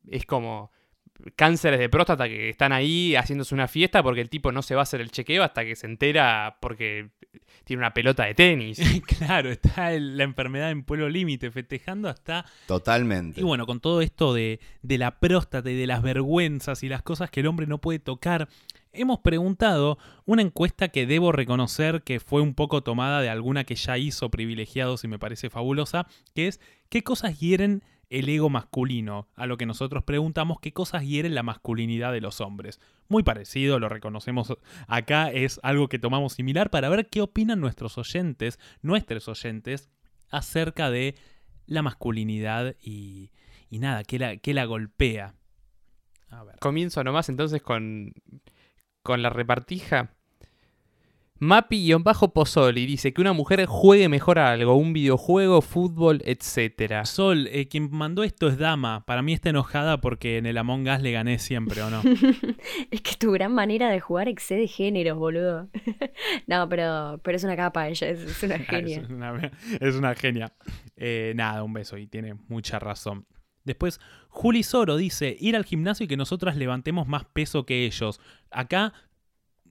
Es 0.09 0.25
como 0.25 0.73
cánceres 1.37 1.79
de 1.81 1.89
próstata 1.89 2.29
que 2.29 2.49
están 2.49 2.73
ahí 2.73 3.15
haciéndose 3.17 3.55
una 3.55 3.69
fiesta 3.69 4.03
porque 4.03 4.21
el 4.21 4.29
tipo 4.29 4.53
no 4.53 4.63
se 4.63 4.75
va 4.75 4.81
a 4.81 4.85
hacer 4.85 5.01
el 5.01 5.11
chequeo 5.11 5.43
hasta 5.43 5.65
que 5.65 5.77
se 5.77 5.87
entera 5.87 6.57
porque 6.61 7.11
tiene 7.65 7.81
una 7.81 7.95
pelota 7.95 8.25
de 8.25 8.35
tenis. 8.35 8.81
claro, 9.19 9.51
está 9.51 9.93
el- 9.93 10.17
la 10.17 10.25
enfermedad 10.25 10.71
en 10.71 10.83
pueblo 10.83 11.09
límite 11.09 11.51
festejando 11.51 12.09
hasta 12.09 12.45
Totalmente. 12.67 13.41
Y 13.41 13.45
bueno, 13.45 13.67
con 13.67 13.81
todo 13.81 14.01
esto 14.03 14.35
de, 14.35 14.59
de 14.83 14.99
la 14.99 15.19
próstata 15.21 15.71
y 15.71 15.77
de 15.77 15.87
las 15.87 16.03
vergüenzas 16.03 16.83
y 16.83 16.89
las 16.89 17.03
cosas 17.03 17.31
que 17.31 17.41
el 17.41 17.47
hombre 17.47 17.67
no 17.67 17.79
puede 17.79 17.99
tocar, 18.01 18.49
hemos 18.93 19.21
preguntado 19.21 19.99
una 20.25 20.43
encuesta 20.43 20.89
que 20.89 21.07
debo 21.07 21.31
reconocer 21.33 22.03
que 22.03 22.21
fue 22.21 22.43
un 22.43 22.55
poco 22.55 22.83
tomada 22.83 23.21
de 23.23 23.31
alguna 23.31 23.65
que 23.65 23.75
ya 23.77 23.97
hizo 23.97 24.31
Privilegiados 24.31 25.05
y 25.05 25.09
me 25.09 25.19
parece 25.19 25.49
fabulosa, 25.49 26.07
que 26.35 26.49
es 26.49 26.61
¿qué 26.89 27.03
cosas 27.03 27.39
hieren 27.39 27.83
el 28.13 28.29
ego 28.29 28.51
masculino? 28.51 29.29
A 29.35 29.47
lo 29.47 29.57
que 29.57 29.67
nosotros 29.67 30.05
preguntamos 30.05 30.61
qué 30.61 30.73
cosas 30.73 31.05
hieren 31.05 31.35
la 31.35 31.43
masculinidad 31.43 32.13
de 32.13 32.21
los 32.21 32.41
hombres. 32.41 32.81
Muy 33.09 33.23
parecido, 33.23 33.79
lo 33.79 33.89
reconocemos 33.89 34.55
acá, 34.87 35.31
es 35.31 35.59
algo 35.63 35.89
que 35.89 35.99
tomamos 35.99 36.35
similar 36.35 36.71
para 36.71 36.89
ver 36.89 37.09
qué 37.09 37.23
opinan 37.23 37.61
nuestros 37.61 37.99
oyentes, 37.99 38.59
nuestros 38.83 39.29
oyentes, 39.29 39.91
acerca 40.31 40.91
de 40.91 41.17
la 41.67 41.83
masculinidad 41.83 42.77
y, 42.81 43.33
y 43.71 43.79
nada, 43.79 44.05
que 44.05 44.19
la, 44.19 44.37
que 44.37 44.55
la 44.55 44.65
golpea. 44.67 45.35
A. 46.31 46.45
Comienzo 46.61 47.03
nomás 47.05 47.29
entonces 47.29 47.63
con, 47.63 48.15
con 49.03 49.23
la 49.23 49.31
repartija. 49.31 50.15
Mapi-Pozzoli 51.43 52.87
dice 52.87 53.13
que 53.13 53.21
una 53.21 53.33
mujer 53.33 53.67
juegue 53.67 54.09
mejor 54.09 54.39
a 54.39 54.53
algo, 54.53 54.77
un 54.77 54.93
videojuego, 54.93 55.61
fútbol, 55.61 56.23
etc. 56.25 57.05
Sol, 57.05 57.49
eh, 57.51 57.67
quien 57.67 57.91
mandó 57.91 58.23
esto 58.23 58.47
es 58.47 58.59
Dama. 58.59 59.05
Para 59.07 59.23
mí 59.23 59.33
está 59.33 59.51
enojada 59.51 60.01
porque 60.01 60.39
en 60.39 60.47
el 60.47 60.57
Among 60.57 60.89
Us 60.89 61.03
le 61.03 61.11
gané 61.11 61.41
siempre, 61.41 61.83
¿o 61.83 61.91
no? 61.91 62.01
Es 62.93 63.01
que 63.01 63.17
tu 63.19 63.33
gran 63.33 63.53
manera 63.53 63.91
de 63.91 63.99
jugar 63.99 64.29
excede 64.29 64.69
géneros, 64.69 65.19
boludo. 65.19 65.69
No, 66.47 66.69
pero, 66.69 67.21
pero 67.25 67.37
es 67.37 67.43
una 67.43 67.57
capa 67.57 67.89
ella, 67.89 68.09
es, 68.09 68.21
es 68.21 68.43
una 68.45 68.59
genia. 68.61 69.01
es, 69.01 69.11
una, 69.11 69.51
es 69.81 69.95
una 69.97 70.15
genia. 70.15 70.53
Eh, 70.97 71.33
nada, 71.35 71.65
un 71.65 71.73
beso 71.73 71.99
y 71.99 72.07
tiene 72.07 72.35
mucha 72.47 72.79
razón. 72.79 73.27
Después, 73.65 74.01
Juli 74.29 74.63
Soro 74.63 74.97
dice, 74.97 75.37
ir 75.41 75.57
al 75.57 75.65
gimnasio 75.65 76.05
y 76.05 76.09
que 76.09 76.17
nosotras 76.17 76.57
levantemos 76.57 77.09
más 77.09 77.25
peso 77.25 77.67
que 77.67 77.85
ellos. 77.85 78.21
Acá 78.53 78.93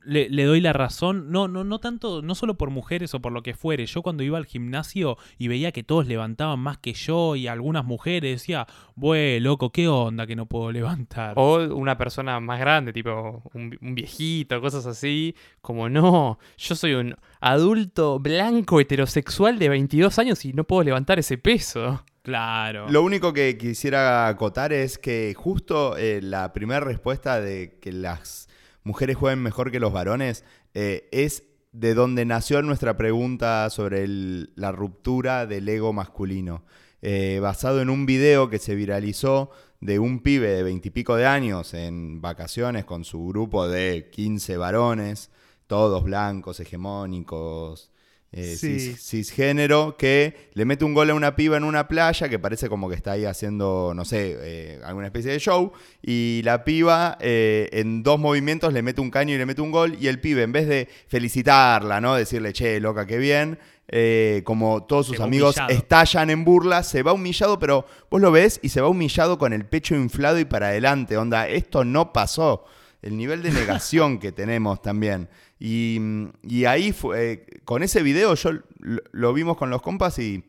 le, 0.04 0.30
le 0.30 0.44
doy 0.44 0.62
la 0.62 0.74
razón, 0.74 1.32
no, 1.32 1.48
no, 1.48 1.64
no 1.64 1.80
tanto, 1.80 2.22
no 2.22 2.36
solo 2.36 2.58
por 2.58 2.70
mujeres 2.70 3.14
o 3.14 3.22
por 3.22 3.32
lo 3.32 3.44
que 3.44 3.54
fuere. 3.54 3.86
Yo 3.86 4.02
cuando 4.02 4.24
iba 4.24 4.38
al 4.38 4.46
gimnasio 4.46 5.18
y 5.38 5.48
veía 5.48 5.72
que 5.72 5.84
todos 5.84 6.08
levantaban 6.08 6.60
más 6.60 6.78
que 6.78 6.94
yo 6.94 7.36
y 7.36 7.48
algunas 7.48 7.86
mujeres 7.86 8.40
decía, 8.40 8.68
bueno, 8.96 9.44
loco, 9.44 9.72
¿qué 9.72 9.88
onda 9.88 10.28
que 10.28 10.36
no 10.36 10.46
puedo 10.46 10.72
levantar? 10.72 11.34
O 11.38 11.58
una 11.76 11.98
persona 11.98 12.40
más 12.40 12.60
grande, 12.60 12.94
tipo 12.94 13.44
un, 13.54 13.78
un 13.82 13.96
viejito, 13.96 14.60
cosas 14.62 14.86
así. 14.86 15.36
Como 15.62 15.90
no, 15.90 16.40
yo 16.58 16.76
soy 16.76 16.94
un 16.94 17.16
adulto 17.40 18.20
blanco 18.20 18.80
heterosexual 18.80 19.60
de 19.60 19.70
22 19.70 20.20
años 20.20 20.46
y 20.46 20.54
no 20.54 20.64
puedo 20.64 20.84
levantar 20.84 21.20
ese 21.20 21.38
peso. 21.38 22.04
Claro. 22.24 22.88
Lo 22.90 23.02
único 23.02 23.34
que 23.34 23.58
quisiera 23.58 24.28
acotar 24.28 24.74
es 24.74 25.00
que 25.00 25.34
justo 25.36 25.98
eh, 25.98 26.22
la 26.22 26.54
primera 26.54 26.80
respuesta 26.80 27.42
de 27.42 27.80
que 27.82 27.92
las 27.92 28.48
mujeres 28.84 29.17
jueguen 29.17 29.41
mejor 29.41 29.72
que 29.72 29.80
los 29.80 29.94
varones 29.94 30.44
eh, 30.74 31.08
es 31.12 31.44
de 31.72 31.94
donde 31.94 32.26
nació 32.26 32.62
nuestra 32.62 32.98
pregunta 32.98 33.70
sobre 33.70 34.06
la 34.08 34.72
ruptura 34.72 35.46
del 35.46 35.70
ego 35.70 35.94
masculino. 35.94 36.63
Eh, 37.02 37.39
basado 37.41 37.82
en 37.82 37.89
un 37.89 38.06
video 38.06 38.50
que 38.50 38.60
se 38.60 38.76
viralizó 38.76 39.50
de 39.80 39.98
un 39.98 40.20
pibe 40.20 40.50
de 40.50 40.63
veintipico 40.63 41.15
de 41.15 41.26
años 41.26 41.74
en 41.74 42.22
vacaciones 42.22 42.86
con 42.86 43.04
su 43.04 43.26
grupo 43.28 43.67
de 43.67 44.10
15 44.12 44.58
varones, 44.58 45.32
todos 45.65 46.04
blancos, 46.04 46.60
hegemónicos, 46.60 47.90
eh, 48.34 48.56
Sí. 48.58 48.78
cis- 48.80 48.98
cisgénero, 48.98 49.98
que 49.98 50.50
le 50.54 50.63
mete 50.65 50.86
un 50.86 50.94
gol 50.94 51.10
a 51.10 51.13
una 51.13 51.36
piba 51.36 51.58
en 51.58 51.63
una 51.65 51.88
playa 51.88 52.30
que 52.30 52.39
parece 52.39 52.70
como 52.70 52.88
que 52.89 52.96
está 52.96 53.12
ahí 53.12 53.26
haciendo, 53.26 53.91
no 53.94 54.06
sé, 54.06 54.38
eh, 54.41 54.80
alguna 54.86 55.08
especie 55.08 55.32
de 55.32 55.39
show, 55.39 55.74
y 56.02 56.41
la 56.46 56.63
piba 56.63 57.17
eh, 57.20 57.67
en 57.74 58.04
dos 58.04 58.20
movimientos 58.20 58.72
le 58.72 58.82
mete 58.82 59.02
un 59.02 59.12
caño 59.12 59.36
y 59.36 59.38
le 59.38 59.46
mete 59.46 59.62
un 59.62 59.72
gol, 59.72 59.98
y 60.00 60.08
el 60.08 60.20
pibe 60.22 60.44
en 60.44 60.52
vez 60.54 60.67
de 60.67 60.88
felicitarla, 61.08 62.02
¿no? 62.02 62.15
Decirle, 62.15 62.54
che, 62.54 62.80
loca, 62.80 63.06
qué 63.06 63.17
bien, 63.17 63.60
eh, 63.94 64.41
como 64.46 64.84
todos 64.84 65.08
sus 65.08 65.20
amigos 65.20 65.58
humillado. 65.58 65.78
estallan 65.78 66.30
en 66.30 66.46
burla, 66.46 66.84
se 66.84 67.04
va 67.04 67.12
humillado, 67.13 67.60
pero 67.60 67.86
vos 68.10 68.22
lo 68.22 68.32
ves 68.32 68.60
y 68.63 68.70
se 68.70 68.80
va 68.82 68.88
humillado 68.88 69.38
con 69.38 69.52
el 69.54 69.65
pecho 69.65 69.96
inflado 69.96 70.39
y 70.39 70.46
para 70.46 70.67
adelante, 70.70 71.17
onda, 71.17 71.48
esto 71.50 71.84
no 71.84 72.13
pasó. 72.13 72.63
El 73.02 73.18
nivel 73.18 73.42
de 73.42 73.52
negación 73.52 74.20
que 74.20 74.32
tenemos 74.32 74.82
también. 74.82 75.28
Y, 75.60 75.99
y 76.43 76.66
ahí, 76.66 76.91
fue, 76.91 77.32
eh, 77.32 77.45
con 77.66 77.84
ese 77.84 78.04
video, 78.04 78.36
yo 78.36 78.52
lo, 78.52 79.02
lo 79.12 79.34
vimos 79.34 79.58
con 79.58 79.70
los 79.70 79.82
compas 79.82 80.20
y, 80.20 80.43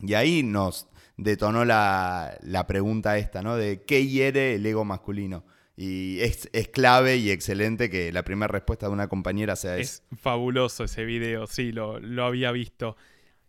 y 0.00 0.14
ahí 0.14 0.42
nos 0.42 0.88
detonó 1.16 1.64
la, 1.64 2.38
la 2.42 2.66
pregunta 2.66 3.18
esta, 3.18 3.42
¿no? 3.42 3.56
De 3.56 3.82
qué 3.84 4.06
hiere 4.06 4.54
el 4.54 4.64
ego 4.64 4.84
masculino. 4.84 5.44
Y 5.76 6.20
es, 6.20 6.48
es 6.52 6.68
clave 6.68 7.16
y 7.16 7.30
excelente 7.30 7.88
que 7.88 8.12
la 8.12 8.22
primera 8.22 8.52
respuesta 8.52 8.86
de 8.86 8.92
una 8.92 9.08
compañera 9.08 9.56
sea 9.56 9.78
esa. 9.78 10.02
Es 10.10 10.18
fabuloso 10.20 10.84
ese 10.84 11.04
video, 11.04 11.46
sí, 11.46 11.72
lo, 11.72 11.98
lo 12.00 12.24
había 12.24 12.52
visto. 12.52 12.96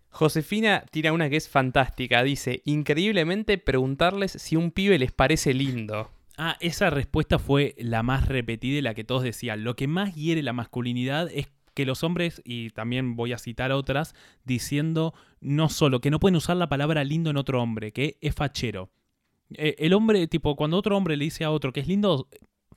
Josefina 0.09 0.85
tira 0.91 1.13
una 1.13 1.29
que 1.29 1.37
es 1.37 1.49
fantástica. 1.49 2.23
Dice, 2.23 2.61
increíblemente 2.65 3.57
preguntarles 3.57 4.31
si 4.33 4.55
un 4.55 4.71
pibe 4.71 4.99
les 4.99 5.11
parece 5.11 5.53
lindo. 5.53 6.11
Ah, 6.37 6.57
esa 6.59 6.89
respuesta 6.89 7.39
fue 7.39 7.75
la 7.77 8.03
más 8.03 8.27
repetida 8.27 8.79
y 8.79 8.81
la 8.81 8.93
que 8.93 9.03
todos 9.03 9.23
decían. 9.23 9.63
Lo 9.63 9.75
que 9.75 9.87
más 9.87 10.15
hiere 10.15 10.41
la 10.43 10.53
masculinidad 10.53 11.29
es 11.31 11.49
que 11.73 11.85
los 11.85 12.03
hombres, 12.03 12.41
y 12.43 12.69
también 12.71 13.15
voy 13.15 13.33
a 13.33 13.37
citar 13.37 13.71
otras, 13.71 14.13
diciendo 14.43 15.13
no 15.39 15.69
solo 15.69 16.01
que 16.01 16.11
no 16.11 16.19
pueden 16.19 16.35
usar 16.35 16.57
la 16.57 16.69
palabra 16.69 17.03
lindo 17.03 17.29
en 17.29 17.37
otro 17.37 17.61
hombre, 17.61 17.91
que 17.91 18.17
es 18.21 18.35
fachero. 18.35 18.89
Eh, 19.53 19.75
el 19.79 19.93
hombre, 19.93 20.27
tipo, 20.27 20.55
cuando 20.55 20.77
otro 20.77 20.97
hombre 20.97 21.17
le 21.17 21.25
dice 21.25 21.43
a 21.43 21.51
otro 21.51 21.73
que 21.73 21.81
es 21.81 21.87
lindo, 21.87 22.27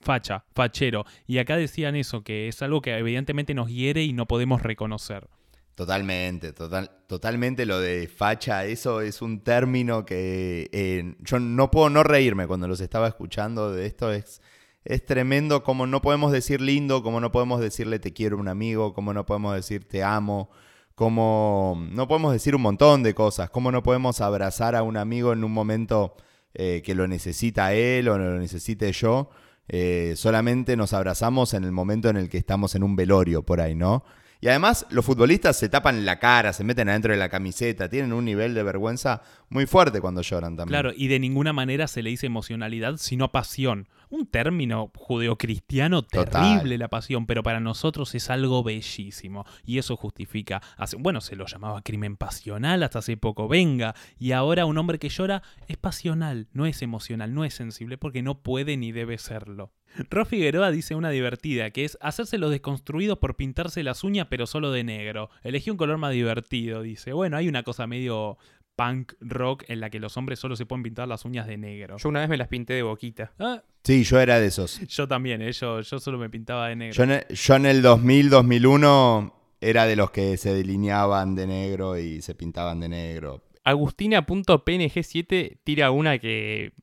facha, 0.01 0.45
fachero. 0.53 1.05
Y 1.27 1.37
acá 1.37 1.57
decían 1.57 1.95
eso, 1.95 2.23
que 2.23 2.47
es 2.47 2.61
algo 2.61 2.81
que 2.81 2.97
evidentemente 2.97 3.53
nos 3.53 3.69
hiere 3.69 4.03
y 4.03 4.13
no 4.13 4.27
podemos 4.27 4.61
reconocer. 4.61 5.27
Totalmente, 5.75 6.53
total, 6.53 6.89
totalmente 7.05 7.65
lo 7.65 7.81
de 7.81 8.07
facha, 8.07 8.63
eso 8.63 9.01
es 9.01 9.21
un 9.21 9.41
término 9.41 10.05
que 10.05 10.69
eh, 10.71 11.15
yo 11.19 11.37
no 11.37 11.69
puedo 11.69 11.89
no 11.89 12.01
reírme 12.01 12.47
cuando 12.47 12.65
los 12.69 12.79
estaba 12.79 13.09
escuchando 13.09 13.73
de 13.73 13.85
esto, 13.85 14.13
es, 14.13 14.41
es 14.85 15.05
tremendo 15.05 15.63
como 15.63 15.85
no 15.85 16.01
podemos 16.01 16.31
decir 16.31 16.61
lindo, 16.61 17.03
como 17.03 17.19
no 17.19 17.33
podemos 17.33 17.59
decirle 17.59 17.99
te 17.99 18.13
quiero 18.13 18.37
un 18.37 18.47
amigo, 18.47 18.93
como 18.93 19.13
no 19.13 19.25
podemos 19.25 19.53
decir 19.53 19.85
te 19.85 20.01
amo, 20.01 20.49
como 20.95 21.85
no 21.91 22.07
podemos 22.07 22.31
decir 22.31 22.55
un 22.55 22.61
montón 22.61 23.03
de 23.03 23.13
cosas, 23.13 23.49
como 23.49 23.69
no 23.69 23.83
podemos 23.83 24.21
abrazar 24.21 24.75
a 24.77 24.83
un 24.83 24.95
amigo 24.95 25.33
en 25.33 25.43
un 25.43 25.51
momento 25.51 26.15
eh, 26.53 26.81
que 26.85 26.95
lo 26.95 27.05
necesita 27.05 27.73
él 27.73 28.07
o 28.07 28.17
lo 28.17 28.39
necesite 28.39 28.93
yo, 28.93 29.29
eh, 29.67 30.13
solamente 30.15 30.77
nos 30.77 30.93
abrazamos 30.93 31.53
en 31.53 31.65
el 31.65 31.73
momento 31.73 32.07
en 32.07 32.15
el 32.15 32.29
que 32.29 32.37
estamos 32.37 32.75
en 32.75 32.83
un 32.83 32.95
velorio 32.95 33.43
por 33.43 33.59
ahí, 33.59 33.75
¿no? 33.75 34.05
Y 34.45 34.47
además 34.47 34.85
los 34.91 35.03
futbolistas 35.03 35.57
se 35.57 35.69
tapan 35.69 36.05
la 36.05 36.19
cara, 36.19 36.53
se 36.53 36.63
meten 36.63 36.87
adentro 36.87 37.11
de 37.11 37.17
la 37.17 37.29
camiseta, 37.29 37.89
tienen 37.89 38.13
un 38.13 38.25
nivel 38.25 38.53
de 38.53 38.61
vergüenza 38.61 39.23
muy 39.49 39.65
fuerte 39.65 40.01
cuando 40.01 40.21
lloran 40.21 40.55
también. 40.55 40.79
Claro, 40.79 40.91
y 40.95 41.07
de 41.07 41.17
ninguna 41.17 41.51
manera 41.51 41.87
se 41.87 42.03
le 42.03 42.11
dice 42.11 42.27
emocionalidad, 42.27 42.97
sino 42.97 43.31
pasión. 43.31 43.87
Un 44.15 44.27
término 44.27 44.93
judeocristiano 44.95 46.01
terrible 46.01 46.77
la 46.77 46.87
pasión, 46.87 47.25
pero 47.25 47.43
para 47.43 47.59
nosotros 47.59 48.15
es 48.15 48.29
algo 48.29 48.63
bellísimo. 48.63 49.43
Y 49.65 49.77
eso 49.77 49.97
justifica, 49.97 50.61
bueno, 50.99 51.19
se 51.19 51.35
lo 51.35 51.45
llamaba 51.45 51.81
crimen 51.81 52.15
pasional 52.15 52.81
hasta 52.83 52.99
hace 52.99 53.17
poco, 53.17 53.49
venga. 53.49 53.93
Y 54.17 54.31
ahora 54.31 54.65
un 54.65 54.77
hombre 54.77 54.99
que 54.99 55.09
llora 55.09 55.43
es 55.67 55.75
pasional, 55.75 56.47
no 56.53 56.65
es 56.65 56.81
emocional, 56.81 57.33
no 57.33 57.43
es 57.43 57.55
sensible, 57.55 57.97
porque 57.97 58.21
no 58.21 58.41
puede 58.41 58.77
ni 58.77 58.93
debe 58.93 59.17
serlo. 59.17 59.73
Ro 60.09 60.25
Figueroa 60.25 60.71
dice 60.71 60.95
una 60.95 61.09
divertida, 61.09 61.69
que 61.71 61.85
es 61.85 61.97
hacerse 62.01 62.37
los 62.37 62.51
desconstruidos 62.51 63.17
por 63.17 63.35
pintarse 63.35 63.83
las 63.83 64.03
uñas, 64.03 64.27
pero 64.29 64.45
solo 64.45 64.71
de 64.71 64.83
negro. 64.83 65.29
Elegí 65.43 65.69
un 65.69 65.77
color 65.77 65.97
más 65.97 66.11
divertido, 66.11 66.81
dice. 66.81 67.13
Bueno, 67.13 67.37
hay 67.37 67.47
una 67.47 67.63
cosa 67.63 67.87
medio 67.87 68.37
punk 68.75 69.13
rock 69.19 69.63
en 69.67 69.79
la 69.79 69.89
que 69.89 69.99
los 69.99 70.17
hombres 70.17 70.39
solo 70.39 70.55
se 70.55 70.65
pueden 70.65 70.83
pintar 70.83 71.07
las 71.07 71.25
uñas 71.25 71.47
de 71.47 71.57
negro. 71.57 71.97
Yo 71.97 72.09
una 72.09 72.19
vez 72.19 72.29
me 72.29 72.37
las 72.37 72.47
pinté 72.47 72.73
de 72.73 72.83
boquita. 72.83 73.33
Ah. 73.39 73.63
Sí, 73.83 74.03
yo 74.03 74.19
era 74.19 74.39
de 74.39 74.47
esos. 74.47 74.79
Yo 74.87 75.07
también, 75.07 75.41
eh, 75.41 75.51
yo, 75.51 75.83
solo 75.83 76.17
me 76.17 76.29
pintaba 76.29 76.69
de 76.69 76.75
negro. 76.75 76.95
Yo 76.95 77.03
en, 77.03 77.21
yo 77.29 77.55
en 77.55 77.65
el 77.65 77.81
2000, 77.81 78.29
2001 78.29 79.33
era 79.61 79.85
de 79.85 79.95
los 79.95 80.11
que 80.11 80.37
se 80.37 80.53
delineaban 80.53 81.35
de 81.35 81.47
negro 81.47 81.97
y 81.97 82.21
se 82.21 82.35
pintaban 82.35 82.79
de 82.79 82.89
negro. 82.89 83.43
Agustina.png7 83.63 85.57
tira 85.63 85.91
una 85.91 86.19
que... 86.19 86.73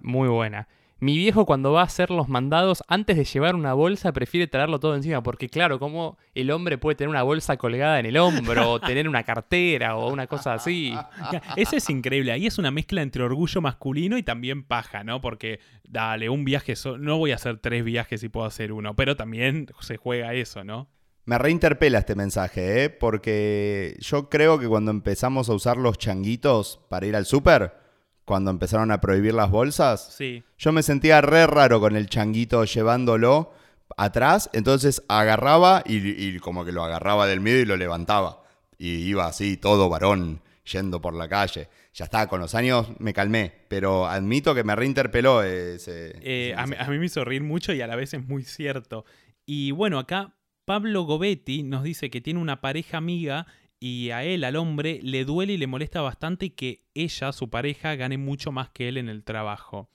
Muy 0.00 0.28
buena. 0.28 0.68
Mi 1.02 1.16
viejo 1.16 1.46
cuando 1.46 1.72
va 1.72 1.80
a 1.80 1.86
hacer 1.86 2.12
los 2.12 2.28
mandados, 2.28 2.84
antes 2.86 3.16
de 3.16 3.24
llevar 3.24 3.56
una 3.56 3.74
bolsa, 3.74 4.12
prefiere 4.12 4.46
traerlo 4.46 4.78
todo 4.78 4.94
encima, 4.94 5.20
porque 5.20 5.48
claro, 5.48 5.80
como 5.80 6.16
el 6.32 6.48
hombre 6.52 6.78
puede 6.78 6.94
tener 6.94 7.08
una 7.08 7.24
bolsa 7.24 7.56
colgada 7.56 7.98
en 7.98 8.06
el 8.06 8.16
hombro, 8.16 8.70
o 8.70 8.80
tener 8.80 9.08
una 9.08 9.24
cartera, 9.24 9.96
o 9.96 10.12
una 10.12 10.28
cosa 10.28 10.54
así. 10.54 10.94
Ese 11.56 11.78
es 11.78 11.90
increíble, 11.90 12.30
ahí 12.30 12.46
es 12.46 12.56
una 12.56 12.70
mezcla 12.70 13.02
entre 13.02 13.24
orgullo 13.24 13.60
masculino 13.60 14.16
y 14.16 14.22
también 14.22 14.62
paja, 14.62 15.02
¿no? 15.02 15.20
Porque, 15.20 15.58
dale, 15.82 16.28
un 16.28 16.44
viaje, 16.44 16.74
no 17.00 17.18
voy 17.18 17.32
a 17.32 17.34
hacer 17.34 17.58
tres 17.58 17.82
viajes 17.82 18.20
si 18.20 18.28
puedo 18.28 18.46
hacer 18.46 18.70
uno, 18.70 18.94
pero 18.94 19.16
también 19.16 19.66
se 19.80 19.96
juega 19.96 20.34
eso, 20.34 20.62
¿no? 20.62 20.88
Me 21.24 21.36
reinterpela 21.36 21.98
este 21.98 22.14
mensaje, 22.14 22.84
¿eh? 22.84 22.90
Porque 22.90 23.96
yo 23.98 24.28
creo 24.28 24.60
que 24.60 24.68
cuando 24.68 24.92
empezamos 24.92 25.48
a 25.48 25.54
usar 25.54 25.78
los 25.78 25.98
changuitos 25.98 26.80
para 26.88 27.06
ir 27.06 27.16
al 27.16 27.26
súper, 27.26 27.81
cuando 28.24 28.50
empezaron 28.50 28.90
a 28.90 29.00
prohibir 29.00 29.34
las 29.34 29.50
bolsas, 29.50 30.14
sí. 30.16 30.42
yo 30.58 30.72
me 30.72 30.82
sentía 30.82 31.20
re 31.20 31.46
raro 31.46 31.80
con 31.80 31.96
el 31.96 32.08
changuito 32.08 32.64
llevándolo 32.64 33.52
atrás, 33.96 34.50
entonces 34.52 35.02
agarraba 35.08 35.82
y, 35.86 36.38
como 36.38 36.64
que 36.64 36.72
lo 36.72 36.84
agarraba 36.84 37.26
del 37.26 37.40
miedo 37.40 37.58
y 37.58 37.64
lo 37.64 37.76
levantaba. 37.76 38.42
Y 38.78 38.96
iba 39.04 39.26
así, 39.26 39.56
todo 39.56 39.88
varón, 39.88 40.40
yendo 40.64 41.00
por 41.00 41.14
la 41.14 41.28
calle. 41.28 41.68
Ya 41.94 42.06
está, 42.06 42.26
con 42.26 42.40
los 42.40 42.54
años 42.54 42.88
me 42.98 43.12
calmé, 43.12 43.52
pero 43.68 44.06
admito 44.06 44.54
que 44.54 44.64
me 44.64 44.74
reinterpeló 44.74 45.42
ese... 45.42 46.14
Eh, 46.22 46.54
a, 46.56 46.62
a 46.62 46.88
mí 46.88 46.98
me 46.98 47.06
hizo 47.06 47.24
reír 47.24 47.42
mucho 47.42 47.72
y 47.72 47.80
a 47.82 47.86
la 47.86 47.96
vez 47.96 48.14
es 48.14 48.26
muy 48.26 48.44
cierto. 48.44 49.04
Y 49.44 49.72
bueno, 49.72 49.98
acá 49.98 50.34
Pablo 50.64 51.02
Gobetti 51.02 51.62
nos 51.62 51.82
dice 51.82 52.10
que 52.10 52.20
tiene 52.20 52.40
una 52.40 52.60
pareja 52.60 52.96
amiga 52.96 53.46
y 53.82 54.12
a 54.12 54.22
él, 54.22 54.44
al 54.44 54.54
hombre, 54.54 55.00
le 55.02 55.24
duele 55.24 55.54
y 55.54 55.56
le 55.56 55.66
molesta 55.66 56.02
bastante 56.02 56.54
que 56.54 56.84
ella, 56.94 57.32
su 57.32 57.50
pareja, 57.50 57.96
gane 57.96 58.16
mucho 58.16 58.52
más 58.52 58.70
que 58.70 58.86
él 58.86 58.96
en 58.96 59.08
el 59.08 59.24
trabajo. 59.24 59.90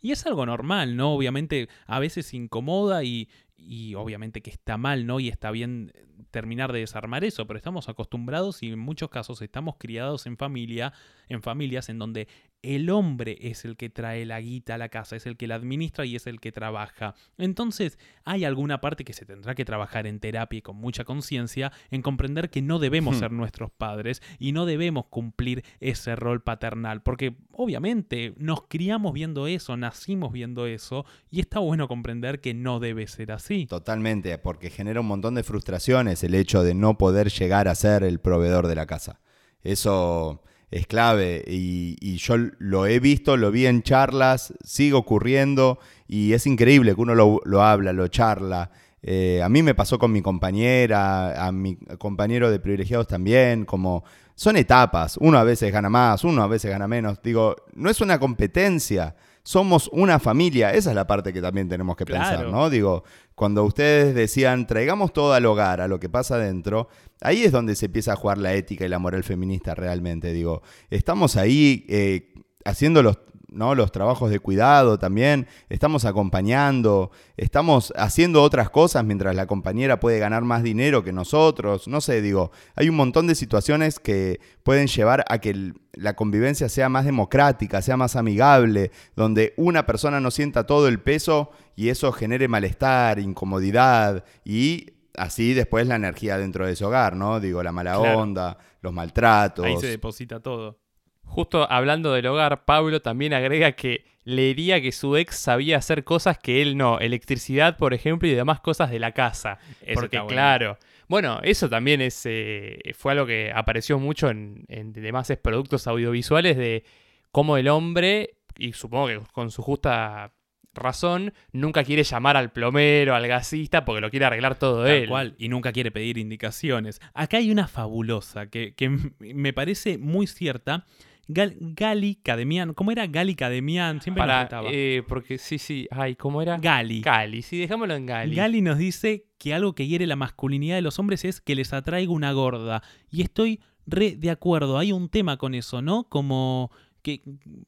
Y 0.00 0.12
es 0.12 0.24
algo 0.24 0.46
normal, 0.46 0.96
¿no? 0.96 1.12
Obviamente 1.12 1.68
a 1.84 1.98
veces 1.98 2.32
incomoda 2.32 3.04
y, 3.04 3.28
y 3.54 3.94
obviamente 3.94 4.40
que 4.40 4.48
está 4.48 4.78
mal, 4.78 5.04
¿no? 5.04 5.20
Y 5.20 5.28
está 5.28 5.50
bien 5.50 5.92
terminar 6.30 6.72
de 6.72 6.78
desarmar 6.78 7.24
eso, 7.24 7.46
pero 7.46 7.58
estamos 7.58 7.90
acostumbrados 7.90 8.62
y 8.62 8.70
en 8.70 8.78
muchos 8.78 9.10
casos 9.10 9.42
estamos 9.42 9.76
criados 9.78 10.24
en 10.24 10.38
familia, 10.38 10.94
en 11.28 11.42
familias 11.42 11.90
en 11.90 11.98
donde 11.98 12.28
el 12.62 12.90
hombre 12.90 13.38
es 13.40 13.64
el 13.64 13.76
que 13.76 13.90
trae 13.90 14.26
la 14.26 14.40
guita 14.40 14.74
a 14.74 14.78
la 14.78 14.88
casa, 14.88 15.16
es 15.16 15.26
el 15.26 15.36
que 15.36 15.46
la 15.46 15.54
administra 15.54 16.04
y 16.04 16.16
es 16.16 16.26
el 16.26 16.40
que 16.40 16.52
trabaja. 16.52 17.14
Entonces, 17.38 17.98
hay 18.24 18.44
alguna 18.44 18.80
parte 18.80 19.04
que 19.04 19.12
se 19.12 19.24
tendrá 19.24 19.54
que 19.54 19.64
trabajar 19.64 20.06
en 20.06 20.20
terapia 20.20 20.58
y 20.58 20.62
con 20.62 20.76
mucha 20.76 21.04
conciencia 21.04 21.72
en 21.90 22.02
comprender 22.02 22.50
que 22.50 22.62
no 22.62 22.78
debemos 22.78 23.16
hmm. 23.16 23.18
ser 23.20 23.32
nuestros 23.32 23.70
padres 23.70 24.22
y 24.38 24.52
no 24.52 24.66
debemos 24.66 25.06
cumplir 25.06 25.64
ese 25.80 26.16
rol 26.16 26.42
paternal, 26.42 27.02
porque 27.02 27.36
obviamente 27.52 28.34
nos 28.36 28.62
criamos 28.68 29.12
viendo 29.12 29.46
eso, 29.46 29.76
nacimos 29.76 30.32
viendo 30.32 30.66
eso 30.66 31.04
y 31.30 31.40
está 31.40 31.60
bueno 31.60 31.88
comprender 31.88 32.40
que 32.40 32.54
no 32.54 32.80
debe 32.80 33.06
ser 33.06 33.32
así. 33.32 33.66
Totalmente, 33.66 34.36
porque 34.38 34.70
genera 34.70 35.00
un 35.00 35.06
montón 35.06 35.34
de 35.34 35.44
frustraciones 35.44 36.24
el 36.24 36.34
hecho 36.34 36.62
de 36.62 36.74
no 36.74 36.98
poder 36.98 37.30
llegar 37.30 37.68
a 37.68 37.74
ser 37.74 38.02
el 38.02 38.18
proveedor 38.18 38.66
de 38.66 38.74
la 38.74 38.86
casa. 38.86 39.20
Eso 39.62 40.42
es 40.70 40.86
clave 40.86 41.44
y, 41.46 42.16
yo 42.16 42.36
lo 42.58 42.86
he 42.86 42.98
visto, 42.98 43.36
lo 43.36 43.50
vi 43.50 43.66
en 43.66 43.82
charlas, 43.82 44.52
sigue 44.64 44.94
ocurriendo 44.94 45.78
y 46.08 46.32
es 46.32 46.46
increíble 46.46 46.94
que 46.94 47.00
uno 47.00 47.14
lo, 47.14 47.62
habla, 47.62 47.92
lo 47.92 48.08
charla. 48.08 48.70
Eh, 49.02 49.40
a 49.42 49.48
mí 49.48 49.62
me 49.62 49.74
pasó 49.74 49.98
con 49.98 50.10
mi 50.10 50.22
compañera, 50.22 51.46
a 51.46 51.52
mi 51.52 51.76
compañero 51.98 52.50
de 52.50 52.58
privilegiados 52.58 53.06
también, 53.06 53.64
como 53.64 54.04
son 54.34 54.56
etapas, 54.56 55.16
uno 55.18 55.38
a 55.38 55.44
veces 55.44 55.72
gana 55.72 55.88
más, 55.88 56.24
uno 56.24 56.42
a 56.42 56.46
veces 56.46 56.70
gana 56.70 56.88
menos. 56.88 57.22
Digo, 57.22 57.56
no 57.74 57.88
es 57.88 58.00
una 58.00 58.18
competencia, 58.18 59.14
somos 59.46 59.88
una 59.92 60.18
familia, 60.18 60.72
esa 60.72 60.90
es 60.90 60.96
la 60.96 61.06
parte 61.06 61.32
que 61.32 61.40
también 61.40 61.68
tenemos 61.68 61.96
que 61.96 62.04
pensar, 62.04 62.48
¿no? 62.48 62.68
Digo, 62.68 63.04
cuando 63.36 63.62
ustedes 63.62 64.12
decían, 64.12 64.66
traigamos 64.66 65.12
todo 65.12 65.34
al 65.34 65.46
hogar, 65.46 65.80
a 65.80 65.86
lo 65.86 66.00
que 66.00 66.08
pasa 66.08 66.34
adentro, 66.34 66.88
ahí 67.20 67.44
es 67.44 67.52
donde 67.52 67.76
se 67.76 67.86
empieza 67.86 68.14
a 68.14 68.16
jugar 68.16 68.38
la 68.38 68.54
ética 68.54 68.84
y 68.84 68.88
la 68.88 68.98
moral 68.98 69.22
feminista 69.22 69.76
realmente, 69.76 70.32
digo, 70.32 70.62
estamos 70.90 71.36
ahí 71.36 71.86
eh, 71.88 72.34
haciendo 72.64 73.04
los 73.04 73.20
¿no? 73.56 73.74
Los 73.74 73.90
trabajos 73.90 74.30
de 74.30 74.38
cuidado 74.38 74.98
también, 74.98 75.46
estamos 75.68 76.04
acompañando, 76.04 77.10
estamos 77.36 77.92
haciendo 77.96 78.42
otras 78.42 78.70
cosas 78.70 79.04
mientras 79.04 79.34
la 79.34 79.46
compañera 79.46 79.98
puede 79.98 80.18
ganar 80.18 80.42
más 80.42 80.62
dinero 80.62 81.02
que 81.02 81.12
nosotros, 81.12 81.88
no 81.88 82.00
sé, 82.00 82.20
digo, 82.22 82.50
hay 82.74 82.88
un 82.88 82.96
montón 82.96 83.26
de 83.26 83.34
situaciones 83.34 83.98
que 83.98 84.40
pueden 84.62 84.86
llevar 84.86 85.24
a 85.28 85.38
que 85.38 85.72
la 85.94 86.14
convivencia 86.14 86.68
sea 86.68 86.88
más 86.88 87.04
democrática, 87.04 87.82
sea 87.82 87.96
más 87.96 88.16
amigable, 88.16 88.90
donde 89.16 89.54
una 89.56 89.86
persona 89.86 90.20
no 90.20 90.30
sienta 90.30 90.66
todo 90.66 90.88
el 90.88 91.00
peso 91.00 91.50
y 91.74 91.88
eso 91.88 92.12
genere 92.12 92.48
malestar, 92.48 93.18
incomodidad 93.18 94.24
y 94.44 94.92
así 95.16 95.54
después 95.54 95.86
la 95.86 95.96
energía 95.96 96.38
dentro 96.38 96.66
de 96.66 96.72
ese 96.72 96.84
hogar, 96.84 97.16
¿no? 97.16 97.40
Digo, 97.40 97.62
la 97.62 97.72
mala 97.72 97.98
onda, 97.98 98.58
los 98.82 98.92
maltratos. 98.92 99.64
Ahí 99.64 99.76
se 99.78 99.88
deposita 99.88 100.40
todo. 100.40 100.78
Justo 101.26 101.70
hablando 101.70 102.12
del 102.12 102.26
hogar, 102.26 102.64
Pablo 102.64 103.02
también 103.02 103.34
agrega 103.34 103.72
que 103.72 104.04
leería 104.24 104.80
que 104.80 104.90
su 104.90 105.16
ex 105.16 105.36
sabía 105.36 105.76
hacer 105.76 106.02
cosas 106.02 106.38
que 106.38 106.62
él 106.62 106.76
no, 106.76 106.98
electricidad, 106.98 107.76
por 107.76 107.94
ejemplo, 107.94 108.28
y 108.28 108.34
demás 108.34 108.60
cosas 108.60 108.90
de 108.90 108.98
la 108.98 109.12
casa. 109.12 109.58
Porque, 109.94 110.20
claro. 110.26 110.78
Bueno, 111.08 111.40
eso 111.42 111.68
también 111.68 112.00
es, 112.00 112.22
eh, 112.24 112.80
fue 112.96 113.12
algo 113.12 113.26
que 113.26 113.52
apareció 113.54 113.98
mucho 113.98 114.28
en, 114.28 114.64
en 114.68 114.92
demás 114.92 115.32
productos 115.40 115.86
audiovisuales 115.86 116.56
de 116.56 116.84
cómo 117.30 117.56
el 117.56 117.68
hombre, 117.68 118.38
y 118.58 118.72
supongo 118.72 119.06
que 119.06 119.20
con 119.32 119.50
su 119.50 119.62
justa 119.62 120.32
razón, 120.74 121.32
nunca 121.52 121.84
quiere 121.84 122.02
llamar 122.02 122.36
al 122.36 122.52
plomero, 122.52 123.14
al 123.14 123.26
gasista, 123.26 123.84
porque 123.84 124.00
lo 124.00 124.10
quiere 124.10 124.26
arreglar 124.26 124.58
todo 124.58 124.84
Tal 124.84 124.92
él. 124.92 125.08
cual, 125.08 125.34
y 125.38 125.48
nunca 125.48 125.72
quiere 125.72 125.90
pedir 125.90 126.18
indicaciones. 126.18 127.00
Acá 127.14 127.38
hay 127.38 127.50
una 127.50 127.66
fabulosa 127.68 128.48
que, 128.48 128.74
que 128.74 128.90
me 129.20 129.52
parece 129.52 129.98
muy 129.98 130.26
cierta. 130.26 130.86
Gal- 131.28 131.56
Gali 131.60 132.16
Cademian, 132.16 132.72
¿cómo 132.74 132.92
era 132.92 133.06
Gali 133.06 133.34
Cademian? 133.34 134.00
Siempre 134.00 134.22
nos 134.22 134.28
Para, 134.28 134.42
retaba. 134.44 134.68
eh, 134.72 135.02
porque 135.08 135.38
sí, 135.38 135.58
sí, 135.58 135.88
ay, 135.90 136.14
¿cómo 136.14 136.40
era? 136.42 136.56
Gali. 136.58 137.00
Gali, 137.00 137.42
sí, 137.42 137.58
dejámoslo 137.58 137.94
en 137.94 138.06
Gali. 138.06 138.36
Gali 138.36 138.60
nos 138.62 138.78
dice 138.78 139.26
que 139.38 139.52
algo 139.54 139.74
que 139.74 139.86
hiere 139.86 140.06
la 140.06 140.16
masculinidad 140.16 140.76
de 140.76 140.82
los 140.82 140.98
hombres 140.98 141.24
es 141.24 141.40
que 141.40 141.54
les 141.56 141.72
atraiga 141.72 142.12
una 142.12 142.32
gorda. 142.32 142.82
Y 143.10 143.22
estoy 143.22 143.60
re 143.86 144.16
de 144.16 144.30
acuerdo. 144.30 144.78
Hay 144.78 144.92
un 144.92 145.08
tema 145.08 145.36
con 145.36 145.54
eso, 145.54 145.82
¿no? 145.82 146.04
Como 146.04 146.70
que 147.02 147.22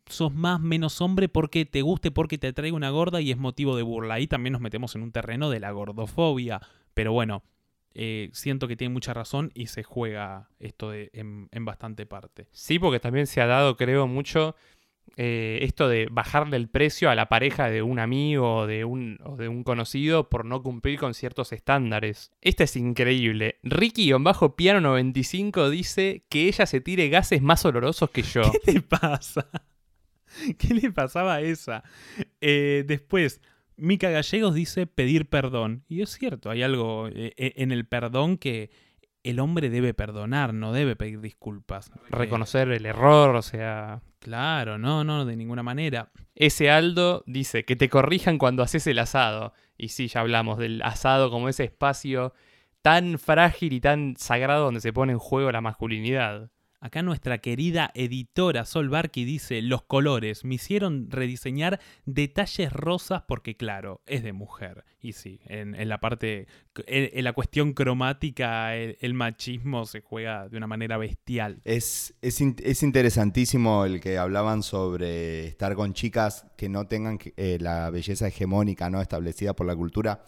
sos 0.07 0.33
más 0.35 0.61
menos 0.61 1.01
hombre 1.01 1.29
porque 1.29 1.65
te 1.65 1.83
guste, 1.83 2.11
porque 2.11 2.39
te 2.39 2.49
atraiga 2.49 2.77
una 2.77 2.91
gorda 2.91 3.21
y 3.21 3.31
es 3.31 3.39
motivo 3.39 3.77
de 3.77 3.83
burla. 3.83 4.15
Ahí 4.15 4.27
también 4.27 4.53
nos 4.53 4.61
metemos 4.63 4.95
en 4.97 5.03
un 5.03 5.13
terreno 5.13 5.51
de 5.51 5.61
la 5.61 5.71
gordofobia. 5.73 6.61
Pero 6.95 7.13
bueno, 7.13 7.43
eh, 7.95 8.30
siento 8.32 8.68
que 8.68 8.76
tiene 8.76 8.93
mucha 8.95 9.12
razón 9.14 9.51
y 9.55 9.66
se 9.66 9.82
juega 9.82 10.49
esto 10.61 10.91
de- 10.91 11.11
en, 11.12 11.49
en 11.53 11.64
bastante 11.64 12.07
parte. 12.07 12.47
Sí, 12.53 12.78
porque 12.78 13.01
también 13.01 13.26
se 13.26 13.41
ha 13.41 13.47
dado, 13.47 13.76
creo, 13.76 14.07
mucho 14.07 14.55
eh, 15.16 15.59
esto 15.62 15.89
de 15.89 16.07
bajarle 16.11 16.57
el 16.59 16.68
precio 16.68 17.11
a 17.11 17.14
la 17.14 17.28
pareja 17.28 17.70
de 17.70 17.82
un 17.82 17.99
amigo 17.99 18.57
o 18.59 18.66
de 18.66 18.84
un, 18.84 19.18
o 19.24 19.36
de 19.36 19.49
un 19.49 19.64
conocido 19.64 20.28
por 20.28 20.45
no 20.45 20.62
cumplir 20.62 20.99
con 21.01 21.14
ciertos 21.14 21.53
estándares. 21.53 22.30
Esta 22.41 22.64
es 22.64 22.76
increíble. 22.76 23.59
Ricky-Piano95 23.62 25.70
dice 25.70 26.24
que 26.28 26.47
ella 26.49 26.66
se 26.66 26.80
tire 26.80 27.09
gases 27.09 27.43
más 27.43 27.64
olorosos 27.64 28.11
que 28.11 28.22
yo. 28.22 28.43
¿Qué 28.64 28.72
te 28.74 28.80
pasa? 28.82 29.49
¿Qué 30.59 30.74
le 30.74 30.93
pasaba 30.93 31.36
a 31.36 31.41
esa? 31.41 31.82
Eh, 32.41 32.84
después, 32.86 33.41
Mica 33.79 34.11
Gallegos 34.11 34.55
dice 34.55 34.87
pedir 34.87 35.29
perdón. 35.29 35.85
Y 35.89 36.03
es 36.03 36.11
cierto, 36.11 36.51
hay 36.51 36.62
algo 36.62 37.09
eh, 37.09 37.33
eh, 37.37 37.55
en 37.57 37.72
el 37.72 37.87
perdón 37.87 38.37
que 38.37 38.70
el 39.22 39.41
hombre 39.41 39.70
debe 39.70 39.95
perdonar, 39.95 40.53
no 40.53 40.72
debe 40.72 40.97
pedir 40.97 41.20
disculpas. 41.20 41.91
Reconocer 42.11 42.70
el 42.70 42.87
error, 42.87 43.37
o 43.37 43.43
sea... 43.43 44.03
claro, 44.20 44.79
no, 44.79 45.05
no, 45.05 45.24
de 45.24 45.37
ninguna 45.37 45.62
manera. 45.62 46.11
Ese 46.35 46.70
Aldo 46.70 47.24
dice 47.26 47.64
que 47.64 47.76
te 47.76 47.89
corrijan 47.89 48.39
cuando 48.39 48.62
haces 48.62 48.87
el 48.87 48.99
asado. 48.99 49.53
Y 49.76 49.89
sí, 49.89 50.09
ya 50.09 50.20
hablamos 50.20 50.59
del 50.59 50.83
asado 50.83 51.31
como 51.31 51.49
ese 51.49 51.64
espacio 51.64 52.33
tan 52.83 53.18
frágil 53.18 53.72
y 53.72 53.81
tan 53.81 54.14
sagrado 54.16 54.64
donde 54.64 54.81
se 54.81 54.93
pone 54.93 55.12
en 55.12 55.18
juego 55.18 55.53
la 55.53 55.61
masculinidad. 55.61 56.51
Acá 56.81 57.03
nuestra 57.03 57.39
querida 57.39 57.91
editora 57.95 58.64
Sol 58.64 58.89
Barky 58.89 59.24
dice, 59.24 59.62
los 59.62 59.83
colores 59.83 60.45
me 60.45 60.55
hicieron 60.55 61.11
rediseñar 61.11 61.81
detalles 62.07 62.72
rosas 62.72 63.24
porque 63.26 63.57
claro, 63.57 64.01
es 64.07 64.22
de 64.22 64.33
mujer. 64.33 64.85
Y 65.01 65.12
sí, 65.14 65.41
en, 65.47 65.74
en 65.74 65.89
la 65.89 65.99
parte, 65.99 66.47
en, 66.87 67.24
la 67.24 67.33
cuestión 67.33 67.72
cromática, 67.72 68.76
el, 68.76 69.14
machismo 69.14 69.87
se 69.87 70.03
juega 70.03 70.49
de 70.49 70.57
una 70.57 70.68
manera 70.68 70.99
bestial. 70.99 71.61
Es, 71.64 72.14
es, 72.22 72.41
es 72.41 72.83
interesantísimo 72.85 73.85
el 73.85 74.01
que 74.01 74.16
hablaban 74.16 74.62
sobre 74.62 75.49
estar 75.49 75.74
con 75.74 75.95
chicas 75.95 76.47
que 76.57 76.68
no 76.68 76.87
tengan 76.87 77.18
eh, 77.37 77.59
la 77.61 77.91
belleza 77.91 78.29
hegemónica 78.29 78.89
no 78.89 79.01
establecida 79.01 79.55
por 79.55 79.66
la 79.66 79.74
cultura. 79.74 80.24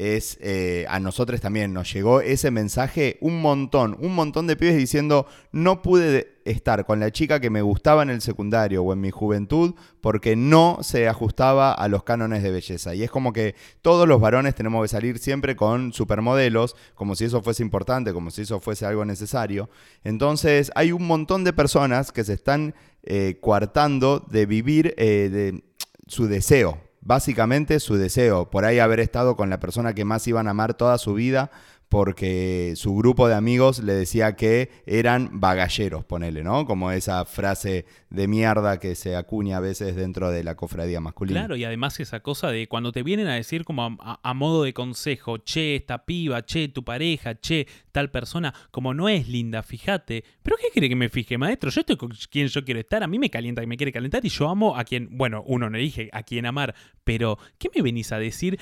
Es 0.00 0.38
eh, 0.40 0.86
a 0.88 1.00
nosotros 1.00 1.40
también 1.40 1.72
nos 1.72 1.92
llegó 1.92 2.20
ese 2.20 2.52
mensaje 2.52 3.18
un 3.20 3.42
montón, 3.42 3.96
un 4.00 4.14
montón 4.14 4.46
de 4.46 4.54
pibes 4.54 4.76
diciendo 4.76 5.26
no 5.50 5.82
pude 5.82 6.10
de- 6.12 6.38
estar 6.44 6.86
con 6.86 7.00
la 7.00 7.10
chica 7.10 7.40
que 7.40 7.50
me 7.50 7.62
gustaba 7.62 8.04
en 8.04 8.10
el 8.10 8.20
secundario 8.20 8.84
o 8.84 8.92
en 8.92 9.00
mi 9.00 9.10
juventud 9.10 9.74
porque 10.00 10.36
no 10.36 10.78
se 10.82 11.08
ajustaba 11.08 11.72
a 11.72 11.88
los 11.88 12.04
cánones 12.04 12.44
de 12.44 12.52
belleza. 12.52 12.94
Y 12.94 13.02
es 13.02 13.10
como 13.10 13.32
que 13.32 13.56
todos 13.82 14.06
los 14.06 14.20
varones 14.20 14.54
tenemos 14.54 14.82
que 14.82 14.88
salir 14.88 15.18
siempre 15.18 15.56
con 15.56 15.92
supermodelos, 15.92 16.76
como 16.94 17.16
si 17.16 17.24
eso 17.24 17.42
fuese 17.42 17.64
importante, 17.64 18.12
como 18.12 18.30
si 18.30 18.42
eso 18.42 18.60
fuese 18.60 18.86
algo 18.86 19.04
necesario. 19.04 19.68
Entonces 20.04 20.70
hay 20.76 20.92
un 20.92 21.06
montón 21.08 21.42
de 21.42 21.52
personas 21.52 22.12
que 22.12 22.22
se 22.22 22.34
están 22.34 22.74
eh, 23.02 23.38
coartando 23.40 24.20
de 24.30 24.46
vivir 24.46 24.94
eh, 24.96 25.28
de 25.30 25.64
su 26.06 26.28
deseo, 26.28 26.78
básicamente 27.08 27.80
su 27.80 27.96
deseo, 27.96 28.50
por 28.50 28.66
ahí 28.66 28.80
haber 28.80 29.00
estado 29.00 29.34
con 29.34 29.48
la 29.48 29.58
persona 29.58 29.94
que 29.94 30.04
más 30.04 30.28
iban 30.28 30.46
a 30.46 30.50
amar 30.50 30.74
toda 30.74 30.98
su 30.98 31.14
vida, 31.14 31.50
porque 31.88 32.74
su 32.76 32.94
grupo 32.94 33.28
de 33.28 33.34
amigos 33.34 33.82
le 33.82 33.94
decía 33.94 34.36
que 34.36 34.70
eran 34.86 35.40
bagalleros, 35.40 36.04
ponele, 36.04 36.44
¿no? 36.44 36.66
Como 36.66 36.90
esa 36.90 37.24
frase 37.24 37.86
de 38.10 38.28
mierda 38.28 38.78
que 38.78 38.94
se 38.94 39.16
acuña 39.16 39.56
a 39.56 39.60
veces 39.60 39.96
dentro 39.96 40.30
de 40.30 40.44
la 40.44 40.54
cofradía 40.54 41.00
masculina. 41.00 41.40
Claro, 41.40 41.56
y 41.56 41.64
además 41.64 41.98
esa 42.00 42.20
cosa 42.20 42.50
de 42.50 42.68
cuando 42.68 42.92
te 42.92 43.02
vienen 43.02 43.26
a 43.26 43.34
decir 43.34 43.64
como 43.64 43.96
a, 44.00 44.34
modo 44.34 44.64
de 44.64 44.74
consejo, 44.74 45.38
che, 45.38 45.76
esta 45.76 46.04
piba, 46.04 46.44
che, 46.44 46.68
tu 46.68 46.84
pareja, 46.84 47.40
che, 47.40 47.66
tal 47.90 48.10
persona, 48.10 48.54
como 48.70 48.92
no 48.92 49.08
es 49.08 49.28
linda, 49.28 49.62
fíjate. 49.62 50.24
¿Pero 50.42 50.56
qué 50.60 50.68
quiere 50.72 50.88
que 50.88 50.96
me 50.96 51.08
fije, 51.08 51.38
maestro? 51.38 51.70
Yo 51.70 51.80
estoy 51.80 51.96
con 51.96 52.10
quien 52.30 52.48
yo 52.48 52.64
quiero 52.64 52.80
estar, 52.80 53.02
a 53.02 53.06
mí 53.06 53.18
me 53.18 53.30
calienta 53.30 53.62
que 53.62 53.66
me 53.66 53.76
quiere 53.76 53.92
calentar 53.92 54.24
y 54.24 54.28
yo 54.28 54.48
amo 54.48 54.76
a 54.76 54.84
quien, 54.84 55.08
bueno, 55.16 55.42
uno 55.46 55.70
no 55.70 55.78
dije 55.78 56.10
a 56.12 56.22
quien 56.22 56.46
amar, 56.46 56.74
pero 57.04 57.38
¿qué 57.58 57.68
me 57.74 57.82
venís 57.82 58.12
a 58.12 58.18
decir? 58.18 58.58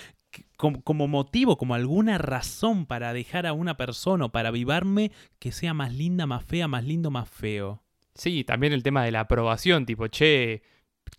Como 0.56 1.08
motivo, 1.08 1.58
como 1.58 1.74
alguna 1.74 2.18
razón 2.18 2.86
para 2.86 3.12
dejar 3.12 3.46
a 3.46 3.52
una 3.52 3.76
persona 3.76 4.26
o 4.26 4.32
para 4.32 4.48
avivarme 4.48 5.12
que 5.38 5.52
sea 5.52 5.74
más 5.74 5.94
linda, 5.94 6.26
más 6.26 6.44
fea, 6.44 6.68
más 6.68 6.84
lindo, 6.84 7.10
más 7.10 7.28
feo. 7.28 7.82
Sí, 8.14 8.44
también 8.44 8.72
el 8.72 8.82
tema 8.82 9.04
de 9.04 9.12
la 9.12 9.20
aprobación, 9.20 9.84
tipo, 9.84 10.06
che, 10.08 10.62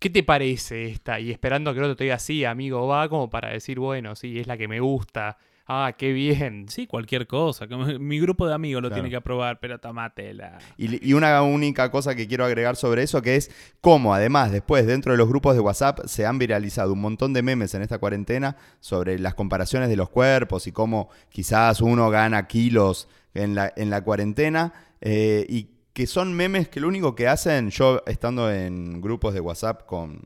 ¿qué 0.00 0.10
te 0.10 0.22
parece 0.22 0.86
esta? 0.86 1.20
Y 1.20 1.30
esperando 1.30 1.72
que 1.72 1.78
el 1.78 1.84
otro 1.84 1.96
te 1.96 2.04
diga, 2.04 2.18
sí, 2.18 2.44
amigo, 2.44 2.86
va, 2.86 3.08
como 3.08 3.30
para 3.30 3.50
decir, 3.50 3.78
bueno, 3.78 4.16
sí, 4.16 4.38
es 4.38 4.46
la 4.46 4.56
que 4.56 4.68
me 4.68 4.80
gusta. 4.80 5.38
Ah, 5.70 5.92
qué 5.98 6.12
bien. 6.14 6.66
Sí, 6.70 6.86
cualquier 6.86 7.26
cosa. 7.26 7.66
mi 8.00 8.18
grupo 8.18 8.46
de 8.48 8.54
amigos 8.54 8.80
lo 8.82 8.88
Claro. 8.88 9.02
tiene 9.02 9.10
que 9.10 9.16
aprobar, 9.16 9.60
pero 9.60 9.78
tomátela. 9.78 10.56
Y, 10.78 11.06
y 11.06 11.12
una 11.12 11.42
única 11.42 11.90
cosa 11.90 12.14
que 12.14 12.26
quiero 12.26 12.46
agregar 12.46 12.76
sobre 12.76 13.02
eso, 13.02 13.20
que 13.20 13.36
es 13.36 13.50
cómo 13.82 14.14
además 14.14 14.50
después 14.50 14.86
dentro 14.86 15.12
de 15.12 15.18
los 15.18 15.28
grupos 15.28 15.54
de 15.54 15.60
WhatsApp 15.60 16.06
se 16.06 16.24
han 16.24 16.38
viralizado 16.38 16.94
un 16.94 17.00
montón 17.02 17.34
de 17.34 17.42
memes 17.42 17.74
en 17.74 17.82
esta 17.82 17.98
cuarentena 17.98 18.56
sobre 18.80 19.18
las 19.18 19.34
comparaciones 19.34 19.90
de 19.90 19.96
los 19.96 20.08
cuerpos 20.08 20.66
y 20.66 20.72
cómo 20.72 21.10
quizás 21.28 21.82
uno 21.82 22.08
gana 22.08 22.46
kilos 22.46 23.06
en 23.34 23.54
la, 23.54 23.70
en 23.76 23.90
la 23.90 24.02
cuarentena 24.02 24.72
eh, 25.02 25.44
y 25.50 25.68
que 25.92 26.06
son 26.06 26.32
memes 26.32 26.68
que 26.68 26.80
lo 26.80 26.88
único 26.88 27.14
que 27.14 27.28
hacen, 27.28 27.68
yo 27.70 28.02
estando 28.06 28.50
en 28.50 29.02
grupos 29.02 29.34
de 29.34 29.40
WhatsApp 29.40 29.84
con 29.84 30.22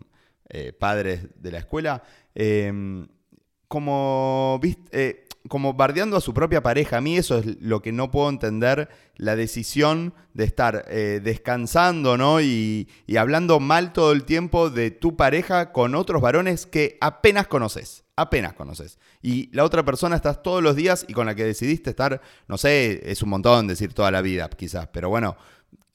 eh, 0.50 0.72
padres 0.72 1.26
de 1.42 1.50
la 1.50 1.58
escuela, 1.58 2.02
eh, 2.34 3.06
como, 3.68 4.58
vist- 4.62 4.88
eh, 4.92 5.26
como 5.48 5.74
bardeando 5.74 6.16
a 6.16 6.20
su 6.20 6.32
propia 6.34 6.62
pareja. 6.62 6.98
A 6.98 7.00
mí 7.00 7.16
eso 7.16 7.38
es 7.38 7.60
lo 7.60 7.82
que 7.82 7.92
no 7.92 8.10
puedo 8.10 8.28
entender, 8.28 8.88
la 9.16 9.36
decisión 9.36 10.14
de 10.34 10.44
estar 10.44 10.84
eh, 10.88 11.20
descansando, 11.22 12.16
¿no? 12.16 12.40
Y, 12.40 12.88
y 13.06 13.16
hablando 13.16 13.60
mal 13.60 13.92
todo 13.92 14.12
el 14.12 14.24
tiempo 14.24 14.70
de 14.70 14.90
tu 14.90 15.16
pareja 15.16 15.72
con 15.72 15.94
otros 15.94 16.22
varones 16.22 16.66
que 16.66 16.96
apenas 17.00 17.46
conoces, 17.46 18.04
apenas 18.16 18.54
conoces. 18.54 18.98
Y 19.20 19.54
la 19.54 19.64
otra 19.64 19.84
persona 19.84 20.16
estás 20.16 20.42
todos 20.42 20.62
los 20.62 20.76
días 20.76 21.04
y 21.08 21.12
con 21.12 21.26
la 21.26 21.34
que 21.34 21.44
decidiste 21.44 21.90
estar, 21.90 22.20
no 22.48 22.56
sé, 22.58 23.10
es 23.10 23.22
un 23.22 23.30
montón 23.30 23.66
decir 23.66 23.92
toda 23.94 24.10
la 24.10 24.22
vida 24.22 24.48
quizás, 24.48 24.88
pero 24.88 25.08
bueno, 25.08 25.36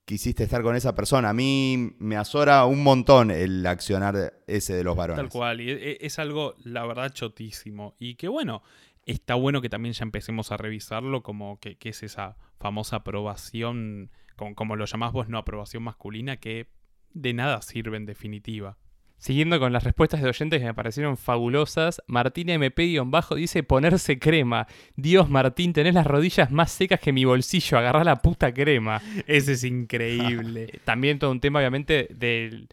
quisiste 0.05 0.43
estar 0.45 0.61
con 0.61 0.75
esa 0.75 0.95
persona. 0.95 1.29
A 1.29 1.33
mí 1.33 1.95
me 1.99 2.15
azora 2.15 2.65
un 2.65 2.81
montón 2.81 3.29
el 3.29 3.65
accionar 3.65 4.41
ese 4.47 4.73
de 4.73 4.83
los 4.83 4.95
varones. 4.95 5.23
Tal 5.23 5.29
cual. 5.29 5.59
Y 5.59 5.69
e- 5.69 5.91
e- 5.91 5.97
es 6.01 6.17
algo, 6.17 6.55
la 6.63 6.85
verdad, 6.85 7.11
chotísimo. 7.11 7.93
Y 7.99 8.15
que 8.15 8.29
bueno, 8.29 8.63
está 9.07 9.35
bueno 9.35 9.61
que 9.61 9.69
también 9.69 9.93
ya 9.93 10.03
empecemos 10.03 10.51
a 10.51 10.57
revisarlo 10.57 11.23
como 11.23 11.59
que, 11.59 11.77
que 11.77 11.89
es 11.89 12.03
esa 12.03 12.37
famosa 12.59 12.97
aprobación, 12.97 14.11
como, 14.35 14.53
como 14.55 14.75
lo 14.75 14.85
llamás 14.85 15.13
vos, 15.13 15.29
no 15.29 15.37
aprobación 15.37 15.83
masculina, 15.83 16.37
que 16.37 16.67
de 17.13 17.33
nada 17.33 17.61
sirve 17.61 17.97
en 17.97 18.05
definitiva. 18.05 18.77
Siguiendo 19.19 19.59
con 19.59 19.73
las 19.73 19.83
respuestas 19.83 20.21
de 20.21 20.29
oyentes 20.29 20.59
que 20.59 20.65
me 20.65 20.73
parecieron 20.75 21.17
fabulosas, 21.17 22.03
Martín 22.05 22.49
MP-bajo 22.49 23.33
dice 23.33 23.63
ponerse 23.63 24.19
crema. 24.19 24.67
Dios, 24.95 25.27
Martín, 25.27 25.73
tenés 25.73 25.95
las 25.95 26.05
rodillas 26.05 26.51
más 26.51 26.71
secas 26.71 26.99
que 26.99 27.11
mi 27.11 27.25
bolsillo, 27.25 27.79
agarrá 27.79 28.03
la 28.03 28.17
puta 28.17 28.53
crema. 28.53 29.01
Ese 29.25 29.53
es 29.53 29.63
increíble. 29.63 30.67
También 30.85 31.17
todo 31.17 31.31
un 31.31 31.39
tema, 31.39 31.59
obviamente, 31.59 32.07
del 32.11 32.69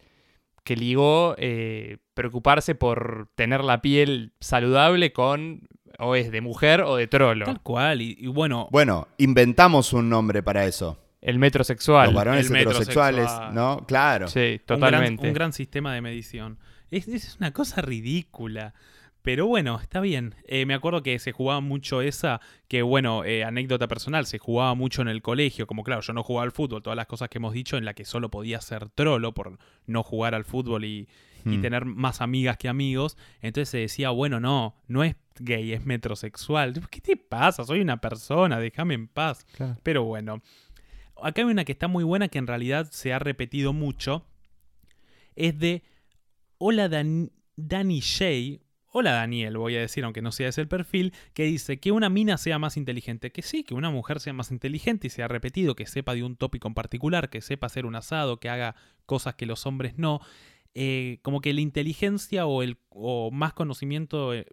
que 0.63 0.75
ligó 0.75 1.35
eh, 1.37 1.97
preocuparse 2.13 2.75
por 2.75 3.29
tener 3.35 3.63
la 3.63 3.81
piel 3.81 4.33
saludable 4.39 5.13
con 5.13 5.67
o 5.99 6.15
es 6.15 6.31
de 6.31 6.41
mujer 6.41 6.81
o 6.81 6.95
de 6.95 7.07
trolo. 7.07 7.45
Tal 7.45 7.61
cual. 7.61 8.01
Y, 8.01 8.17
y 8.19 8.27
bueno, 8.27 8.67
Bueno, 8.71 9.07
inventamos 9.17 9.93
un 9.93 10.09
nombre 10.09 10.43
para 10.43 10.65
eso. 10.65 10.99
El 11.21 11.39
metrosexual. 11.39 12.07
Los 12.07 12.15
varones 12.15 12.49
el 12.49 12.55
heterosexuales, 12.55 13.23
metrosexual. 13.23 13.55
¿no? 13.55 13.85
Claro. 13.87 14.27
Sí, 14.27 14.39
un 14.39 14.45
gran, 14.45 14.79
totalmente. 14.79 15.27
un 15.27 15.33
gran 15.33 15.53
sistema 15.53 15.93
de 15.93 16.01
medición. 16.01 16.59
Es, 16.91 17.07
es 17.07 17.37
una 17.39 17.51
cosa 17.51 17.81
ridícula. 17.81 18.73
Pero 19.25 19.47
bueno, 19.47 19.79
está 19.81 20.01
bien. 20.01 20.35
Eh, 20.47 20.67
me 20.67 20.75
acuerdo 20.75 21.01
que 21.01 21.17
se 21.17 21.31
jugaba 21.31 21.59
mucho 21.59 22.03
esa, 22.03 22.41
que 22.67 22.83
bueno, 22.83 23.23
eh, 23.25 23.43
anécdota 23.43 23.87
personal, 23.87 24.27
se 24.27 24.37
jugaba 24.37 24.75
mucho 24.75 25.01
en 25.01 25.07
el 25.07 25.23
colegio, 25.23 25.65
como 25.65 25.83
claro, 25.83 26.01
yo 26.01 26.13
no 26.13 26.21
jugaba 26.21 26.43
al 26.43 26.51
fútbol, 26.51 26.83
todas 26.83 26.95
las 26.95 27.07
cosas 27.07 27.27
que 27.29 27.39
hemos 27.39 27.51
dicho, 27.51 27.75
en 27.75 27.85
la 27.85 27.95
que 27.95 28.05
solo 28.05 28.29
podía 28.29 28.61
ser 28.61 28.89
trolo 28.89 29.33
por 29.33 29.57
no 29.87 30.03
jugar 30.03 30.35
al 30.35 30.45
fútbol 30.45 30.85
y, 30.85 31.07
y 31.45 31.59
tener 31.59 31.85
más 31.85 32.21
amigas 32.21 32.57
que 32.57 32.67
amigos. 32.67 33.17
Entonces 33.41 33.69
se 33.69 33.77
decía, 33.77 34.09
bueno, 34.09 34.39
no, 34.39 34.75
no 34.87 35.03
es 35.03 35.15
gay, 35.39 35.73
es 35.73 35.85
metrosexual. 35.85 36.73
¿Qué 36.89 37.01
te 37.01 37.17
pasa? 37.17 37.63
Soy 37.63 37.81
una 37.81 38.01
persona, 38.01 38.59
déjame 38.59 38.95
en 38.95 39.07
paz. 39.07 39.45
Pero 39.83 40.03
bueno, 40.03 40.41
acá 41.21 41.41
hay 41.41 41.47
una 41.47 41.65
que 41.65 41.71
está 41.71 41.87
muy 41.87 42.03
buena 42.03 42.27
que 42.27 42.39
en 42.39 42.47
realidad 42.47 42.89
se 42.91 43.13
ha 43.13 43.19
repetido 43.19 43.73
mucho. 43.73 44.25
Es 45.35 45.57
de 45.59 45.83
Hola 46.57 46.89
Dan 46.89 47.31
Danny 47.55 47.99
Shay. 47.99 48.61
Hola 48.97 49.11
Daniel, 49.11 49.57
voy 49.57 49.75
a 49.75 49.81
decir, 49.81 50.05
aunque 50.05 50.21
no 50.21 50.31
sea 50.31 50.47
ese 50.47 50.61
el 50.61 50.69
perfil, 50.69 51.11
que 51.33 51.43
dice 51.43 51.81
que 51.81 51.91
una 51.91 52.09
mina 52.09 52.37
sea 52.37 52.59
más 52.59 52.77
inteligente. 52.77 53.33
Que 53.33 53.41
sí, 53.41 53.65
que 53.65 53.73
una 53.73 53.89
mujer 53.89 54.21
sea 54.21 54.31
más 54.31 54.51
inteligente 54.51 55.07
y 55.07 55.09
se 55.09 55.21
ha 55.21 55.27
repetido, 55.27 55.75
que 55.75 55.85
sepa 55.85 56.13
de 56.13 56.23
un 56.23 56.37
tópico 56.37 56.69
en 56.69 56.73
particular, 56.73 57.29
que 57.29 57.41
sepa 57.41 57.67
hacer 57.67 57.85
un 57.85 57.95
asado, 57.95 58.39
que 58.39 58.47
haga 58.47 58.75
cosas 59.05 59.35
que 59.35 59.45
los 59.45 59.65
hombres 59.65 59.97
no. 59.97 60.21
Eh, 60.77 61.19
como 61.21 61.39
que 61.39 61.53
la 61.53 61.61
inteligencia 61.61 62.45
o, 62.45 62.61
el, 62.61 62.77
o 62.89 63.31
más 63.31 63.53
conocimiento 63.53 64.33
eh, 64.33 64.45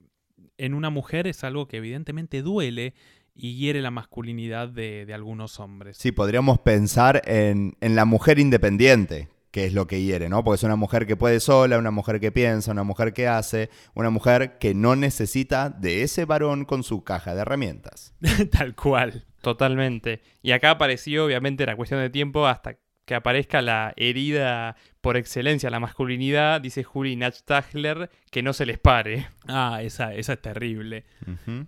en 0.56 0.72
una 0.72 0.88
mujer 0.88 1.26
es 1.26 1.42
algo 1.42 1.66
que 1.66 1.78
evidentemente 1.78 2.42
duele 2.42 2.94
y 3.34 3.56
hiere 3.56 3.82
la 3.82 3.90
masculinidad 3.90 4.68
de, 4.68 5.04
de 5.04 5.14
algunos 5.14 5.58
hombres. 5.58 5.96
Sí, 5.96 6.12
podríamos 6.12 6.60
pensar 6.60 7.22
en, 7.24 7.76
en 7.80 7.96
la 7.96 8.04
mujer 8.04 8.38
independiente, 8.38 9.30
que 9.50 9.66
es 9.66 9.72
lo 9.74 9.88
que 9.88 10.00
hiere, 10.02 10.28
¿no? 10.28 10.44
Porque 10.44 10.56
es 10.56 10.62
una 10.62 10.76
mujer 10.76 11.06
que 11.06 11.16
puede 11.16 11.40
sola, 11.40 11.76
una 11.76 11.90
mujer 11.90 12.20
que 12.20 12.30
piensa, 12.30 12.70
una 12.70 12.84
mujer 12.84 13.12
que 13.12 13.26
hace, 13.26 13.68
una 13.94 14.10
mujer 14.10 14.58
que 14.58 14.74
no 14.74 14.94
necesita 14.94 15.70
de 15.70 16.02
ese 16.02 16.24
varón 16.24 16.64
con 16.66 16.84
su 16.84 17.02
caja 17.02 17.34
de 17.34 17.40
herramientas. 17.40 18.14
Tal 18.52 18.76
cual. 18.76 19.26
Totalmente. 19.40 20.22
Y 20.40 20.52
acá 20.52 20.70
apareció, 20.70 21.24
obviamente, 21.24 21.66
la 21.66 21.74
cuestión 21.74 22.00
de 22.00 22.10
tiempo 22.10 22.46
hasta 22.46 22.78
que 23.04 23.14
aparezca 23.14 23.62
la 23.62 23.92
herida 23.96 24.76
por 25.00 25.16
excelencia, 25.16 25.70
la 25.70 25.80
masculinidad, 25.80 26.60
dice 26.60 26.84
Juli 26.84 27.16
Nachtagler, 27.16 28.10
que 28.30 28.42
no 28.42 28.52
se 28.52 28.66
les 28.66 28.78
pare. 28.78 29.28
Ah, 29.48 29.80
esa, 29.82 30.14
esa 30.14 30.34
es 30.34 30.42
terrible. 30.42 31.04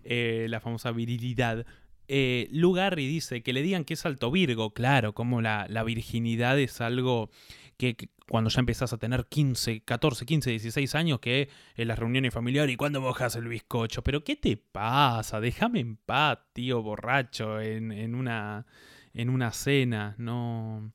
Eh, 0.04 0.46
la 0.48 0.60
famosa 0.60 0.92
virilidad. 0.92 1.66
Eh, 2.06 2.48
Lou 2.52 2.72
Garry 2.72 3.06
dice 3.06 3.42
que 3.42 3.52
le 3.52 3.62
digan 3.62 3.84
que 3.84 3.94
es 3.94 4.06
alto 4.06 4.30
Virgo, 4.30 4.74
claro, 4.74 5.14
como 5.14 5.40
la, 5.40 5.66
la 5.68 5.82
virginidad 5.82 6.58
es 6.58 6.80
algo 6.80 7.30
que, 7.76 7.96
que 7.96 8.10
cuando 8.28 8.50
ya 8.50 8.60
empezás 8.60 8.92
a 8.92 8.98
tener 8.98 9.26
15, 9.26 9.80
14, 9.80 10.26
15, 10.26 10.50
16 10.50 10.94
años, 10.94 11.20
que 11.20 11.48
en 11.76 11.88
las 11.88 11.98
reuniones 11.98 12.32
familiares, 12.32 12.72
¿y 12.72 12.76
cuándo 12.76 13.00
mojas 13.00 13.36
el 13.36 13.48
bizcocho? 13.48 14.02
Pero 14.02 14.22
¿qué 14.22 14.36
te 14.36 14.56
pasa? 14.56 15.40
Déjame 15.40 15.80
en 15.80 15.96
paz, 15.96 16.38
tío 16.52 16.82
borracho, 16.82 17.60
en, 17.60 17.90
en 17.90 18.14
una, 18.14 18.66
en 19.12 19.30
una 19.30 19.52
cena, 19.52 20.14
no... 20.18 20.92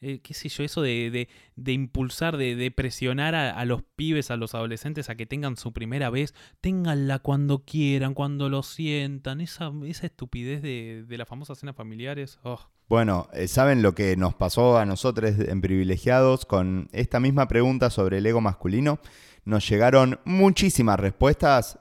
eh, 0.00 0.20
qué 0.22 0.34
sé 0.34 0.48
yo, 0.48 0.62
eso 0.64 0.80
de, 0.82 1.10
de- 1.10 1.28
de 1.56 1.72
impulsar, 1.72 2.36
de, 2.36 2.54
de 2.56 2.70
presionar 2.70 3.34
a, 3.34 3.50
a 3.50 3.64
los 3.64 3.82
pibes, 3.96 4.30
a 4.30 4.36
los 4.36 4.54
adolescentes 4.54 5.10
a 5.10 5.16
que 5.16 5.26
tengan 5.26 5.56
su 5.56 5.72
primera 5.72 6.10
vez, 6.10 6.34
ténganla 6.60 7.18
cuando 7.18 7.64
quieran, 7.64 8.14
cuando 8.14 8.48
lo 8.48 8.62
sientan, 8.62 9.40
esa, 9.40 9.72
esa 9.86 10.06
estupidez 10.06 10.62
de, 10.62 11.04
de 11.06 11.18
las 11.18 11.28
famosas 11.28 11.58
cenas 11.58 11.76
familiares. 11.76 12.38
oh. 12.44 12.60
Bueno, 12.88 13.28
eh, 13.34 13.48
¿saben 13.48 13.82
lo 13.82 13.94
que 13.94 14.16
nos 14.16 14.34
pasó 14.34 14.78
a 14.78 14.86
nosotros 14.86 15.34
en 15.38 15.60
Privilegiados 15.60 16.46
con 16.46 16.88
esta 16.92 17.20
misma 17.20 17.46
pregunta 17.46 17.90
sobre 17.90 18.16
el 18.18 18.24
ego 18.26 18.40
masculino? 18.40 18.98
Nos 19.44 19.68
llegaron 19.68 20.20
muchísimas 20.24 20.98
respuestas 20.98 21.78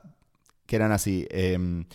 que 0.66 0.76
eran 0.76 0.92
así. 0.92 1.26
em, 1.32 1.86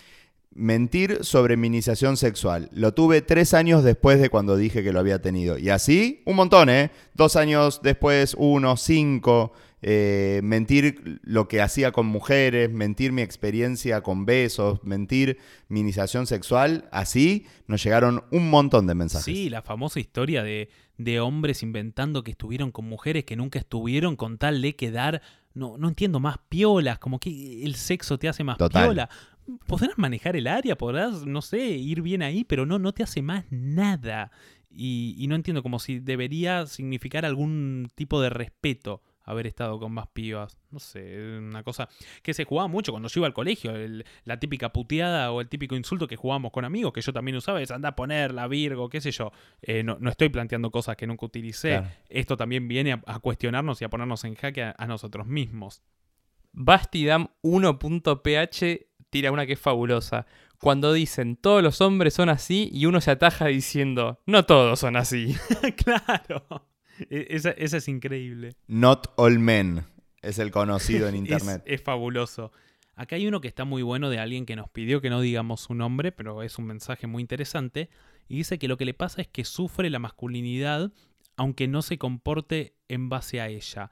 mentir 0.55 1.19
sobre 1.25 1.57
mi 1.57 1.67
iniciación 1.69 2.17
sexual. 2.17 2.69
Lo 2.73 2.93
tuve 2.95 3.23
tres 3.23 3.55
años 3.55 3.83
después 3.85 4.21
de 4.21 4.29
cuando 4.31 4.57
dije 4.57 4.83
que 4.83 4.93
lo 4.93 5.01
había 5.01 5.21
tenido. 5.23 5.59
Y 5.59 5.71
así, 5.71 6.23
un 6.27 6.37
montón, 6.37 6.69
¿eh? 6.71 6.91
Dos 7.15 7.37
años 7.37 7.81
después, 7.83 8.35
uno, 8.39 8.77
cinco. 8.77 9.53
eh, 9.85 10.41
mentir 10.45 11.21
lo 11.25 11.49
que 11.49 11.61
hacía 11.61 11.91
con 11.91 12.07
mujeres, 12.07 12.71
mentir 12.71 13.11
mi 13.11 13.21
experiencia 13.23 14.01
con 14.01 14.25
besos, 14.25 14.79
mentir 14.85 15.39
mi 15.69 15.81
iniciación 15.81 16.27
sexual. 16.29 16.89
Así 16.93 17.47
nos 17.67 17.83
llegaron 17.83 18.23
un 18.31 18.49
montón 18.49 18.87
de 18.87 18.95
mensajes. 18.95 19.25
Sí, 19.25 19.51
la 19.51 19.61
famosa 19.63 19.99
historia 19.99 20.45
de, 20.45 20.69
de 20.99 21.19
hombres 21.19 21.65
inventando 21.65 22.23
que 22.23 22.31
estuvieron 22.31 22.71
con 22.71 22.85
mujeres 22.85 23.25
que 23.25 23.35
nunca 23.35 23.59
estuvieron 23.59 24.15
con 24.15 24.39
tal 24.39 24.63
de 24.63 24.77
quedar, 24.77 25.21
no, 25.53 25.77
no 25.77 25.89
entiendo, 25.89 26.21
más 26.21 26.37
piolas, 26.49 27.01
como 27.01 27.19
que 27.19 27.65
el 27.65 27.75
sexo 27.75 28.19
te 28.19 28.29
hace 28.29 28.45
más 28.45 28.59
Total. 28.59 28.85
piola. 28.85 29.11
Podrás 29.67 29.99
manejar 29.99 30.37
el 30.37 30.47
área, 30.47 30.77
podrás, 30.77 31.27
no 31.27 31.43
sé, 31.43 31.59
ir 31.71 32.01
bien 32.03 32.23
ahí, 32.23 32.45
pero 32.45 32.65
no, 32.67 32.79
no 32.79 32.93
te 32.93 33.03
hace 33.03 33.23
más 33.23 33.45
nada. 33.51 34.31
Y, 34.71 35.15
y 35.19 35.27
no 35.27 35.35
entiendo 35.35 35.63
como 35.63 35.79
si 35.79 35.99
debería 35.99 36.67
significar 36.67 37.25
algún 37.27 37.89
tipo 37.95 38.21
de 38.23 38.31
respeto 38.31 39.03
haber 39.25 39.47
estado 39.47 39.79
con 39.79 39.93
más 39.93 40.09
pibas. 40.09 40.57
No 40.71 40.79
sé, 40.81 41.39
una 41.39 41.63
cosa 41.63 41.89
que 42.23 42.35
se 42.35 42.45
jugaba 42.45 42.67
mucho 42.69 42.91
cuando 42.93 43.09
yo 43.09 43.21
iba 43.21 43.27
al 43.27 43.35
colegio. 43.35 43.75
el- 43.77 44.05
la 44.25 44.41
típica 44.41 44.73
puteada 44.73 45.31
o 45.31 45.41
el 45.41 45.49
típico 45.49 45.77
insulto 45.77 46.09
que 46.09 46.17
jugábamos 46.17 46.51
con 46.53 46.65
amigos, 46.65 46.93
que 46.93 47.03
yo 47.03 47.13
también 47.13 47.37
usaba, 47.37 47.61
es 47.63 47.71
anda 47.71 47.91
a 47.91 47.95
poner 47.97 48.33
la 48.35 48.49
Virgo, 48.49 48.89
qué 48.89 49.01
sé 49.01 49.11
yo. 49.13 49.31
Eh, 49.61 49.83
no, 49.85 49.97
no 50.01 50.11
estoy 50.11 50.29
planteando 50.31 50.71
cosas 50.71 50.97
que 50.97 51.07
nunca 51.07 51.27
utilicé. 51.27 51.69
Claro. 51.79 51.89
Esto 52.09 52.37
también 52.37 52.67
viene 52.67 52.93
a, 52.95 53.03
a 53.07 53.19
cuestionarnos 53.21 53.81
y 53.83 53.85
a 53.85 53.91
ponernos 53.91 54.25
en 54.25 54.35
jaque 54.35 54.63
a, 54.63 54.75
a 54.79 54.87
nosotros 54.87 55.27
mismos. 55.27 55.83
Bastidam 56.55 57.29
1.ph 57.43 58.87
tira 59.13 59.31
una 59.31 59.45
que 59.47 59.53
es 59.53 59.61
fabulosa. 59.61 60.25
Cuando 60.59 60.93
dicen 60.95 61.37
todos 61.37 61.63
los 61.63 61.81
hombres 61.83 62.15
son 62.15 62.31
así 62.31 62.71
y 62.73 62.87
uno 62.87 63.01
se 63.03 63.11
ataja 63.11 63.47
diciendo 63.47 64.19
no 64.27 64.45
todos 64.47 64.81
son 64.81 64.97
así. 64.97 65.37
claro. 65.85 66.67
E- 67.11 67.27
Esa, 67.31 67.51
esa 67.51 67.77
es 67.77 67.89
increíble. 67.89 68.55
Not 68.69 69.13
all 69.17 69.39
men 69.39 69.85
es 70.23 70.39
el 70.39 70.51
conocido 70.51 71.09
en 71.09 71.15
Es- 71.17 71.21
internet. 71.21 71.63
Es, 71.67 71.83
fabuloso. 71.83 72.53
Acá 72.95 73.17
hay 73.17 73.27
uno 73.27 73.41
que 73.43 73.49
está 73.49 73.65
muy 73.65 73.83
bueno 73.83 74.09
de 74.09 74.19
alguien 74.19 74.47
que 74.47 74.57
nos 74.57 74.71
pidió 74.71 75.01
que 75.03 75.11
no 75.11 75.21
digamos 75.21 75.61
su 75.61 75.75
nombre, 75.75 76.11
pero 76.13 76.43
es 76.43 76.59
un 76.59 76.67
mensaje 76.67 77.07
muy 77.07 77.21
interesante. 77.21 77.91
Y 78.29 78.37
dice 78.37 78.59
que 78.59 78.69
lo 78.69 78.77
que 78.79 78.85
le 78.87 78.95
pasa 78.95 79.21
es 79.21 79.29
que 79.29 79.45
sufre 79.45 79.91
la 79.91 79.99
masculinidad 79.99 80.91
aunque 81.37 81.67
no 81.69 81.83
se 81.83 81.99
comporte 81.99 82.77
en 82.89 83.09
base 83.09 83.41
a 83.41 83.49
ella. 83.49 83.91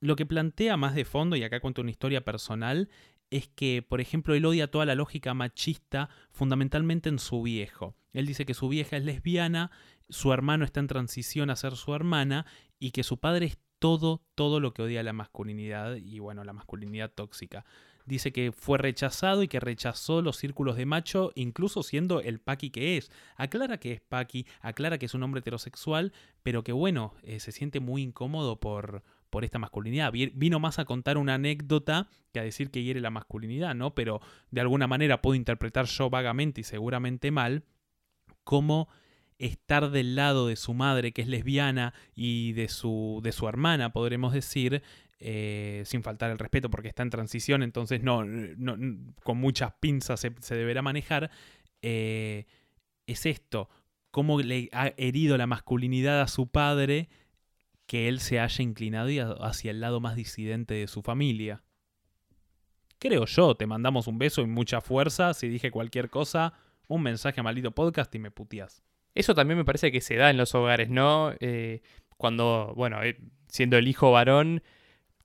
Lo 0.00 0.16
que 0.16 0.26
plantea 0.26 0.76
más 0.76 0.94
de 0.94 1.04
fondo, 1.04 1.36
y 1.36 1.44
acá 1.44 1.60
cuento 1.60 1.80
una 1.82 1.90
historia 1.90 2.22
personal, 2.24 2.88
es 3.30 3.48
que, 3.48 3.82
por 3.82 4.00
ejemplo, 4.00 4.34
él 4.34 4.44
odia 4.44 4.70
toda 4.70 4.86
la 4.86 4.94
lógica 4.94 5.34
machista 5.34 6.08
fundamentalmente 6.30 7.08
en 7.08 7.18
su 7.18 7.42
viejo. 7.42 7.96
Él 8.12 8.26
dice 8.26 8.46
que 8.46 8.54
su 8.54 8.68
vieja 8.68 8.96
es 8.96 9.04
lesbiana, 9.04 9.70
su 10.08 10.32
hermano 10.32 10.64
está 10.64 10.80
en 10.80 10.86
transición 10.86 11.50
a 11.50 11.56
ser 11.56 11.76
su 11.76 11.94
hermana 11.94 12.46
y 12.78 12.92
que 12.92 13.02
su 13.02 13.18
padre 13.18 13.46
es 13.46 13.58
todo, 13.78 14.22
todo 14.34 14.60
lo 14.60 14.72
que 14.72 14.82
odia 14.82 15.02
la 15.02 15.12
masculinidad 15.12 15.96
y 15.96 16.18
bueno, 16.18 16.44
la 16.44 16.52
masculinidad 16.52 17.12
tóxica. 17.12 17.64
Dice 18.06 18.32
que 18.32 18.52
fue 18.52 18.78
rechazado 18.78 19.42
y 19.42 19.48
que 19.48 19.58
rechazó 19.58 20.22
los 20.22 20.36
círculos 20.36 20.76
de 20.76 20.86
macho, 20.86 21.32
incluso 21.34 21.82
siendo 21.82 22.20
el 22.20 22.38
Paki 22.38 22.70
que 22.70 22.96
es. 22.96 23.10
Aclara 23.34 23.78
que 23.78 23.92
es 23.92 24.00
Paki, 24.00 24.46
aclara 24.60 24.98
que 24.98 25.06
es 25.06 25.14
un 25.14 25.24
hombre 25.24 25.40
heterosexual, 25.40 26.12
pero 26.44 26.62
que 26.62 26.70
bueno, 26.70 27.14
eh, 27.22 27.40
se 27.40 27.50
siente 27.50 27.80
muy 27.80 28.02
incómodo 28.02 28.60
por, 28.60 29.02
por 29.36 29.44
esta 29.44 29.58
masculinidad. 29.58 30.12
Vi- 30.12 30.32
Vino 30.34 30.58
más 30.60 30.78
a 30.78 30.86
contar 30.86 31.18
una 31.18 31.34
anécdota 31.34 32.08
que 32.32 32.40
a 32.40 32.42
decir 32.42 32.70
que 32.70 32.82
hiere 32.82 33.02
la 33.02 33.10
masculinidad, 33.10 33.74
¿no? 33.74 33.94
Pero 33.94 34.22
de 34.50 34.62
alguna 34.62 34.86
manera 34.86 35.20
puedo 35.20 35.34
interpretar 35.34 35.84
yo 35.84 36.08
vagamente 36.08 36.62
y 36.62 36.64
seguramente 36.64 37.30
mal 37.30 37.64
cómo 38.44 38.88
estar 39.36 39.90
del 39.90 40.14
lado 40.14 40.46
de 40.46 40.56
su 40.56 40.72
madre, 40.72 41.12
que 41.12 41.20
es 41.20 41.28
lesbiana, 41.28 41.92
y 42.14 42.54
de 42.54 42.68
su, 42.68 43.20
de 43.22 43.32
su 43.32 43.46
hermana, 43.46 43.92
podremos 43.92 44.32
decir, 44.32 44.82
eh, 45.20 45.82
sin 45.84 46.02
faltar 46.02 46.30
el 46.30 46.38
respeto 46.38 46.70
porque 46.70 46.88
está 46.88 47.02
en 47.02 47.10
transición, 47.10 47.62
entonces 47.62 48.02
no, 48.02 48.24
con 49.22 49.36
muchas 49.36 49.74
pinzas 49.80 50.18
se, 50.18 50.32
se 50.40 50.54
deberá 50.54 50.80
manejar, 50.80 51.30
eh, 51.82 52.46
es 53.06 53.26
esto, 53.26 53.68
cómo 54.10 54.40
le 54.40 54.70
ha 54.72 54.94
herido 54.96 55.36
la 55.36 55.46
masculinidad 55.46 56.22
a 56.22 56.28
su 56.28 56.46
padre 56.46 57.10
que 57.86 58.08
él 58.08 58.20
se 58.20 58.40
haya 58.40 58.62
inclinado 58.62 59.42
hacia 59.44 59.70
el 59.70 59.80
lado 59.80 60.00
más 60.00 60.16
disidente 60.16 60.74
de 60.74 60.86
su 60.88 61.02
familia. 61.02 61.62
Creo 62.98 63.26
yo, 63.26 63.54
te 63.54 63.66
mandamos 63.66 64.06
un 64.06 64.18
beso 64.18 64.42
y 64.42 64.46
mucha 64.46 64.80
fuerza, 64.80 65.34
si 65.34 65.48
dije 65.48 65.70
cualquier 65.70 66.08
cosa, 66.10 66.54
un 66.88 67.02
mensaje 67.02 67.40
a 67.40 67.42
maldito 67.42 67.70
podcast 67.72 68.14
y 68.14 68.18
me 68.18 68.30
puteas. 68.30 68.82
Eso 69.14 69.34
también 69.34 69.58
me 69.58 69.64
parece 69.64 69.92
que 69.92 70.00
se 70.00 70.16
da 70.16 70.30
en 70.30 70.36
los 70.36 70.54
hogares, 70.54 70.88
¿no? 70.88 71.32
Eh, 71.40 71.82
cuando, 72.16 72.72
bueno, 72.76 73.02
eh, 73.02 73.18
siendo 73.48 73.76
el 73.76 73.86
hijo 73.88 74.12
varón, 74.12 74.62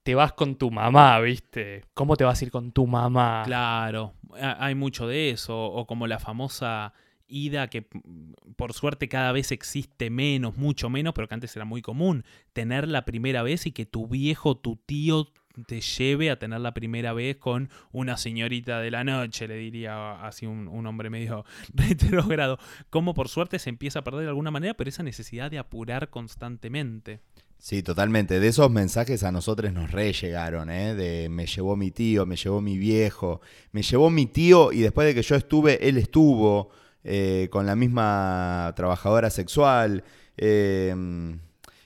te 0.04 0.16
vas 0.16 0.34
con 0.34 0.56
tu 0.56 0.70
mamá, 0.72 1.20
¿viste? 1.22 1.86
¿Cómo 1.94 2.16
te 2.18 2.24
vas 2.26 2.42
a 2.42 2.46
ir 2.46 2.52
con 2.52 2.72
tu 2.72 2.88
mamá? 2.88 3.44
Claro, 3.46 4.14
ha- 4.40 4.64
hay 4.66 4.76
mucho 4.76 5.08
de 5.08 5.30
eso, 5.32 5.58
o 5.66 5.88
como 5.88 6.08
la 6.08 6.20
famosa 6.20 6.94
ida 7.32 7.70
que 7.70 7.88
mm, 7.92 8.54
por 8.56 8.74
suerte 8.74 9.10
cada 9.10 9.32
vez 9.32 9.52
existe 9.52 10.10
menos, 10.10 10.58
mucho 10.58 10.90
menos, 10.90 11.14
pero 11.14 11.28
que 11.28 11.34
antes 11.34 11.56
era 11.56 11.66
muy 11.66 11.82
común, 11.82 12.24
tener 12.54 12.88
la 12.88 13.06
primera 13.06 13.42
vez 13.44 13.66
y 13.66 13.72
que 13.72 13.86
tu 13.86 14.08
viejo, 14.08 14.58
tu 14.58 14.76
tío, 14.76 15.28
te 15.66 15.82
lleve 15.82 16.32
a 16.32 16.40
tener 16.40 16.62
la 16.62 16.74
primera 16.74 17.14
vez 17.14 17.38
con 17.38 17.70
una 17.92 18.18
señorita 18.18 18.80
de 18.80 18.92
la 18.92 19.04
noche, 19.04 19.48
le 19.48 19.56
diría 19.56 20.26
así 20.26 20.46
un, 20.46 20.86
hombre 20.86 21.10
medio 21.10 21.46
retrogrado. 21.74 22.58
Como 22.90 23.14
por 23.14 23.30
suerte 23.30 23.60
se 23.60 23.70
empieza 23.70 24.00
a 24.00 24.04
perder 24.04 24.24
de 24.24 24.30
alguna 24.30 24.52
manera, 24.52 24.74
pero 24.74 24.90
esa 24.90 25.04
necesidad 25.04 25.52
de 25.52 25.60
apurar 25.60 26.10
constantemente. 26.10 27.22
Sí, 27.58 27.84
totalmente. 27.84 28.40
De 28.40 28.48
esos 28.48 28.72
mensajes 28.72 29.24
a 29.24 29.32
nosotros 29.32 29.72
nos 29.72 29.92
re 29.92 30.14
llegaron, 30.14 30.72
¿eh? 30.72 30.96
De 30.96 31.30
me 31.30 31.46
llevó 31.46 31.76
mi 31.76 31.92
tío, 31.92 32.26
me 32.26 32.36
llevó 32.36 32.60
mi 32.60 32.78
viejo, 32.80 33.40
me 33.72 33.84
llevó 33.84 34.10
mi 34.10 34.26
tío 34.26 34.72
y 34.72 34.80
después 34.82 35.06
de 35.06 35.14
que 35.14 35.22
yo 35.22 35.36
estuve, 35.36 35.88
él 35.88 35.98
estuvo 35.98 36.72
eh, 37.04 37.48
con 37.52 37.66
la 37.66 37.76
misma 37.76 38.74
trabajadora 38.76 39.30
sexual. 39.30 40.04
Eh, 40.38 40.96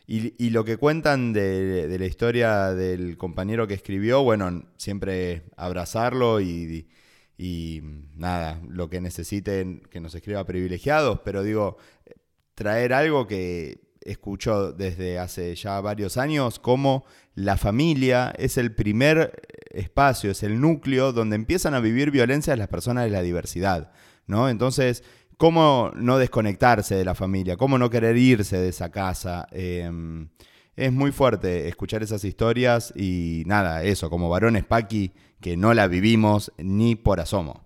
y, 0.08 0.50
lo 0.52 0.64
que 0.64 0.78
cuentan 0.78 1.34
de, 1.34 1.96
la 1.98 2.06
historia 2.06 2.74
del 2.74 3.18
compañero 3.18 3.68
que 3.68 3.74
escribió, 3.74 4.22
bueno, 4.24 4.64
siempre 4.78 5.44
abrazarlo 5.58 6.42
y, 6.42 6.88
y 7.40 7.82
nada, 8.16 8.62
lo 8.70 8.88
que 8.88 9.02
necesiten 9.02 9.82
que 9.90 10.00
nos 10.00 10.14
escriba 10.14 10.46
privilegiados, 10.46 11.22
pero 11.26 11.42
digo, 11.42 11.78
traer 12.54 12.94
algo 12.94 13.26
que 13.26 13.80
escucho 14.02 14.72
desde 14.72 15.18
hace 15.18 15.56
ya 15.56 15.82
varios 15.82 16.18
años, 16.18 16.60
como 16.60 17.04
la 17.34 17.58
familia 17.58 18.34
es 18.38 18.58
el 18.58 18.74
primer 18.74 19.42
espacio, 19.72 20.32
es 20.32 20.44
el 20.44 20.62
núcleo 20.62 21.12
donde 21.12 21.36
empiezan 21.36 21.74
a 21.74 21.80
vivir 21.80 22.12
violencia 22.12 22.56
las 22.56 22.68
personas 22.68 23.06
de 23.06 23.10
la 23.10 23.24
diversidad, 23.24 23.92
¿no? 24.28 24.50
Entonces, 24.50 25.04
¿cómo 25.38 25.92
no 25.96 26.18
desconectarse 26.18 26.96
de 26.96 27.06
la 27.06 27.16
familia? 27.16 27.58
¿Cómo 27.58 27.78
no 27.78 27.90
querer 27.90 28.18
irse 28.18 28.58
de 28.58 28.70
esa 28.70 28.92
casa? 28.92 29.48
Eh, 29.52 29.90
es 30.76 30.92
muy 30.92 31.12
fuerte 31.12 31.68
escuchar 31.68 32.04
esas 32.04 32.24
historias 32.24 32.94
y 32.96 33.44
nada, 33.46 33.84
eso, 33.84 34.10
como 34.10 34.30
varones 34.30 34.66
Paqui, 34.66 35.14
que 35.40 35.56
no 35.56 35.74
la 35.74 35.88
vivimos 35.88 36.52
ni 36.58 36.96
por 36.96 37.20
asomo. 37.20 37.66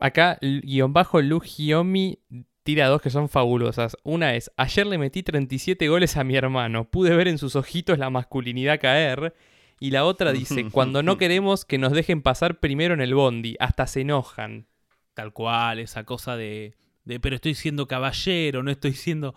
Acá, 0.00 0.38
guion 0.40 0.92
bajo 0.92 1.20
Lu 1.20 1.40
Hiomi 1.40 2.18
tira 2.62 2.88
dos 2.88 3.00
que 3.00 3.10
son 3.10 3.28
fabulosas. 3.28 3.96
Una 4.02 4.34
es, 4.34 4.50
ayer 4.56 4.86
le 4.86 4.98
metí 4.98 5.22
37 5.22 5.88
goles 5.88 6.16
a 6.16 6.24
mi 6.24 6.36
hermano, 6.36 6.90
pude 6.90 7.16
ver 7.16 7.28
en 7.28 7.38
sus 7.38 7.56
ojitos 7.56 7.98
la 7.98 8.10
masculinidad 8.10 8.80
caer. 8.80 9.34
Y 9.78 9.90
la 9.90 10.04
otra 10.04 10.32
dice, 10.32 10.66
cuando 10.72 11.02
no 11.02 11.18
queremos 11.18 11.64
que 11.64 11.78
nos 11.78 11.92
dejen 11.92 12.22
pasar 12.22 12.60
primero 12.60 12.94
en 12.94 13.00
el 13.00 13.14
bondi, 13.14 13.56
hasta 13.58 13.86
se 13.86 14.02
enojan. 14.02 14.66
Tal 15.16 15.32
cual, 15.32 15.78
esa 15.78 16.04
cosa 16.04 16.36
de, 16.36 16.76
de 17.06 17.18
pero 17.20 17.36
estoy 17.36 17.54
siendo 17.54 17.88
caballero, 17.88 18.62
no 18.62 18.70
estoy 18.70 18.92
siendo... 18.92 19.34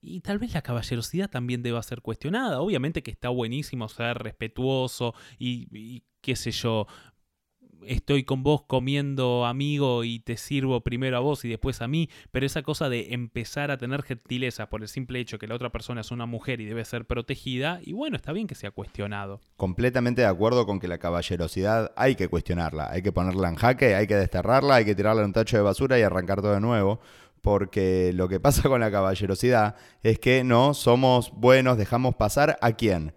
Y 0.00 0.20
tal 0.20 0.40
vez 0.40 0.52
la 0.52 0.62
caballerosidad 0.62 1.30
también 1.30 1.62
deba 1.62 1.80
ser 1.84 2.02
cuestionada. 2.02 2.60
Obviamente 2.60 3.04
que 3.04 3.12
está 3.12 3.28
buenísimo 3.28 3.88
ser 3.88 4.18
respetuoso 4.18 5.14
y, 5.38 5.68
y 5.70 6.02
qué 6.22 6.34
sé 6.34 6.50
yo, 6.50 6.88
estoy 7.86 8.24
con 8.24 8.42
vos 8.42 8.62
comiendo 8.62 9.46
amigo 9.46 10.04
y 10.04 10.20
te 10.20 10.36
sirvo 10.36 10.82
primero 10.82 11.16
a 11.16 11.20
vos 11.20 11.44
y 11.44 11.48
después 11.48 11.82
a 11.82 11.88
mí, 11.88 12.08
pero 12.30 12.46
esa 12.46 12.62
cosa 12.62 12.88
de 12.88 13.14
empezar 13.14 13.70
a 13.70 13.78
tener 13.78 14.02
gentileza 14.02 14.68
por 14.68 14.82
el 14.82 14.88
simple 14.88 15.20
hecho 15.20 15.38
que 15.38 15.46
la 15.46 15.54
otra 15.54 15.70
persona 15.70 16.00
es 16.00 16.10
una 16.10 16.26
mujer 16.26 16.60
y 16.60 16.64
debe 16.64 16.84
ser 16.84 17.06
protegida, 17.06 17.80
y 17.82 17.92
bueno, 17.92 18.16
está 18.16 18.32
bien 18.32 18.46
que 18.46 18.54
sea 18.54 18.70
cuestionado. 18.70 19.40
Completamente 19.56 20.22
de 20.22 20.28
acuerdo 20.28 20.66
con 20.66 20.80
que 20.80 20.88
la 20.88 20.98
caballerosidad 20.98 21.92
hay 21.96 22.14
que 22.14 22.28
cuestionarla, 22.28 22.90
hay 22.90 23.02
que 23.02 23.12
ponerla 23.12 23.48
en 23.48 23.56
jaque, 23.56 23.94
hay 23.94 24.06
que 24.06 24.16
desterrarla, 24.16 24.76
hay 24.76 24.84
que 24.84 24.94
tirarla 24.94 25.22
en 25.22 25.26
un 25.26 25.32
tacho 25.32 25.56
de 25.56 25.62
basura 25.62 25.98
y 25.98 26.02
arrancar 26.02 26.40
todo 26.40 26.54
de 26.54 26.60
nuevo. 26.60 27.00
Porque 27.40 28.12
lo 28.14 28.28
que 28.28 28.38
pasa 28.38 28.68
con 28.68 28.80
la 28.80 28.92
caballerosidad 28.92 29.74
es 30.04 30.20
que 30.20 30.44
no 30.44 30.74
somos 30.74 31.32
buenos, 31.32 31.76
dejamos 31.76 32.14
pasar 32.14 32.56
a 32.60 32.72
quién 32.72 33.14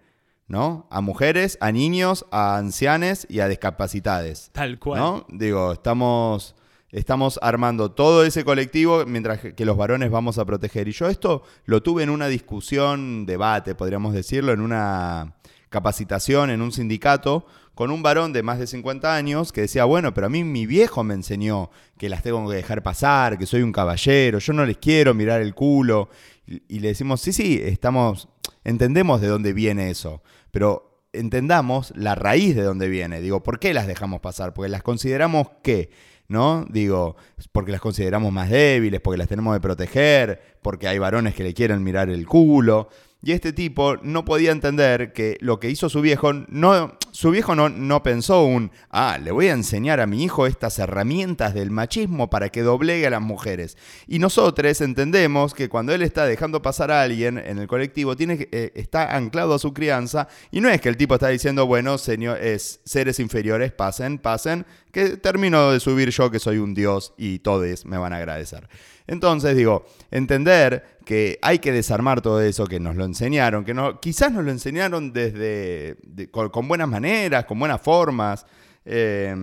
¿no? 0.48 0.86
A 0.90 1.00
mujeres, 1.00 1.58
a 1.60 1.72
niños, 1.72 2.26
a 2.30 2.56
ancianes 2.56 3.26
y 3.28 3.40
a 3.40 3.48
discapacitados. 3.48 4.50
Tal 4.52 4.78
cual. 4.78 5.00
¿no? 5.00 5.26
Digo, 5.28 5.72
estamos, 5.72 6.54
estamos 6.90 7.38
armando 7.42 7.92
todo 7.92 8.24
ese 8.24 8.44
colectivo 8.44 9.04
mientras 9.06 9.40
que 9.40 9.64
los 9.64 9.76
varones 9.76 10.10
vamos 10.10 10.38
a 10.38 10.44
proteger. 10.44 10.88
Y 10.88 10.92
yo 10.92 11.08
esto 11.08 11.42
lo 11.64 11.82
tuve 11.82 12.04
en 12.04 12.10
una 12.10 12.28
discusión, 12.28 13.26
debate, 13.26 13.74
podríamos 13.74 14.14
decirlo, 14.14 14.52
en 14.52 14.60
una 14.60 15.34
capacitación, 15.68 16.50
en 16.50 16.62
un 16.62 16.72
sindicato, 16.72 17.46
con 17.74 17.90
un 17.90 18.02
varón 18.02 18.32
de 18.32 18.42
más 18.42 18.58
de 18.58 18.66
50 18.66 19.14
años 19.14 19.52
que 19.52 19.60
decía, 19.60 19.84
bueno, 19.84 20.14
pero 20.14 20.28
a 20.28 20.30
mí 20.30 20.44
mi 20.44 20.64
viejo 20.64 21.04
me 21.04 21.12
enseñó 21.12 21.70
que 21.98 22.08
las 22.08 22.22
tengo 22.22 22.48
que 22.48 22.56
dejar 22.56 22.82
pasar, 22.82 23.36
que 23.36 23.44
soy 23.44 23.60
un 23.60 23.72
caballero, 23.72 24.38
yo 24.38 24.54
no 24.54 24.64
les 24.64 24.78
quiero 24.78 25.12
mirar 25.12 25.42
el 25.42 25.54
culo. 25.54 26.08
Y, 26.46 26.78
le 26.78 26.88
decimos, 26.88 27.20
sí, 27.20 27.32
sí, 27.32 27.60
estamos, 27.62 28.28
entendemos 28.64 29.20
de 29.20 29.28
dónde 29.28 29.52
viene 29.52 29.90
eso, 29.90 30.22
pero 30.50 31.02
entendamos 31.12 31.92
la 31.96 32.14
raíz 32.14 32.54
de 32.54 32.62
dónde 32.62 32.88
viene. 32.88 33.20
Digo, 33.20 33.42
¿por 33.42 33.58
qué 33.58 33.74
las 33.74 33.86
dejamos 33.86 34.20
pasar? 34.20 34.54
Porque 34.54 34.68
las 34.68 34.82
consideramos 34.82 35.48
qué, 35.62 35.90
¿no? 36.28 36.64
Digo, 36.68 37.16
porque 37.52 37.72
las 37.72 37.80
consideramos 37.80 38.32
más 38.32 38.50
débiles, 38.50 39.00
porque 39.00 39.18
las 39.18 39.28
tenemos 39.28 39.54
que 39.56 39.60
proteger, 39.60 40.58
porque 40.62 40.88
hay 40.88 40.98
varones 40.98 41.34
que 41.34 41.42
le 41.42 41.54
quieren 41.54 41.82
mirar 41.82 42.10
el 42.10 42.26
culo. 42.26 42.88
Y 43.22 43.32
este 43.32 43.52
tipo 43.52 43.96
no 44.02 44.24
podía 44.24 44.52
entender 44.52 45.12
que 45.12 45.36
lo 45.40 45.58
que 45.58 45.70
hizo 45.70 45.88
su 45.88 46.00
viejo, 46.00 46.32
no, 46.32 46.96
su 47.10 47.30
viejo 47.30 47.56
no, 47.56 47.68
no 47.70 48.02
pensó 48.02 48.44
un, 48.44 48.70
ah, 48.90 49.18
le 49.20 49.32
voy 49.32 49.48
a 49.48 49.52
enseñar 49.52 50.00
a 50.00 50.06
mi 50.06 50.22
hijo 50.22 50.46
estas 50.46 50.78
herramientas 50.78 51.54
del 51.54 51.70
machismo 51.70 52.30
para 52.30 52.50
que 52.50 52.62
doblegue 52.62 53.06
a 53.06 53.10
las 53.10 53.22
mujeres. 53.22 53.78
Y 54.06 54.18
nosotros 54.18 54.80
entendemos 54.80 55.54
que 55.54 55.68
cuando 55.68 55.94
él 55.94 56.02
está 56.02 56.26
dejando 56.26 56.62
pasar 56.62 56.90
a 56.90 57.02
alguien 57.02 57.38
en 57.38 57.58
el 57.58 57.66
colectivo, 57.66 58.16
tiene, 58.16 58.48
eh, 58.52 58.70
está 58.74 59.16
anclado 59.16 59.54
a 59.54 59.58
su 59.58 59.72
crianza 59.72 60.28
y 60.50 60.60
no 60.60 60.68
es 60.68 60.80
que 60.80 60.90
el 60.90 60.96
tipo 60.96 61.14
está 61.14 61.28
diciendo, 61.28 61.66
bueno, 61.66 61.98
señor, 61.98 62.38
es, 62.40 62.80
seres 62.84 63.18
inferiores, 63.18 63.72
pasen, 63.72 64.18
pasen, 64.18 64.66
que 64.92 65.16
termino 65.16 65.72
de 65.72 65.80
subir 65.80 66.10
yo 66.10 66.30
que 66.30 66.38
soy 66.38 66.58
un 66.58 66.74
dios 66.74 67.14
y 67.16 67.38
todos 67.40 67.86
me 67.86 67.98
van 67.98 68.12
a 68.12 68.18
agradecer. 68.18 68.68
Entonces 69.06 69.56
digo, 69.56 69.86
entender 70.10 70.98
que 71.04 71.38
hay 71.40 71.60
que 71.60 71.72
desarmar 71.72 72.20
todo 72.20 72.40
eso 72.40 72.66
que 72.66 72.80
nos 72.80 72.96
lo 72.96 73.04
enseñaron, 73.06 73.64
que 73.64 73.72
no, 73.74 74.00
quizás 74.00 74.30
nos 74.32 74.44
lo 74.44 74.50
enseñaron 74.50 75.12
desde 75.12 75.96
de- 76.04 76.30
con, 76.30 76.68
buenas 76.68 76.88
maneras, 76.88 77.44
con 77.46 77.58
buenas 77.58 77.80
formas. 77.80 78.44
eh, 78.84 79.34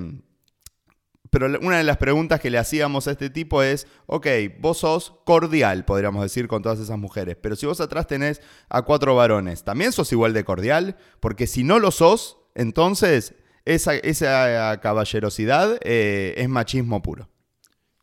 pero 1.30 1.48
una 1.62 1.80
de 1.80 1.84
las 1.84 1.98
preguntas 1.98 2.40
que 2.40 2.52
le 2.52 2.60
hacíamos 2.60 3.08
a 3.08 3.12
este 3.12 3.32
tipo 3.32 3.64
es, 3.64 3.88
ok, 4.06 4.28
vos 4.60 4.78
sos 4.78 5.16
cordial, 5.26 5.84
podríamos 5.84 6.22
decir, 6.22 6.48
con 6.48 6.62
todas 6.62 6.80
esas 6.80 7.00
mujeres, 7.00 7.36
pero 7.42 7.56
si 7.56 7.66
vos 7.66 7.82
atrás 7.82 8.06
tenés 8.06 8.40
a 8.70 8.84
cuatro 8.84 9.16
varones, 9.16 9.64
¿también 9.64 9.92
sos 9.94 10.12
igual 10.12 10.34
de 10.34 10.44
cordial? 10.44 10.96
Porque 11.20 11.48
si 11.48 11.64
no 11.64 11.80
lo 11.80 11.90
sos, 11.90 12.38
entonces 12.54 13.34
esa, 13.66 13.96
esa 13.96 14.80
caballerosidad 14.80 15.80
eh, 15.82 16.36
es 16.38 16.48
machismo 16.50 17.02
puro. 17.02 17.30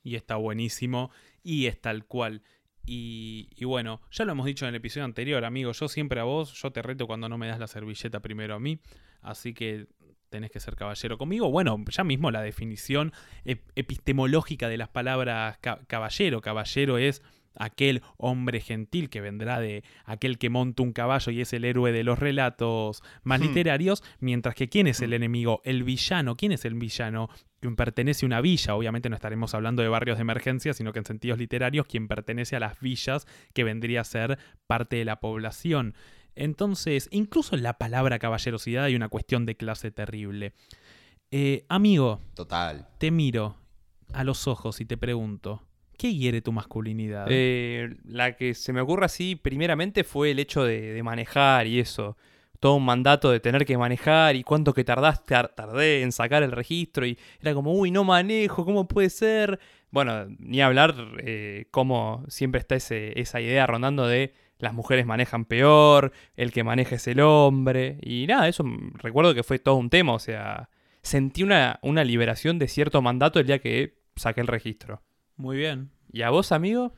Y 0.03 0.17
está 0.17 0.35
buenísimo 0.35 1.13
y 1.45 1.67
es 1.67 1.81
tal 1.81 2.07
cual. 2.07 2.43
Y, 2.93 3.65
bueno, 3.67 4.01
ya 4.11 4.25
lo 4.25 4.33
hemos 4.33 4.47
dicho 4.47 4.65
en 4.65 4.71
el 4.71 4.75
episodio 4.75 5.05
anterior, 5.05 5.45
amigo. 5.45 5.71
Yo 5.71 5.87
siempre 5.87 6.19
a 6.19 6.25
vos, 6.25 6.53
yo 6.61 6.73
te 6.73 6.83
reto 6.83 7.07
cuando 7.07 7.29
no 7.29 7.39
me 7.39 7.47
das 7.47 7.61
la 7.61 7.69
servilleta 7.69 8.19
primero 8.19 8.57
a 8.57 8.59
mí. 8.59 8.81
Así 9.23 9.55
que 9.55 9.87
tenés 10.29 10.51
que 10.51 10.59
ser 10.59 10.75
caballero 10.75 11.17
conmigo. 11.17 11.51
Bueno, 11.53 11.77
ya 11.89 12.03
mismo 12.03 12.33
la 12.33 12.43
definición 12.43 13.13
ep- 13.45 13.63
epistemológica 13.77 14.69
de 14.69 14.77
las 14.77 14.89
palabras 14.89 15.59
ca- 15.59 15.81
caballero. 15.87 16.41
Caballero 16.41 16.99
es 16.99 17.23
aquel 17.57 18.03
hombre 18.17 18.61
gentil 18.61 19.11
que 19.11 19.21
vendrá 19.21 19.61
de 19.61 19.83
aquel 20.05 20.39
que 20.39 20.51
monta 20.51 20.83
un 20.83 20.93
caballo 20.93 21.33
y 21.33 21.41
es 21.41 21.53
el 21.53 21.65
héroe 21.65 21.93
de 21.93 22.05
los 22.05 22.19
relatos 22.19 23.03
más 23.23 23.41
Hmm. 23.41 23.45
literarios, 23.45 24.03
mientras 24.21 24.55
que 24.55 24.69
¿quién 24.69 24.87
es 24.87 25.01
el 25.01 25.13
enemigo? 25.13 25.61
El 25.65 25.83
villano. 25.85 26.37
¿Quién 26.37 26.53
es 26.53 26.65
el 26.65 26.75
villano? 26.75 27.29
Quien 27.61 27.77
pertenece 27.77 28.25
a 28.25 28.29
una 28.29 28.41
villa, 28.41 28.75
obviamente 28.75 29.09
no 29.11 29.17
estaremos 29.17 29.53
hablando 29.55 29.83
de 29.83 29.89
barrios 29.89 30.17
de 30.17 30.23
emergencia, 30.23 30.73
sino 30.73 30.93
que 30.93 31.01
en 31.01 31.05
sentidos 31.05 31.39
literarios, 31.39 31.87
quien 31.87 32.09
pertenece 32.09 32.57
a 32.57 32.61
las 32.61 32.81
villas 32.81 33.27
que 33.53 33.65
vendría 33.65 34.01
a 34.01 34.05
ser 34.05 34.39
parte 34.67 34.97
de 34.97 35.05
la 35.05 35.21
población. 35.21 35.95
Entonces, 36.37 37.09
incluso 37.11 37.57
en 37.57 37.63
la 37.63 37.77
palabra 37.77 38.19
caballerosidad 38.19 38.85
hay 38.85 38.95
una 38.95 39.09
cuestión 39.09 39.45
de 39.45 39.57
clase 39.57 39.91
terrible. 39.91 40.55
Eh, 41.31 41.65
amigo, 41.69 42.21
Total. 42.35 42.89
te 42.99 43.11
miro 43.11 43.57
a 44.15 44.25
los 44.25 44.49
ojos 44.49 44.81
y 44.81 44.87
te 44.87 44.97
pregunto, 44.97 45.63
¿qué 46.01 46.15
hiere 46.15 46.41
tu 46.41 46.51
masculinidad? 46.51 47.27
Eh, 47.29 47.95
la 48.05 48.35
que 48.35 48.55
se 48.55 48.73
me 48.73 48.81
ocurre 48.81 49.05
así, 49.05 49.37
primeramente, 49.37 50.03
fue 50.03 50.31
el 50.31 50.39
hecho 50.39 50.65
de, 50.65 50.99
manejar 51.03 51.67
y 51.67 51.79
eso. 51.79 52.17
Todo 52.59 52.77
un 52.77 52.87
mandato 52.87 53.31
de 53.31 53.39
tener 53.39 53.67
que 53.67 53.77
manejar 53.77 54.35
y 54.35 54.43
cuánto 54.43 54.73
que 54.73 54.83
tardaste, 54.83 55.35
tar- 55.35 55.55
tardé 55.55 56.01
en 56.01 56.13
sacar 56.13 56.43
el 56.43 56.53
registro 56.53 57.05
y 57.07 57.19
era 57.41 57.53
como, 57.53 57.75
uy, 57.75 57.91
no 57.91 58.03
manejo, 58.05 58.65
¿cómo 58.65 58.89
puede 58.89 59.11
ser? 59.11 59.61
Bueno, 59.91 60.27
ni 60.39 60.63
hablar 60.63 60.95
eh, 61.19 61.67
cómo 61.71 62.25
siempre 62.29 62.61
está 62.61 62.77
esa 62.77 63.41
idea 63.43 63.67
rondando 63.67 64.07
de 64.07 64.33
las 64.59 64.73
mujeres 64.73 65.05
manejan 65.05 65.45
peor, 65.45 66.13
el 66.35 66.51
que 66.51 66.65
maneja 66.65 66.95
es 66.95 67.07
el 67.09 67.21
hombre. 67.21 67.99
Y 68.01 68.27
nada, 68.27 68.49
eso 68.49 68.65
recuerdo 68.95 69.35
que 69.35 69.43
fue 69.43 69.59
todo 69.59 69.75
un 69.75 69.91
tema, 69.91 70.15
o 70.15 70.19
sea, 70.19 70.71
sentí 71.03 71.43
una 71.43 72.05
liberación 72.05 72.59
de 72.59 72.69
cierto 72.69 73.03
mandato 73.03 73.39
el 73.39 73.47
día 73.47 73.59
que 73.59 73.99
saqué 74.17 74.41
el 74.41 74.47
registro. 74.47 75.03
Muy 75.41 75.57
bien. 75.57 75.91
¿Y 76.13 76.21
a 76.21 76.29
vos, 76.29 76.53
amigo? 76.53 76.93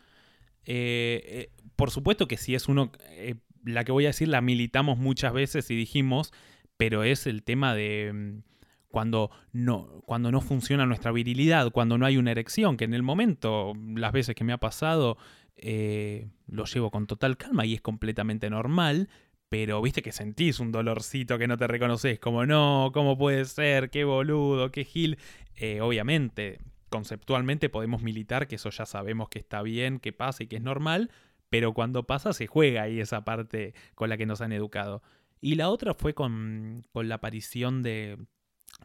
Eh, 0.65 1.23
eh, 1.25 1.51
por 1.77 1.93
supuesto 1.93 2.27
que 2.27 2.37
si 2.37 2.57
es 2.57 2.69
uno, 2.69 2.91
eh, 3.11 3.37
la 3.65 3.85
que 3.85 3.93
voy 3.93 4.05
a 4.05 4.09
decir 4.09 4.27
la 4.27 4.41
militamos 4.41 4.99
muchas 4.99 5.33
veces 5.33 5.71
y 5.71 5.77
dijimos, 5.77 6.33
pero 6.77 7.05
es 7.05 7.29
el 7.29 7.45
tema 7.45 7.73
de 7.73 8.11
mm, 8.13 8.43
cuando 8.89 9.31
no, 9.53 10.03
cuando 10.07 10.33
no 10.33 10.41
funciona 10.41 10.87
nuestra 10.87 11.13
virilidad, 11.13 11.71
cuando 11.71 11.99
no 11.99 12.05
hay 12.05 12.17
una 12.17 12.33
erección, 12.33 12.77
que 12.77 12.85
en 12.85 12.95
el 12.95 13.05
momento, 13.05 13.75
las 13.95 14.11
veces 14.11 14.35
que 14.35 14.43
me 14.43 14.53
ha 14.53 14.59
pasado, 14.59 15.19
eh, 15.57 16.29
lo 16.49 16.65
llevo 16.65 16.91
con 16.91 17.07
total 17.07 17.37
calma 17.37 17.65
y 17.65 17.75
es 17.75 17.81
completamente 17.81 18.51
normal, 18.51 19.09
pero 19.49 19.81
viste 19.83 20.03
que 20.03 20.11
sentís 20.11 20.59
un 20.59 20.73
dolorcito 20.73 21.39
que 21.39 21.47
no 21.47 21.57
te 21.57 21.69
reconoces, 21.69 22.19
como 22.19 22.45
no, 22.45 22.91
¿cómo 22.93 23.17
puede 23.17 23.45
ser? 23.45 23.91
Qué 23.91 24.03
boludo, 24.03 24.73
qué 24.73 24.85
gil. 24.85 25.19
Eh, 25.55 25.81
obviamente, 25.81 26.59
conceptualmente 26.93 27.71
podemos 27.71 28.03
militar 28.03 28.47
que 28.47 28.57
eso 28.57 28.71
ya 28.71 28.87
sabemos 28.87 29.29
que 29.31 29.41
está 29.41 29.63
bien, 29.63 29.99
que 29.99 30.13
pasa 30.13 30.45
y 30.45 30.47
que 30.47 30.57
es 30.57 30.63
normal, 30.63 31.11
pero 31.49 31.73
cuando 31.73 32.05
pasa 32.05 32.33
se 32.33 32.47
juega 32.47 32.83
ahí 32.83 33.01
esa 33.01 33.25
parte 33.25 33.75
con 33.97 34.11
la 34.11 34.17
que 34.17 34.27
nos 34.27 34.43
han 34.43 34.53
educado. 34.53 35.03
Y 35.41 35.57
la 35.57 35.71
otra 35.71 35.95
fue 35.95 36.15
con, 36.15 36.85
con 36.93 37.09
la 37.09 37.17
aparición 37.17 37.83
de, 37.83 38.19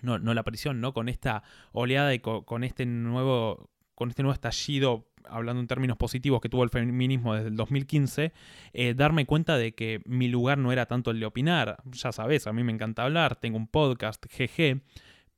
no, 0.01 0.19
no 0.19 0.33
la 0.33 0.41
aparición, 0.41 0.81
¿no? 0.81 0.93
Con 0.93 1.09
esta 1.09 1.43
oleada 1.71 2.13
y 2.13 2.19
con, 2.19 2.63
este 2.63 2.85
nuevo, 2.85 3.69
con 3.93 4.09
este 4.09 4.23
nuevo 4.23 4.33
estallido, 4.33 5.09
hablando 5.25 5.59
en 5.61 5.67
términos 5.67 5.97
positivos, 5.97 6.41
que 6.41 6.49
tuvo 6.49 6.63
el 6.63 6.69
feminismo 6.69 7.35
desde 7.35 7.49
el 7.49 7.55
2015, 7.55 8.31
eh, 8.73 8.93
darme 8.93 9.25
cuenta 9.25 9.57
de 9.57 9.73
que 9.73 10.01
mi 10.05 10.27
lugar 10.29 10.57
no 10.57 10.71
era 10.71 10.85
tanto 10.85 11.11
el 11.11 11.19
de 11.19 11.25
opinar. 11.25 11.77
Ya 11.91 12.11
sabes, 12.11 12.47
a 12.47 12.53
mí 12.53 12.63
me 12.63 12.71
encanta 12.71 13.03
hablar, 13.03 13.35
tengo 13.35 13.57
un 13.57 13.67
podcast, 13.67 14.25
GG, 14.25 14.81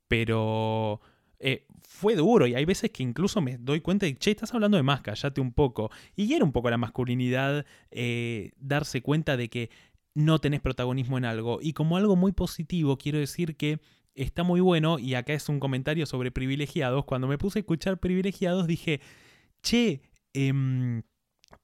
pero 0.08 1.00
eh, 1.38 1.66
fue 1.90 2.14
duro 2.14 2.46
y 2.46 2.54
hay 2.54 2.64
veces 2.64 2.92
que 2.92 3.02
incluso 3.02 3.40
me 3.40 3.58
doy 3.58 3.80
cuenta 3.80 4.06
de, 4.06 4.16
che, 4.16 4.30
estás 4.30 4.54
hablando 4.54 4.76
de 4.76 4.84
más, 4.84 5.00
callate 5.00 5.40
un 5.40 5.52
poco. 5.52 5.90
Y 6.14 6.32
era 6.32 6.44
un 6.44 6.52
poco 6.52 6.70
la 6.70 6.78
masculinidad 6.78 7.66
eh, 7.90 8.52
darse 8.58 9.02
cuenta 9.02 9.36
de 9.36 9.50
que 9.50 9.70
no 10.14 10.38
tenés 10.38 10.60
protagonismo 10.60 11.18
en 11.18 11.24
algo. 11.24 11.58
Y 11.60 11.72
como 11.72 11.96
algo 11.96 12.14
muy 12.14 12.30
positivo, 12.30 12.96
quiero 12.96 13.18
decir 13.18 13.56
que 13.56 13.80
está 14.14 14.44
muy 14.44 14.60
bueno, 14.60 15.00
y 15.00 15.14
acá 15.14 15.32
es 15.32 15.48
un 15.48 15.58
comentario 15.58 16.06
sobre 16.06 16.30
privilegiados, 16.30 17.04
cuando 17.04 17.26
me 17.26 17.38
puse 17.38 17.58
a 17.58 17.62
escuchar 17.62 17.98
privilegiados 17.98 18.68
dije, 18.68 19.00
che, 19.60 20.00
em, 20.32 21.02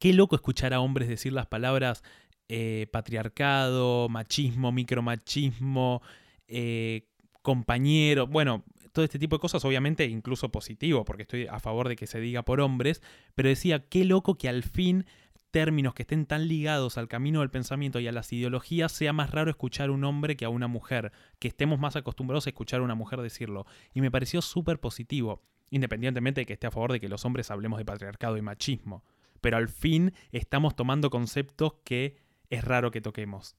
qué 0.01 0.13
loco 0.13 0.35
escuchar 0.35 0.75
a 0.75 0.81
hombres 0.81 1.09
decir 1.09 1.33
las 1.33 1.47
palabras 1.47 2.03
eh, 2.49 2.89
patriarcado, 2.93 4.09
machismo, 4.09 4.73
micromachismo, 4.73 6.03
eh, 6.49 7.07
compañero, 7.43 8.27
bueno, 8.27 8.65
todo 8.97 9.05
este 9.05 9.19
tipo 9.19 9.37
de 9.37 9.41
cosas, 9.41 9.63
obviamente 9.67 10.07
incluso 10.07 10.51
positivo, 10.51 11.05
porque 11.05 11.25
estoy 11.25 11.47
a 11.47 11.61
favor 11.61 11.87
de 11.87 11.97
que 11.97 12.07
se 12.07 12.19
diga 12.19 12.47
por 12.47 12.63
hombres, 12.63 13.03
pero 13.35 13.51
decía, 13.51 13.87
qué 13.91 14.07
loco 14.07 14.39
que 14.39 14.49
al 14.49 14.63
fin 14.63 15.05
términos 15.51 15.93
que 15.93 16.05
estén 16.05 16.25
tan 16.25 16.49
ligados 16.49 16.97
al 16.97 17.07
camino 17.07 17.41
del 17.41 17.51
pensamiento 17.51 18.01
y 18.01 18.09
a 18.09 18.13
las 18.13 18.33
ideologías, 18.33 18.91
sea 18.91 19.13
más 19.13 19.33
raro 19.33 19.51
escuchar 19.51 19.91
a 19.91 19.93
un 19.93 20.03
hombre 20.05 20.35
que 20.35 20.47
a 20.47 20.49
una 20.49 20.67
mujer, 20.67 21.13
que 21.39 21.49
estemos 21.49 21.79
más 21.79 21.95
acostumbrados 21.95 22.47
a 22.47 22.51
escuchar 22.51 22.81
a 22.81 22.85
una 22.85 22.95
mujer 22.95 23.21
decirlo. 23.21 23.67
Y 23.93 24.01
me 24.01 24.11
pareció 24.11 24.41
súper 24.41 24.81
positivo, 24.81 25.43
independientemente 25.69 26.41
de 26.41 26.47
que 26.47 26.55
esté 26.55 26.67
a 26.67 26.71
favor 26.71 26.93
de 26.93 27.01
que 27.01 27.11
los 27.11 27.27
hombres 27.27 27.51
hablemos 27.51 27.79
de 27.79 27.85
patriarcado 27.85 28.39
y 28.39 28.43
machismo. 28.43 29.05
Pero 29.43 29.59
al 29.59 29.69
fin 29.69 30.15
estamos 30.33 30.75
tomando 30.75 31.11
conceptos 31.11 31.75
que 31.85 32.17
es 32.49 32.65
raro 32.65 32.91
que 32.91 33.03
toquemos. 33.03 33.57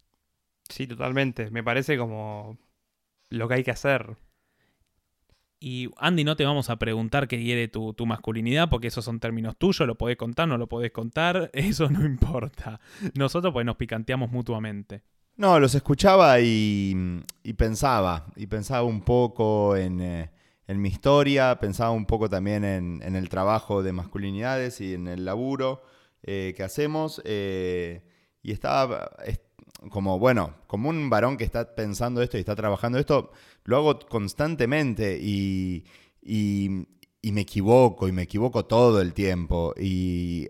Sí, 0.67 0.87
totalmente. 0.87 1.51
Me 1.51 1.63
parece 1.63 1.95
como 1.95 2.57
lo 3.29 3.47
que 3.47 3.53
hay 3.53 3.63
que 3.63 3.71
hacer. 3.71 4.17
Y 5.59 5.89
Andy, 5.97 6.23
no 6.23 6.35
te 6.35 6.45
vamos 6.45 6.69
a 6.69 6.77
preguntar 6.77 7.27
qué 7.27 7.37
quiere 7.37 7.67
tu, 7.67 7.95
masculinidad, 8.05 8.69
porque 8.69 8.87
esos 8.87 9.03
son 9.03 9.19
términos 9.19 9.57
tuyos, 9.57 9.87
lo 9.87 9.97
podés 9.97 10.17
contar, 10.17 10.47
no 10.47 10.57
lo 10.57 10.67
podés 10.67 10.91
contar, 10.91 11.49
eso 11.53 11.89
no 11.89 12.05
importa. 12.05 12.79
Nosotros 13.15 13.53
pues 13.53 13.65
nos 13.65 13.75
picanteamos 13.75 14.31
mutuamente. 14.31 15.01
No, 15.35 15.59
los 15.59 15.75
escuchaba 15.75 16.39
y, 16.39 16.95
pensaba, 17.57 18.27
y 18.35 18.47
pensaba 18.47 18.83
un 18.83 19.01
poco 19.01 19.75
eh, 19.75 20.29
en, 20.67 20.81
mi 20.81 20.89
historia, 20.89 21.59
pensaba 21.59 21.91
un 21.91 22.05
poco 22.05 22.27
también 22.27 22.63
en, 22.63 23.15
el 23.15 23.29
trabajo 23.29 23.83
de 23.83 23.93
masculinidades 23.93 24.81
y 24.81 24.95
en 24.95 25.07
el 25.07 25.25
laburo 25.25 25.83
eh, 26.23 26.53
que 26.57 26.63
hacemos, 26.63 27.21
eh, 27.23 28.01
y 28.41 28.51
estaba 28.51 29.11
como, 29.89 30.19
bueno, 30.19 30.55
como 30.67 30.89
un 30.89 31.09
varón 31.09 31.37
que 31.37 31.43
está 31.43 31.75
pensando 31.75 32.21
esto 32.21 32.37
y 32.37 32.41
está 32.41 32.55
trabajando 32.55 32.97
esto, 32.97 33.31
lo 33.63 33.77
hago 33.77 33.99
constantemente 33.99 35.19
y, 35.21 35.83
me 37.23 37.41
equivoco 37.41 38.07
y 38.07 38.11
me 38.11 38.23
equivoco 38.23 38.65
todo 38.65 39.01
el 39.01 39.13
tiempo. 39.13 39.73
Y 39.79 40.47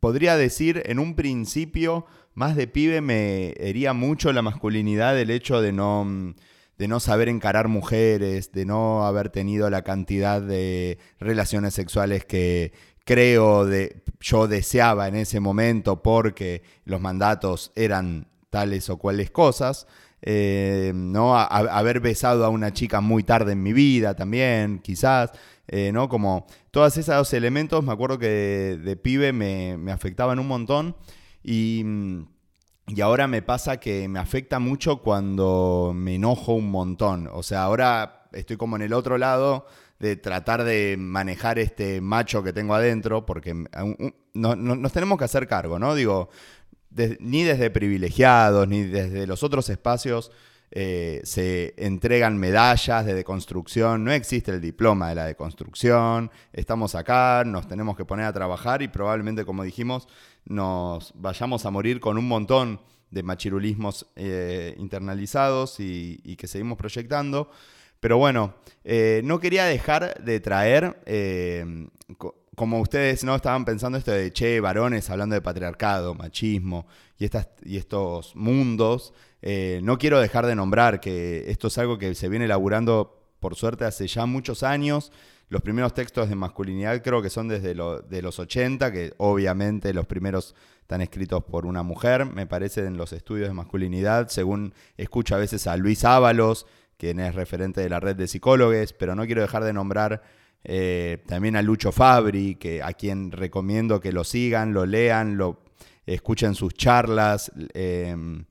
podría 0.00 0.36
decir, 0.36 0.82
en 0.86 0.98
un 0.98 1.14
principio, 1.14 2.06
más 2.34 2.56
de 2.56 2.66
pibe 2.66 3.00
me 3.00 3.54
hería 3.58 3.92
mucho 3.92 4.32
la 4.32 4.42
masculinidad 4.42 5.18
el 5.18 5.30
hecho 5.30 5.60
de 5.60 5.72
no, 5.72 6.34
de 6.78 6.88
no 6.88 7.00
saber 7.00 7.28
encarar 7.28 7.68
mujeres, 7.68 8.52
de 8.52 8.66
no 8.66 9.06
haber 9.06 9.30
tenido 9.30 9.70
la 9.70 9.82
cantidad 9.82 10.40
de 10.42 10.98
relaciones 11.18 11.74
sexuales 11.74 12.24
que 12.24 12.72
creo 13.04 13.64
de, 13.64 14.02
yo 14.20 14.48
deseaba 14.48 15.08
en 15.08 15.14
ese 15.14 15.40
momento 15.40 16.02
porque 16.02 16.62
los 16.84 17.00
mandatos 17.00 17.72
eran 17.76 18.26
tales 18.56 18.88
o 18.88 18.96
cuales 18.96 19.30
cosas. 19.30 19.86
Eh, 20.22 20.92
¿no? 20.94 21.38
haber 21.38 22.00
besado 22.00 22.46
a 22.46 22.48
una 22.48 22.72
chica 22.72 23.02
muy 23.02 23.22
tarde 23.22 23.52
en 23.52 23.62
mi 23.62 23.74
vida 23.74 24.16
también, 24.16 24.78
quizás, 24.78 25.30
eh, 25.68 25.90
¿no? 25.92 26.08
Como 26.08 26.46
todos 26.70 26.96
esos 26.96 27.34
elementos, 27.34 27.84
me 27.84 27.92
acuerdo 27.92 28.18
que 28.18 28.80
de, 28.82 28.96
pibe 28.96 29.34
me, 29.34 29.92
afectaban 29.92 30.38
un 30.38 30.48
montón 30.48 30.96
y, 31.44 31.84
y, 32.86 33.00
ahora 33.02 33.28
me 33.28 33.42
pasa 33.42 33.76
que 33.78 34.08
me 34.08 34.18
afecta 34.18 34.58
mucho 34.58 35.02
cuando 35.02 35.92
me 35.94 36.14
enojo 36.14 36.54
un 36.54 36.70
montón. 36.70 37.28
O 37.30 37.42
sea, 37.42 37.64
ahora 37.64 38.26
estoy 38.32 38.56
como 38.56 38.76
en 38.76 38.82
el 38.82 38.94
otro 38.94 39.18
lado 39.18 39.66
de 39.98 40.16
tratar 40.16 40.64
de 40.64 40.96
manejar 40.98 41.58
este 41.58 42.00
macho 42.00 42.42
que 42.42 42.52
tengo 42.52 42.74
adentro, 42.74 43.24
porque 43.24 43.54
nos 44.34 44.92
tenemos 44.92 45.18
que 45.18 45.24
hacer 45.24 45.46
cargo, 45.46 45.78
¿no? 45.78 45.94
Digo, 45.94 46.28
ni 47.20 47.42
desde 47.42 47.70
privilegiados, 47.70 48.66
ni 48.68 48.84
desde 48.84 49.26
los 49.26 49.42
otros 49.42 49.68
espacios 49.68 50.30
eh, 50.72 51.20
se 51.24 51.74
entregan 51.76 52.36
medallas 52.38 53.06
de 53.06 53.14
deconstrucción, 53.14 54.04
no 54.04 54.12
existe 54.12 54.50
el 54.50 54.60
diploma 54.60 55.08
de 55.08 55.14
la 55.14 55.24
deconstrucción, 55.24 56.30
estamos 56.52 56.94
acá, 56.96 57.44
nos 57.46 57.68
tenemos 57.68 57.96
que 57.96 58.04
poner 58.04 58.26
a 58.26 58.32
trabajar 58.32 58.82
y 58.82 58.88
probablemente, 58.88 59.44
como 59.44 59.62
dijimos, 59.62 60.08
nos 60.44 61.12
vayamos 61.14 61.64
a 61.66 61.70
morir 61.70 62.00
con 62.00 62.18
un 62.18 62.26
montón 62.26 62.80
de 63.10 63.22
machirulismos 63.22 64.06
eh, 64.16 64.74
internalizados 64.78 65.78
y, 65.78 66.36
que 66.36 66.48
seguimos 66.48 66.76
proyectando. 66.76 67.48
Pero 68.00 68.18
bueno, 68.18 68.54
eh, 68.84 69.20
no 69.24 69.38
quería 69.38 69.64
dejar 69.64 70.22
de 70.22 70.40
traer 70.40 71.00
como 72.56 72.80
ustedes 72.80 73.22
no 73.22 73.36
estaban 73.36 73.64
pensando 73.66 73.98
esto 73.98 74.10
de, 74.10 74.32
che, 74.32 74.60
varones 74.60 75.10
hablando 75.10 75.34
de 75.34 75.42
patriarcado, 75.42 76.14
machismo 76.14 76.86
y, 77.18 77.26
estas, 77.26 77.48
y 77.62 77.76
estos 77.76 78.34
mundos, 78.34 79.12
eh, 79.42 79.80
no 79.84 79.98
quiero 79.98 80.18
dejar 80.18 80.46
de 80.46 80.56
nombrar 80.56 80.98
que 80.98 81.50
esto 81.50 81.68
es 81.68 81.76
algo 81.76 81.98
que 81.98 82.14
se 82.14 82.30
viene 82.30 82.46
elaborando, 82.46 83.30
por 83.40 83.54
suerte, 83.56 83.84
hace 83.84 84.06
ya 84.08 84.24
muchos 84.24 84.62
años. 84.62 85.12
Los 85.50 85.60
primeros 85.60 85.92
textos 85.94 86.30
de 86.30 86.34
masculinidad 86.34 87.02
creo 87.02 87.22
que 87.22 87.30
son 87.30 87.46
desde 87.46 87.74
de 87.74 88.22
los 88.22 88.38
80, 88.38 88.90
que 88.90 89.12
obviamente 89.18 89.92
los 89.92 90.06
primeros 90.06 90.54
están 90.80 91.02
escritos 91.02 91.44
por 91.44 91.66
una 91.66 91.82
mujer, 91.82 92.24
me 92.24 92.46
parece, 92.46 92.86
en 92.86 92.96
los 92.96 93.12
estudios 93.12 93.48
de 93.48 93.54
masculinidad, 93.54 94.28
según 94.28 94.72
escucho 94.96 95.34
a 95.34 95.38
veces 95.38 95.66
a 95.66 95.76
Luis 95.76 96.04
Ábalos, 96.04 96.66
quien 96.96 97.20
es 97.20 97.34
referente 97.34 97.82
de 97.82 97.90
la 97.90 98.00
red 98.00 98.16
de 98.16 98.26
psicólogos, 98.26 98.94
pero 98.94 99.14
no 99.14 99.26
quiero 99.26 99.42
dejar 99.42 99.62
de 99.62 99.74
nombrar 99.74 100.22
eh, 100.68 101.18
también 101.26 101.54
a 101.54 101.62
Lucho 101.62 101.92
Fabri, 101.92 102.56
que, 102.56 102.82
a 102.82 102.92
quien 102.92 103.30
recomiendo 103.30 104.00
que 104.00 104.10
lo 104.10 104.24
sigan, 104.24 104.74
lo 104.74 104.84
lean, 104.84 105.36
lo 105.36 105.60
escuchen 106.04 106.56
sus 106.56 106.74
charlas. 106.74 107.52
Em, 107.72 108.44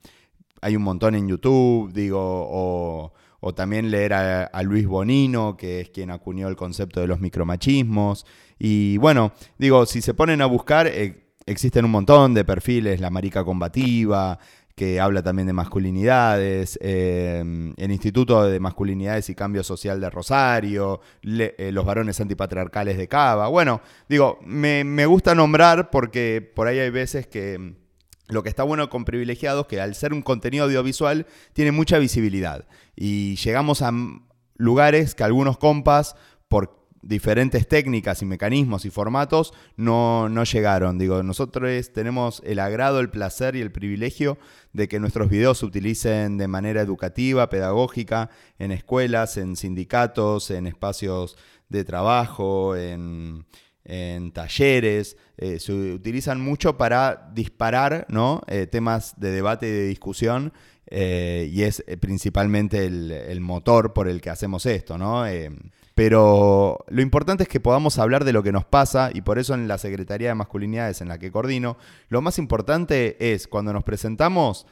hay 0.61 0.75
un 0.77 0.83
montón 0.83 1.15
en 1.15 1.27
YouTube, 1.27 1.91
digo, 1.91 2.21
o, 2.21 3.11
también 3.53 3.91
leer 3.91 4.13
a, 4.13 4.63
Luis 4.63 4.87
Bonino, 4.87 5.55
que 5.55 5.81
es 5.81 5.89
quien 5.89 6.09
acuñó 6.09 6.47
el 6.47 6.55
concepto 6.55 7.01
de 7.01 7.07
los 7.07 7.19
micromachismos. 7.19 8.25
Y 8.57 8.97
bueno, 8.97 9.33
digo, 9.59 9.85
si 9.85 10.01
se 10.01 10.13
ponen 10.13 10.41
a 10.41 10.45
buscar, 10.45 10.87
eh, 10.87 11.33
existen 11.45 11.85
un 11.85 11.91
montón 11.91 12.33
de 12.33 12.43
perfiles, 12.45 13.01
la 13.01 13.11
marica 13.11 13.43
combativa, 13.43 14.39
que 14.75 14.99
habla 14.99 15.23
también 15.23 15.47
de 15.47 15.53
masculinidades, 15.53 16.77
em, 16.81 17.73
el 17.77 17.91
Instituto 17.91 18.43
de 18.43 18.59
Masculinidades 18.59 19.29
y 19.29 19.35
Cambio 19.35 19.63
Social 19.63 20.01
de 20.01 20.09
Rosario, 20.09 20.99
eh, 21.23 21.71
los 21.71 21.85
varones 21.85 22.19
antipatriarcales 22.19 22.97
de 22.97 23.07
Cava. 23.07 23.47
Bueno, 23.47 23.81
digo, 24.09 24.37
me, 24.43 25.05
gusta 25.05 25.33
nombrar 25.33 25.89
porque 25.89 26.41
por 26.53 26.67
ahí 26.67 26.79
hay 26.79 26.89
veces 26.89 27.25
que 27.25 27.53
em, 27.53 27.75
lo 28.27 28.43
que 28.43 28.49
está 28.49 28.63
bueno 28.63 28.89
con 28.89 29.05
privilegiados, 29.05 29.67
que 29.67 29.79
al 29.79 29.95
ser 29.95 30.11
un 30.11 30.21
contenido 30.21 30.65
audiovisual 30.65 31.25
tiene 31.53 31.71
mucha 31.71 31.97
visibilidad 31.97 32.67
y 32.95 33.35
llegamos 33.37 33.81
a 33.81 33.91
lugares 34.57 35.15
que 35.15 35.23
algunos 35.23 35.57
compas, 35.57 36.15
por 36.49 36.84
diferentes 37.05 37.67
técnicas 37.67 38.21
y 38.23 38.25
mecanismos 38.25 38.83
y 38.85 38.89
formatos 38.89 39.53
no, 39.77 40.27
no 40.27 40.43
llegaron. 40.43 40.97
Digo, 40.97 41.21
nosotros 41.21 41.91
tenemos 41.93 42.41
el 42.43 42.59
agrado, 42.59 42.99
el 42.99 43.11
placer 43.11 43.55
y 43.55 43.61
el 43.61 43.71
privilegio 43.71 44.39
de 44.73 44.87
que 44.87 44.99
nuestros 44.99 45.29
videos 45.29 45.59
se 45.59 45.67
utilicen 45.67 46.37
de 46.37 46.47
manera 46.47 46.81
educativa, 46.81 47.47
pedagógica, 47.49 48.31
en 48.57 48.71
escuelas, 48.71 49.37
en 49.37 49.55
sindicatos, 49.55 50.49
en 50.49 50.65
espacios 50.65 51.37
de 51.69 51.83
trabajo, 51.85 52.75
en, 52.75 53.45
en 53.83 54.31
talleres. 54.31 55.15
Eh, 55.37 55.59
se 55.59 55.73
utilizan 55.73 56.41
mucho 56.41 56.75
para 56.75 57.29
disparar 57.33 58.07
¿no? 58.09 58.41
Eh, 58.47 58.65
temas 58.65 59.13
de 59.19 59.29
debate 59.31 59.67
y 59.67 59.71
de 59.71 59.87
discusión. 59.87 60.53
eh, 60.87 61.49
y 61.51 61.63
es 61.63 61.83
principalmente 61.99 62.85
el, 62.85 63.11
el 63.11 63.41
motor 63.41 63.93
por 63.93 64.07
el 64.07 64.21
que 64.21 64.29
hacemos 64.29 64.65
esto, 64.65 64.97
¿no? 64.97 65.25
Pero 65.95 66.83
lo 66.89 67.01
importante 67.01 67.43
es 67.43 67.49
que 67.49 67.61
podamos 67.61 67.97
hablar 67.99 68.25
de 68.25 68.33
lo 68.33 68.43
que 68.43 68.51
nos 68.51 68.65
pasa 68.65 69.11
y 69.13 69.21
por 69.21 69.39
eso 69.39 69.53
en 69.53 69.69
la 69.69 69.77
Secretaría 69.77 70.27
de 70.27 70.35
Masculinidades 70.35 70.99
en 70.99 71.07
la 71.07 71.17
que 71.17 71.31
coordino, 71.31 71.77
lo 72.09 72.21
más 72.21 72.37
importante 72.37 73.33
es 73.33 73.47
cuando 73.47 73.71
nos 73.71 73.85
presentamos 73.85 74.67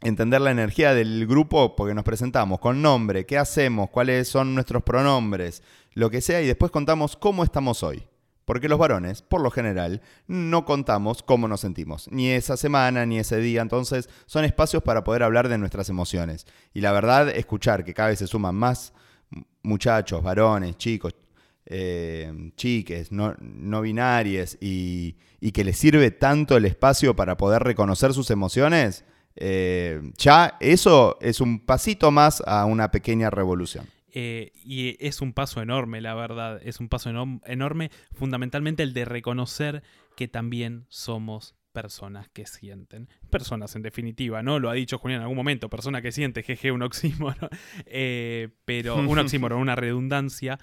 entender 0.00 0.40
la 0.40 0.50
energía 0.50 0.94
del 0.94 1.26
grupo 1.26 1.76
porque 1.76 1.94
nos 1.94 2.04
presentamos 2.04 2.58
con 2.58 2.80
nombre, 2.80 3.26
qué 3.26 3.36
hacemos, 3.36 3.90
cuáles 3.90 4.26
son 4.26 4.54
nuestros 4.54 4.82
pronombres, 4.82 5.62
lo 5.92 6.08
que 6.08 6.22
sea 6.22 6.40
y 6.40 6.46
después 6.46 6.72
contamos 6.72 7.16
cómo 7.16 7.44
estamos 7.44 7.82
hoy. 7.82 8.08
Porque 8.46 8.68
los 8.68 8.78
varones, 8.78 9.22
por 9.22 9.40
lo 9.40 9.50
general, 9.50 10.02
no 10.26 10.66
contamos 10.66 11.22
cómo 11.22 11.48
nos 11.48 11.60
sentimos, 11.60 12.08
ni 12.10 12.28
esa 12.28 12.58
semana, 12.58 13.06
ni 13.06 13.18
ese 13.18 13.38
día. 13.38 13.62
Entonces, 13.62 14.10
son 14.26 14.44
espacios 14.44 14.82
para 14.82 15.02
poder 15.02 15.22
hablar 15.22 15.48
de 15.48 15.56
nuestras 15.56 15.88
emociones. 15.88 16.46
Y 16.74 16.82
la 16.82 16.92
verdad, 16.92 17.30
escuchar 17.30 17.84
que 17.84 17.94
cada 17.94 18.10
vez 18.10 18.18
se 18.18 18.26
suman 18.26 18.54
más 18.54 18.92
muchachos, 19.64 20.22
varones, 20.22 20.76
chicos, 20.78 21.14
eh, 21.66 22.52
chiques, 22.56 23.10
no, 23.10 23.34
no 23.40 23.84
y, 23.84 25.16
y, 25.40 25.52
que 25.52 25.64
les 25.64 25.78
sirve 25.78 26.10
tanto 26.10 26.56
el 26.56 26.66
espacio 26.66 27.16
para 27.16 27.36
poder 27.36 27.62
reconocer 27.62 28.12
sus 28.12 28.30
emociones, 28.30 29.04
eh, 29.36 30.00
ya 30.18 30.56
eso 30.60 31.18
es 31.20 31.40
un 31.40 31.60
pasito 31.60 32.10
más 32.10 32.42
a 32.46 32.66
una 32.66 32.90
pequeña 32.90 33.30
revolución. 33.30 33.86
Eh, 34.16 34.52
y 34.54 34.96
es 35.04 35.20
un 35.20 35.32
paso 35.32 35.60
enorme, 35.60 36.00
la 36.00 36.14
verdad. 36.14 36.60
Es 36.62 36.78
un 36.78 36.88
paso 36.88 37.10
enorme, 37.46 37.90
fundamentalmente 38.12 38.84
el 38.84 38.94
de 38.94 39.04
reconocer 39.04 39.82
que 40.16 40.28
también 40.28 40.86
somos 40.88 41.56
personas 41.74 42.28
que 42.32 42.46
sienten. 42.46 43.08
Personas, 43.28 43.74
en 43.76 43.82
definitiva, 43.82 44.42
¿no? 44.42 44.58
Lo 44.60 44.70
ha 44.70 44.74
dicho 44.74 44.96
Julián 44.98 45.18
en 45.18 45.22
algún 45.24 45.36
momento, 45.36 45.68
persona 45.68 46.00
que 46.00 46.12
siente, 46.12 46.42
jeje, 46.42 46.70
un 46.72 46.80
oxímoron. 46.82 47.50
Eh, 47.84 48.48
pero, 48.64 48.96
un 48.96 49.18
oxímoron, 49.18 49.58
una 49.60 49.74
redundancia. 49.76 50.58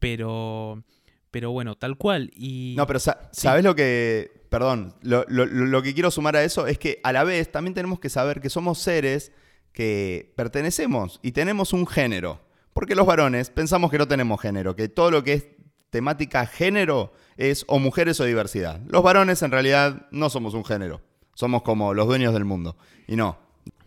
Pero, 0.00 0.82
pero 1.30 1.50
bueno, 1.52 1.76
tal 1.76 1.96
cual. 1.96 2.30
Y 2.34 2.74
No, 2.76 2.86
pero 2.86 2.98
sa- 2.98 3.28
¿sabes 3.32 3.62
lo 3.62 3.74
que... 3.76 4.42
Perdón, 4.48 4.94
lo, 5.02 5.24
lo- 5.28 5.46
lo 5.46 5.82
que 5.82 5.94
quiero 5.94 6.10
sumar 6.10 6.36
a 6.36 6.44
eso 6.44 6.66
es 6.66 6.78
que 6.78 7.00
a 7.04 7.12
la 7.12 7.24
vez 7.24 7.50
también 7.52 7.74
tenemos 7.74 8.00
que 8.00 8.08
saber 8.08 8.40
que 8.40 8.50
somos 8.50 8.78
seres 8.78 9.32
que 9.72 10.32
pertenecemos 10.36 11.20
y 11.22 11.32
tenemos 11.32 11.72
un 11.72 11.86
género. 11.86 12.40
Porque 12.72 12.94
los 12.94 13.06
varones 13.06 13.50
pensamos 13.50 13.90
que 13.90 13.98
no 13.98 14.08
tenemos 14.08 14.40
género, 14.40 14.74
que 14.74 14.88
todo 14.88 15.10
lo 15.10 15.22
que 15.24 15.32
es 15.34 15.46
temática 15.94 16.44
género 16.44 17.12
es 17.36 17.64
o 17.68 17.78
mujeres 17.78 18.18
o 18.18 18.24
diversidad. 18.24 18.80
Los 18.88 19.04
varones 19.04 19.42
en 19.42 19.52
realidad 19.52 20.08
no 20.10 20.28
somos 20.28 20.52
un 20.54 20.64
género, 20.64 21.00
somos 21.34 21.62
como 21.62 21.94
los 21.94 22.08
dueños 22.08 22.34
del 22.34 22.44
mundo. 22.44 22.76
Y 23.06 23.14
no, 23.14 23.38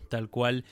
Tal 0.08 0.30
cual. 0.30 0.64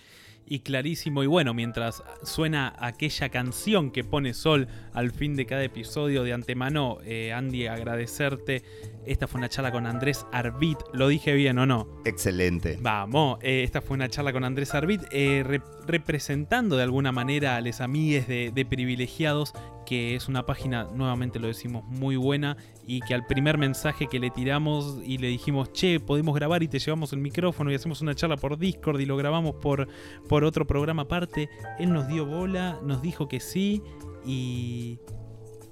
Y 0.49 0.61
clarísimo. 0.61 1.25
Y 1.25 1.27
bueno, 1.27 1.55
mientras 1.55 2.05
suena 2.23 2.73
aquella 2.79 3.29
canción 3.31 3.91
que 3.91 4.05
pone 4.05 4.33
Sol 4.33 4.69
al 4.95 5.11
fin 5.11 5.35
de 5.35 5.45
cada 5.45 5.65
episodio 5.65 6.23
de 6.23 6.33
antemano, 6.33 6.99
eh, 7.05 7.33
Andy, 7.33 7.67
agradecerte. 7.67 8.63
Esta 9.05 9.27
fue 9.27 9.39
una 9.39 9.49
charla 9.49 9.73
con 9.73 9.87
Andrés 9.87 10.25
Arbit. 10.33 10.79
¿Lo 10.93 11.09
dije 11.09 11.35
bien 11.35 11.59
o 11.59 11.67
no? 11.67 11.89
excelente. 12.05 12.79
Vamos, 12.81 13.39
eh, 13.43 13.63
esta 13.65 13.81
fue 13.81 13.97
una 13.97 14.09
charla 14.09 14.33
con 14.33 14.45
Andrés 14.45 14.75
Arbit, 14.75 15.03
eh, 15.11 15.43
re- 15.45 15.61
representando 15.87 16.77
de 16.77 16.83
alguna 16.85 17.11
manera 17.13 17.57
a 17.57 17.61
les 17.61 17.81
amigues 17.81 18.29
de, 18.29 18.53
de 18.55 18.65
privilegiados, 18.65 19.53
que 19.85 20.15
es 20.17 20.29
una 20.29 20.47
página, 20.47 20.85
nuevamente 20.93 21.39
lo 21.39 21.47
decimos, 21.49 21.85
muy 21.85 22.17
buena, 22.17 22.57
y 22.87 23.01
que 23.01 23.15
al 23.15 23.27
primer 23.27 23.59
mensaje 23.59 24.07
que 24.07 24.19
le 24.19 24.31
tiramos 24.31 24.99
y 25.05 25.19
le 25.19 25.29
dijimos, 25.29 25.73
che, 25.73 25.99
podemos 25.99 26.35
grabar 26.35 26.63
y 26.63 26.69
te 26.69 26.79
llevamos 26.79 27.13
el 27.13 27.19
micrófono 27.19 27.71
y 27.71 27.75
hacemos 27.75 28.01
una 28.01 28.15
charla 28.15 28.37
por 28.37 28.59
Discord 28.59 29.01
y 29.01 29.07
lo 29.07 29.17
grabamos 29.17 29.57
por, 29.57 29.89
por 30.29 30.45
otro 30.45 30.67
programa 30.67 31.03
aparte, 31.03 31.49
él 31.79 31.93
nos 31.93 32.07
dio 32.07 32.25
bola, 32.27 32.79
nos 32.83 33.03
dijo 33.03 33.29
que 33.29 33.41
sí, 33.41 33.83
y... 34.25 34.99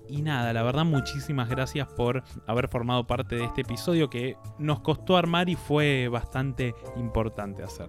Y 0.06 0.20
nada, 0.20 0.52
la 0.52 0.62
verdad 0.62 0.84
muchísimas 0.84 1.48
gracias 1.48 1.88
por 1.88 2.22
haber 2.46 2.68
formado 2.68 3.06
parte 3.06 3.36
de 3.36 3.44
este 3.44 3.62
episodio 3.62 4.10
que 4.10 4.36
nos 4.58 4.80
costó 4.80 5.16
armar 5.16 5.48
y 5.48 5.56
fue 5.56 6.08
bastante 6.08 6.74
importante 6.96 7.62
hacer. 7.62 7.88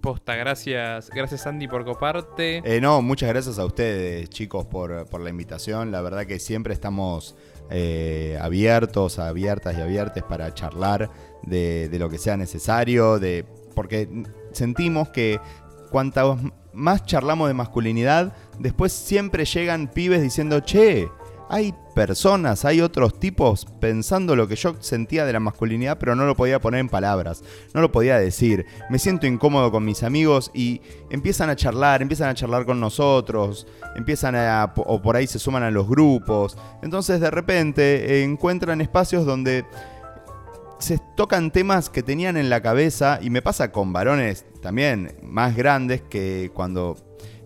Posta, 0.00 0.36
gracias, 0.36 1.10
gracias 1.10 1.46
Andy 1.46 1.66
por 1.66 1.84
coparte. 1.84 2.62
Eh, 2.64 2.80
no, 2.80 3.02
muchas 3.02 3.30
gracias 3.30 3.58
a 3.58 3.64
ustedes, 3.64 4.30
chicos, 4.30 4.64
por, 4.66 5.08
por 5.08 5.22
la 5.22 5.30
invitación. 5.30 5.90
La 5.90 6.02
verdad 6.02 6.24
que 6.24 6.38
siempre 6.38 6.72
estamos 6.72 7.36
eh, 7.70 8.38
abiertos, 8.40 9.18
abiertas 9.18 9.76
y 9.78 9.80
abiertes 9.80 10.22
para 10.22 10.52
charlar 10.54 11.10
de, 11.42 11.88
de 11.88 11.98
lo 11.98 12.08
que 12.10 12.18
sea 12.18 12.36
necesario, 12.36 13.18
de, 13.18 13.44
porque 13.74 14.08
sentimos 14.52 15.08
que 15.08 15.40
cuanto 15.90 16.38
más 16.72 17.04
charlamos 17.06 17.48
de 17.48 17.54
masculinidad, 17.54 18.34
después 18.58 18.92
siempre 18.92 19.44
llegan 19.44 19.88
pibes 19.88 20.22
diciendo, 20.22 20.60
che, 20.60 21.08
hay 21.48 21.74
personas, 21.94 22.64
hay 22.64 22.80
otros 22.80 23.18
tipos 23.20 23.66
pensando 23.80 24.34
lo 24.34 24.48
que 24.48 24.56
yo 24.56 24.74
sentía 24.80 25.24
de 25.24 25.32
la 25.32 25.40
masculinidad, 25.40 25.98
pero 25.98 26.16
no 26.16 26.26
lo 26.26 26.34
podía 26.34 26.60
poner 26.60 26.80
en 26.80 26.88
palabras, 26.88 27.42
no 27.72 27.80
lo 27.80 27.92
podía 27.92 28.18
decir. 28.18 28.66
Me 28.90 28.98
siento 28.98 29.26
incómodo 29.26 29.70
con 29.70 29.84
mis 29.84 30.02
amigos 30.02 30.50
y 30.54 30.80
empiezan 31.10 31.50
a 31.50 31.56
charlar, 31.56 32.02
empiezan 32.02 32.30
a 32.30 32.34
charlar 32.34 32.64
con 32.64 32.80
nosotros, 32.80 33.66
empiezan 33.94 34.34
a, 34.34 34.72
o 34.76 35.00
por 35.02 35.16
ahí 35.16 35.26
se 35.26 35.38
suman 35.38 35.62
a 35.62 35.70
los 35.70 35.88
grupos. 35.88 36.56
Entonces 36.82 37.20
de 37.20 37.30
repente 37.30 38.22
encuentran 38.22 38.80
espacios 38.80 39.26
donde 39.26 39.64
se 40.78 40.98
tocan 41.16 41.50
temas 41.50 41.88
que 41.88 42.02
tenían 42.02 42.36
en 42.36 42.50
la 42.50 42.60
cabeza 42.60 43.18
y 43.22 43.30
me 43.30 43.42
pasa 43.42 43.72
con 43.72 43.92
varones 43.92 44.44
también 44.60 45.16
más 45.22 45.56
grandes 45.56 46.02
que 46.02 46.50
cuando 46.52 46.96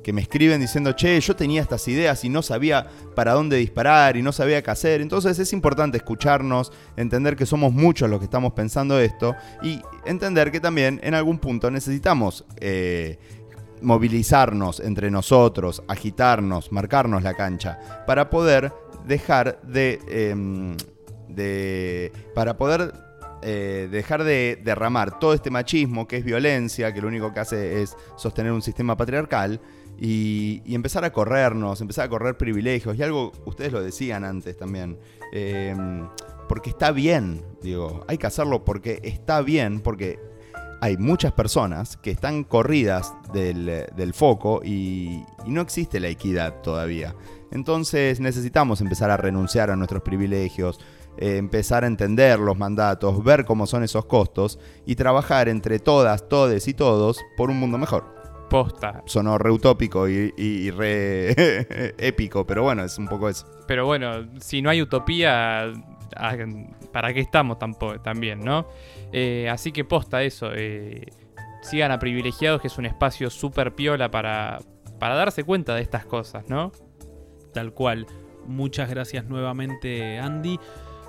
que 0.09 0.13
me 0.15 0.23
escriben 0.23 0.59
diciendo, 0.59 0.93
che, 0.93 1.21
yo 1.21 1.37
tenía 1.37 1.61
estas 1.61 1.87
ideas 1.87 2.25
y 2.25 2.31
no 2.31 2.41
sabía 2.41 2.87
para 3.15 3.35
dónde 3.35 3.59
disparar 3.59 4.17
y 4.17 4.23
no 4.23 4.33
sabía 4.33 4.63
qué 4.63 4.71
hacer. 4.71 5.03
Entonces 5.03 5.39
es 5.39 5.53
importante 5.53 5.99
escucharnos, 5.99 6.73
entender 6.97 7.37
que 7.37 7.45
somos 7.45 7.75
muchos 7.75 8.09
los 8.09 8.19
que 8.19 8.25
estamos 8.25 8.55
pensando 8.55 8.99
esto 8.99 9.37
y 9.61 9.83
entender 10.07 10.51
que 10.51 10.61
también 10.61 10.99
en 11.03 11.13
algún 11.13 11.39
punto 11.39 11.71
necesitamos 11.71 12.47
eh, 12.57 13.19
movilizarnos 13.83 14.81
entre 14.81 15.11
nosotros, 15.11 15.83
agitarnos, 15.89 16.73
marcarnos 16.73 17.23
la 17.23 17.35
cancha, 17.35 17.79
para 18.07 18.31
poder 18.31 18.73
dejar 19.07 19.61
de... 19.61 20.01
eh, 20.09 20.75
de 21.29 22.13
para 22.35 22.57
poder 22.57 22.95
eh, 23.43 23.89
dejar 23.91 24.25
de 24.25 24.61
derramar 24.65 25.21
todo 25.21 25.33
este 25.33 25.51
machismo 25.51 26.09
que 26.09 26.17
es 26.17 26.25
violencia, 26.25 26.93
que 26.93 27.01
lo 27.01 27.09
único 27.09 27.33
que 27.33 27.41
hace 27.41 27.83
es 27.83 27.97
sostener 28.17 28.51
un 28.51 28.63
sistema 28.63 28.97
patriarcal, 28.97 29.61
y, 29.99 30.63
empezar 30.75 31.05
a 31.05 31.13
corrernos, 31.13 31.81
empezar 31.81 32.07
a 32.07 32.09
correr 32.09 32.37
privilegios. 32.37 32.97
Y 32.97 33.03
algo, 33.03 33.33
ustedes 33.45 33.73
lo 33.73 33.83
decían 33.83 34.25
antes 34.25 34.57
también, 34.57 34.99
eh, 35.33 35.75
porque 36.49 36.71
está 36.71 36.93
bien, 36.93 37.43
digo, 37.63 38.05
hay 38.09 38.19
que 38.19 38.27
hacerlo 38.27 38.65
porque 38.65 39.01
está 39.03 39.43
bien, 39.43 39.81
porque 39.81 40.19
hay 40.81 40.97
muchas 40.97 41.33
personas 41.33 41.97
que 41.97 42.11
están 42.11 42.45
corridas 42.45 43.13
del, 43.33 44.13
foco 44.15 44.61
y, 44.65 45.25
y 45.45 45.51
no 45.51 45.61
existe 45.61 46.01
la 46.01 46.09
equidad 46.09 46.63
todavía. 46.63 47.15
Entonces 47.51 48.21
necesitamos 48.21 48.81
empezar 48.81 49.11
a 49.11 49.17
renunciar 49.17 49.71
a 49.71 49.77
nuestros 49.77 50.03
privilegios, 50.03 50.79
eh, 51.21 51.37
empezar 51.37 51.83
a 51.83 51.89
entender 51.89 52.39
los 52.39 52.57
mandatos, 52.57 53.25
ver 53.25 53.45
cómo 53.45 53.67
son 53.67 53.83
esos 53.83 54.05
costos 54.05 54.61
y 54.87 54.95
trabajar 54.95 55.49
entre 55.49 55.81
todas, 55.81 56.29
todes 56.29 56.69
y 56.69 56.75
todos 56.75 57.19
por 57.37 57.51
un 57.51 57.59
mundo 57.59 57.77
mejor. 57.77 58.18
Posta. 58.49 59.03
Sonó 59.07 59.37
re 59.39 59.51
utópico 59.51 60.09
y, 60.09 60.33
y- 60.37 60.43
y 60.67 60.71
re 60.71 61.95
épico, 61.99 62.47
pero 62.47 62.63
bueno, 62.63 62.83
es 62.85 62.97
un 62.99 63.07
poco 63.09 63.29
eso. 63.29 63.47
Pero 63.67 63.85
bueno, 63.87 64.27
si 64.41 64.63
no 64.63 64.71
hay 64.71 64.81
utopía, 64.83 65.65
ah, 66.17 66.37
¿para 66.93 67.13
qué 67.13 67.21
estamos 67.21 67.59
tampoco, 67.59 68.01
también, 68.01 68.41
no? 68.41 68.67
Eh, 69.13 69.49
así 69.51 69.73
que 69.73 69.85
posta 69.85 70.23
eso. 70.23 70.51
eh, 70.55 71.07
sigan 71.63 71.91
a 71.91 71.99
Privilegiados, 71.99 72.61
que 72.61 72.69
es 72.69 72.79
un 72.79 72.87
espacio 72.87 73.29
súper 73.31 73.75
piola 73.75 74.11
para, 74.11 74.59
para 74.99 75.15
darse 75.17 75.45
cuenta 75.45 75.75
de 75.75 75.83
estas 75.83 76.07
cosas, 76.07 76.49
¿no? 76.49 76.73
Tal 77.53 77.73
cual. 77.75 78.07
Muchas 78.47 78.89
gracias 78.89 79.27
nuevamente, 79.27 80.19
Andy. 80.19 80.59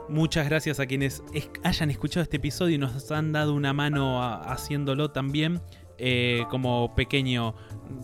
Muchas 0.09 0.49
gracias 0.49 0.79
a 0.79 0.87
quienes 0.87 1.23
es- 1.33 1.49
hayan 1.63 1.91
escuchado 1.91 2.23
este 2.23 2.37
episodio 2.37 2.75
y 2.75 2.77
nos 2.79 3.09
han 3.11 3.31
dado 3.31 3.53
una 3.53 3.71
mano 3.73 4.21
haciéndolo 4.23 5.11
también. 5.11 5.61
Eh, 6.01 6.45
como 6.49 6.95
pequeño 6.95 7.53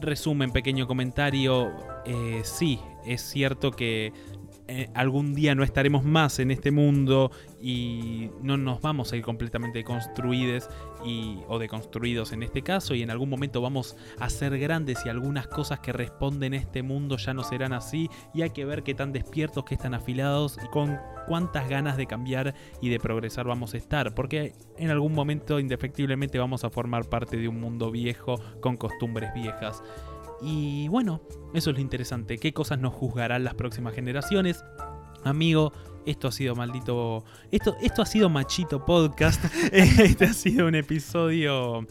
resumen, 0.01 0.51
pequeño 0.51 0.85
comentario, 0.85 1.71
eh, 2.05 2.41
sí, 2.43 2.79
es 3.05 3.21
cierto 3.21 3.71
que 3.71 4.11
eh, 4.67 4.89
algún 4.95 5.35
día 5.35 5.53
no 5.53 5.63
estaremos 5.63 6.03
más 6.03 6.39
en 6.39 6.49
este 6.49 6.71
mundo 6.71 7.31
y 7.61 8.31
no 8.41 8.57
nos 8.57 8.81
vamos 8.81 9.13
a 9.13 9.15
ir 9.15 9.21
completamente 9.21 9.83
construidos 9.83 10.67
y, 11.05 11.37
o 11.47 11.59
deconstruidos 11.59 12.31
en 12.31 12.41
este 12.41 12.63
caso 12.63 12.95
y 12.95 13.03
en 13.03 13.11
algún 13.11 13.29
momento 13.29 13.61
vamos 13.61 13.95
a 14.19 14.27
ser 14.27 14.57
grandes 14.57 15.05
y 15.05 15.09
algunas 15.09 15.47
cosas 15.47 15.81
que 15.81 15.93
responden 15.93 16.53
a 16.53 16.57
este 16.57 16.81
mundo 16.81 17.17
ya 17.17 17.35
no 17.35 17.43
serán 17.43 17.73
así 17.73 18.09
y 18.33 18.41
hay 18.41 18.49
que 18.49 18.65
ver 18.65 18.81
qué 18.81 18.95
tan 18.95 19.11
despiertos, 19.11 19.65
qué 19.65 19.77
tan 19.77 19.93
afilados 19.93 20.57
y 20.63 20.67
con 20.69 20.97
cuántas 21.27 21.69
ganas 21.69 21.95
de 21.95 22.07
cambiar 22.07 22.55
y 22.81 22.89
de 22.89 22.99
progresar 22.99 23.45
vamos 23.45 23.75
a 23.75 23.77
estar 23.77 24.15
porque 24.15 24.53
en 24.77 24.89
algún 24.89 25.13
momento 25.13 25.59
indefectiblemente 25.59 26.39
vamos 26.39 26.63
a 26.63 26.71
formar 26.71 27.05
parte 27.05 27.37
de 27.37 27.47
un 27.47 27.59
mundo 27.59 27.91
viejo 27.91 28.41
con 28.61 28.77
costumbres 28.77 29.31
viejas. 29.35 29.83
Y 30.41 30.87
bueno, 30.89 31.21
eso 31.53 31.69
es 31.69 31.75
lo 31.75 31.81
interesante. 31.81 32.37
¿Qué 32.37 32.53
cosas 32.53 32.79
nos 32.79 32.93
juzgarán 32.93 33.43
las 33.43 33.53
próximas 33.55 33.93
generaciones? 33.93 34.63
Amigo, 35.23 35.73
esto 36.05 36.27
ha 36.27 36.31
sido 36.31 36.55
maldito. 36.55 37.23
Esto, 37.51 37.75
esto 37.81 38.01
ha 38.01 38.05
sido 38.05 38.29
Machito 38.29 38.85
Podcast. 38.85 39.43
este 39.71 40.25
ha 40.25 40.33
sido 40.33 40.67
un 40.67 40.75
episodio 40.75 41.85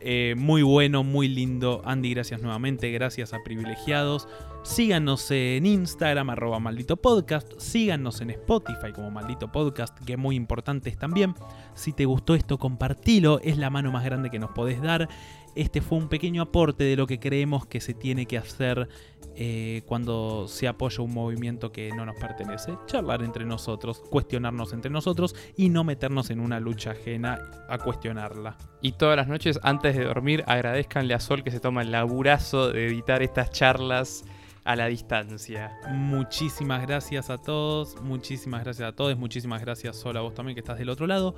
eh, 0.00 0.34
muy 0.36 0.62
bueno, 0.62 1.04
muy 1.04 1.28
lindo. 1.28 1.82
Andy, 1.84 2.14
gracias 2.14 2.42
nuevamente. 2.42 2.90
Gracias 2.90 3.32
a 3.32 3.42
Privilegiados. 3.44 4.28
Síganos 4.66 5.30
en 5.30 5.64
Instagram, 5.64 6.28
arroba 6.28 6.58
maldito 6.58 6.96
podcast. 6.96 7.52
Síganos 7.56 8.20
en 8.20 8.30
Spotify 8.30 8.92
como 8.92 9.12
maldito 9.12 9.50
podcast, 9.50 9.96
que 10.04 10.14
es 10.14 10.18
muy 10.18 10.34
importante 10.34 10.90
también. 10.90 11.34
Si 11.74 11.92
te 11.92 12.04
gustó 12.04 12.34
esto, 12.34 12.58
compartilo. 12.58 13.38
Es 13.40 13.58
la 13.58 13.70
mano 13.70 13.92
más 13.92 14.04
grande 14.04 14.28
que 14.28 14.40
nos 14.40 14.50
podés 14.50 14.82
dar 14.82 15.08
este 15.56 15.80
fue 15.80 15.96
un 15.98 16.08
pequeño 16.08 16.42
aporte 16.42 16.84
de 16.84 16.96
lo 16.96 17.06
que 17.06 17.18
creemos 17.18 17.66
que 17.66 17.80
se 17.80 17.94
tiene 17.94 18.26
que 18.26 18.36
hacer 18.36 18.88
eh, 19.34 19.82
cuando 19.86 20.48
se 20.48 20.68
apoya 20.68 21.02
un 21.02 21.14
movimiento 21.14 21.72
que 21.72 21.90
no 21.92 22.04
nos 22.04 22.16
pertenece. 22.16 22.76
Charlar 22.86 23.22
entre 23.22 23.46
nosotros, 23.46 24.02
cuestionarnos 24.10 24.74
entre 24.74 24.90
nosotros 24.90 25.34
y 25.56 25.70
no 25.70 25.82
meternos 25.82 26.28
en 26.28 26.40
una 26.40 26.60
lucha 26.60 26.90
ajena 26.90 27.38
a 27.70 27.78
cuestionarla. 27.78 28.58
Y 28.82 28.92
todas 28.92 29.16
las 29.16 29.28
noches 29.28 29.58
antes 29.62 29.96
de 29.96 30.04
dormir 30.04 30.44
agradezcanle 30.46 31.14
a 31.14 31.20
Sol 31.20 31.42
que 31.42 31.50
se 31.50 31.58
toma 31.58 31.80
el 31.80 31.90
laburazo 31.90 32.70
de 32.70 32.88
editar 32.88 33.22
estas 33.22 33.50
charlas 33.50 34.24
a 34.66 34.74
la 34.74 34.86
distancia. 34.86 35.78
Muchísimas 35.88 36.82
gracias 36.82 37.30
a 37.30 37.38
todos, 37.38 38.00
muchísimas 38.02 38.64
gracias 38.64 38.88
a 38.88 38.92
todos, 38.92 39.16
muchísimas 39.16 39.62
gracias 39.62 39.96
Sol 39.96 40.16
a 40.16 40.20
vos 40.20 40.34
también 40.34 40.54
que 40.54 40.60
estás 40.60 40.76
del 40.78 40.88
otro 40.88 41.06
lado. 41.06 41.36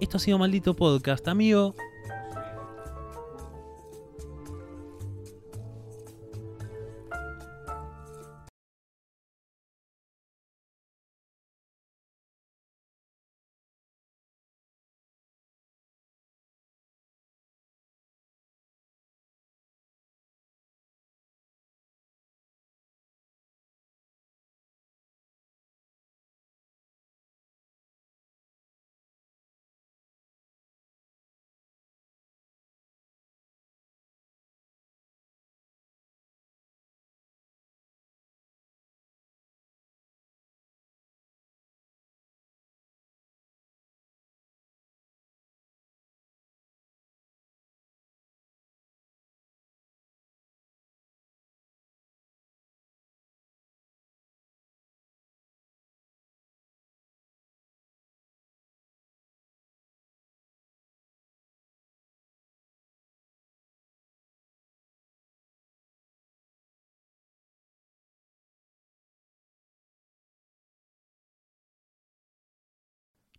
Esto 0.00 0.16
ha 0.16 0.20
sido 0.20 0.38
Maldito 0.38 0.74
Podcast, 0.74 1.26
amigo. 1.28 1.74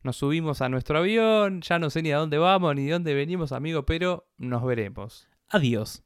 Nos 0.02 0.18
subimos 0.18 0.62
a 0.62 0.70
nuestro 0.70 1.00
avión, 1.00 1.62
ya 1.62 1.78
no 1.78 1.90
sé 1.90 2.02
ni 2.02 2.12
a 2.12 2.18
dónde 2.18 2.38
vamos 2.38 2.74
ni 2.76 2.86
de 2.86 2.94
dónde 2.94 3.14
venimos, 3.14 3.52
amigo, 3.52 3.86
pero 3.86 4.28
nos 4.38 4.64
veremos. 4.64 5.28
Adiós. 5.50 6.04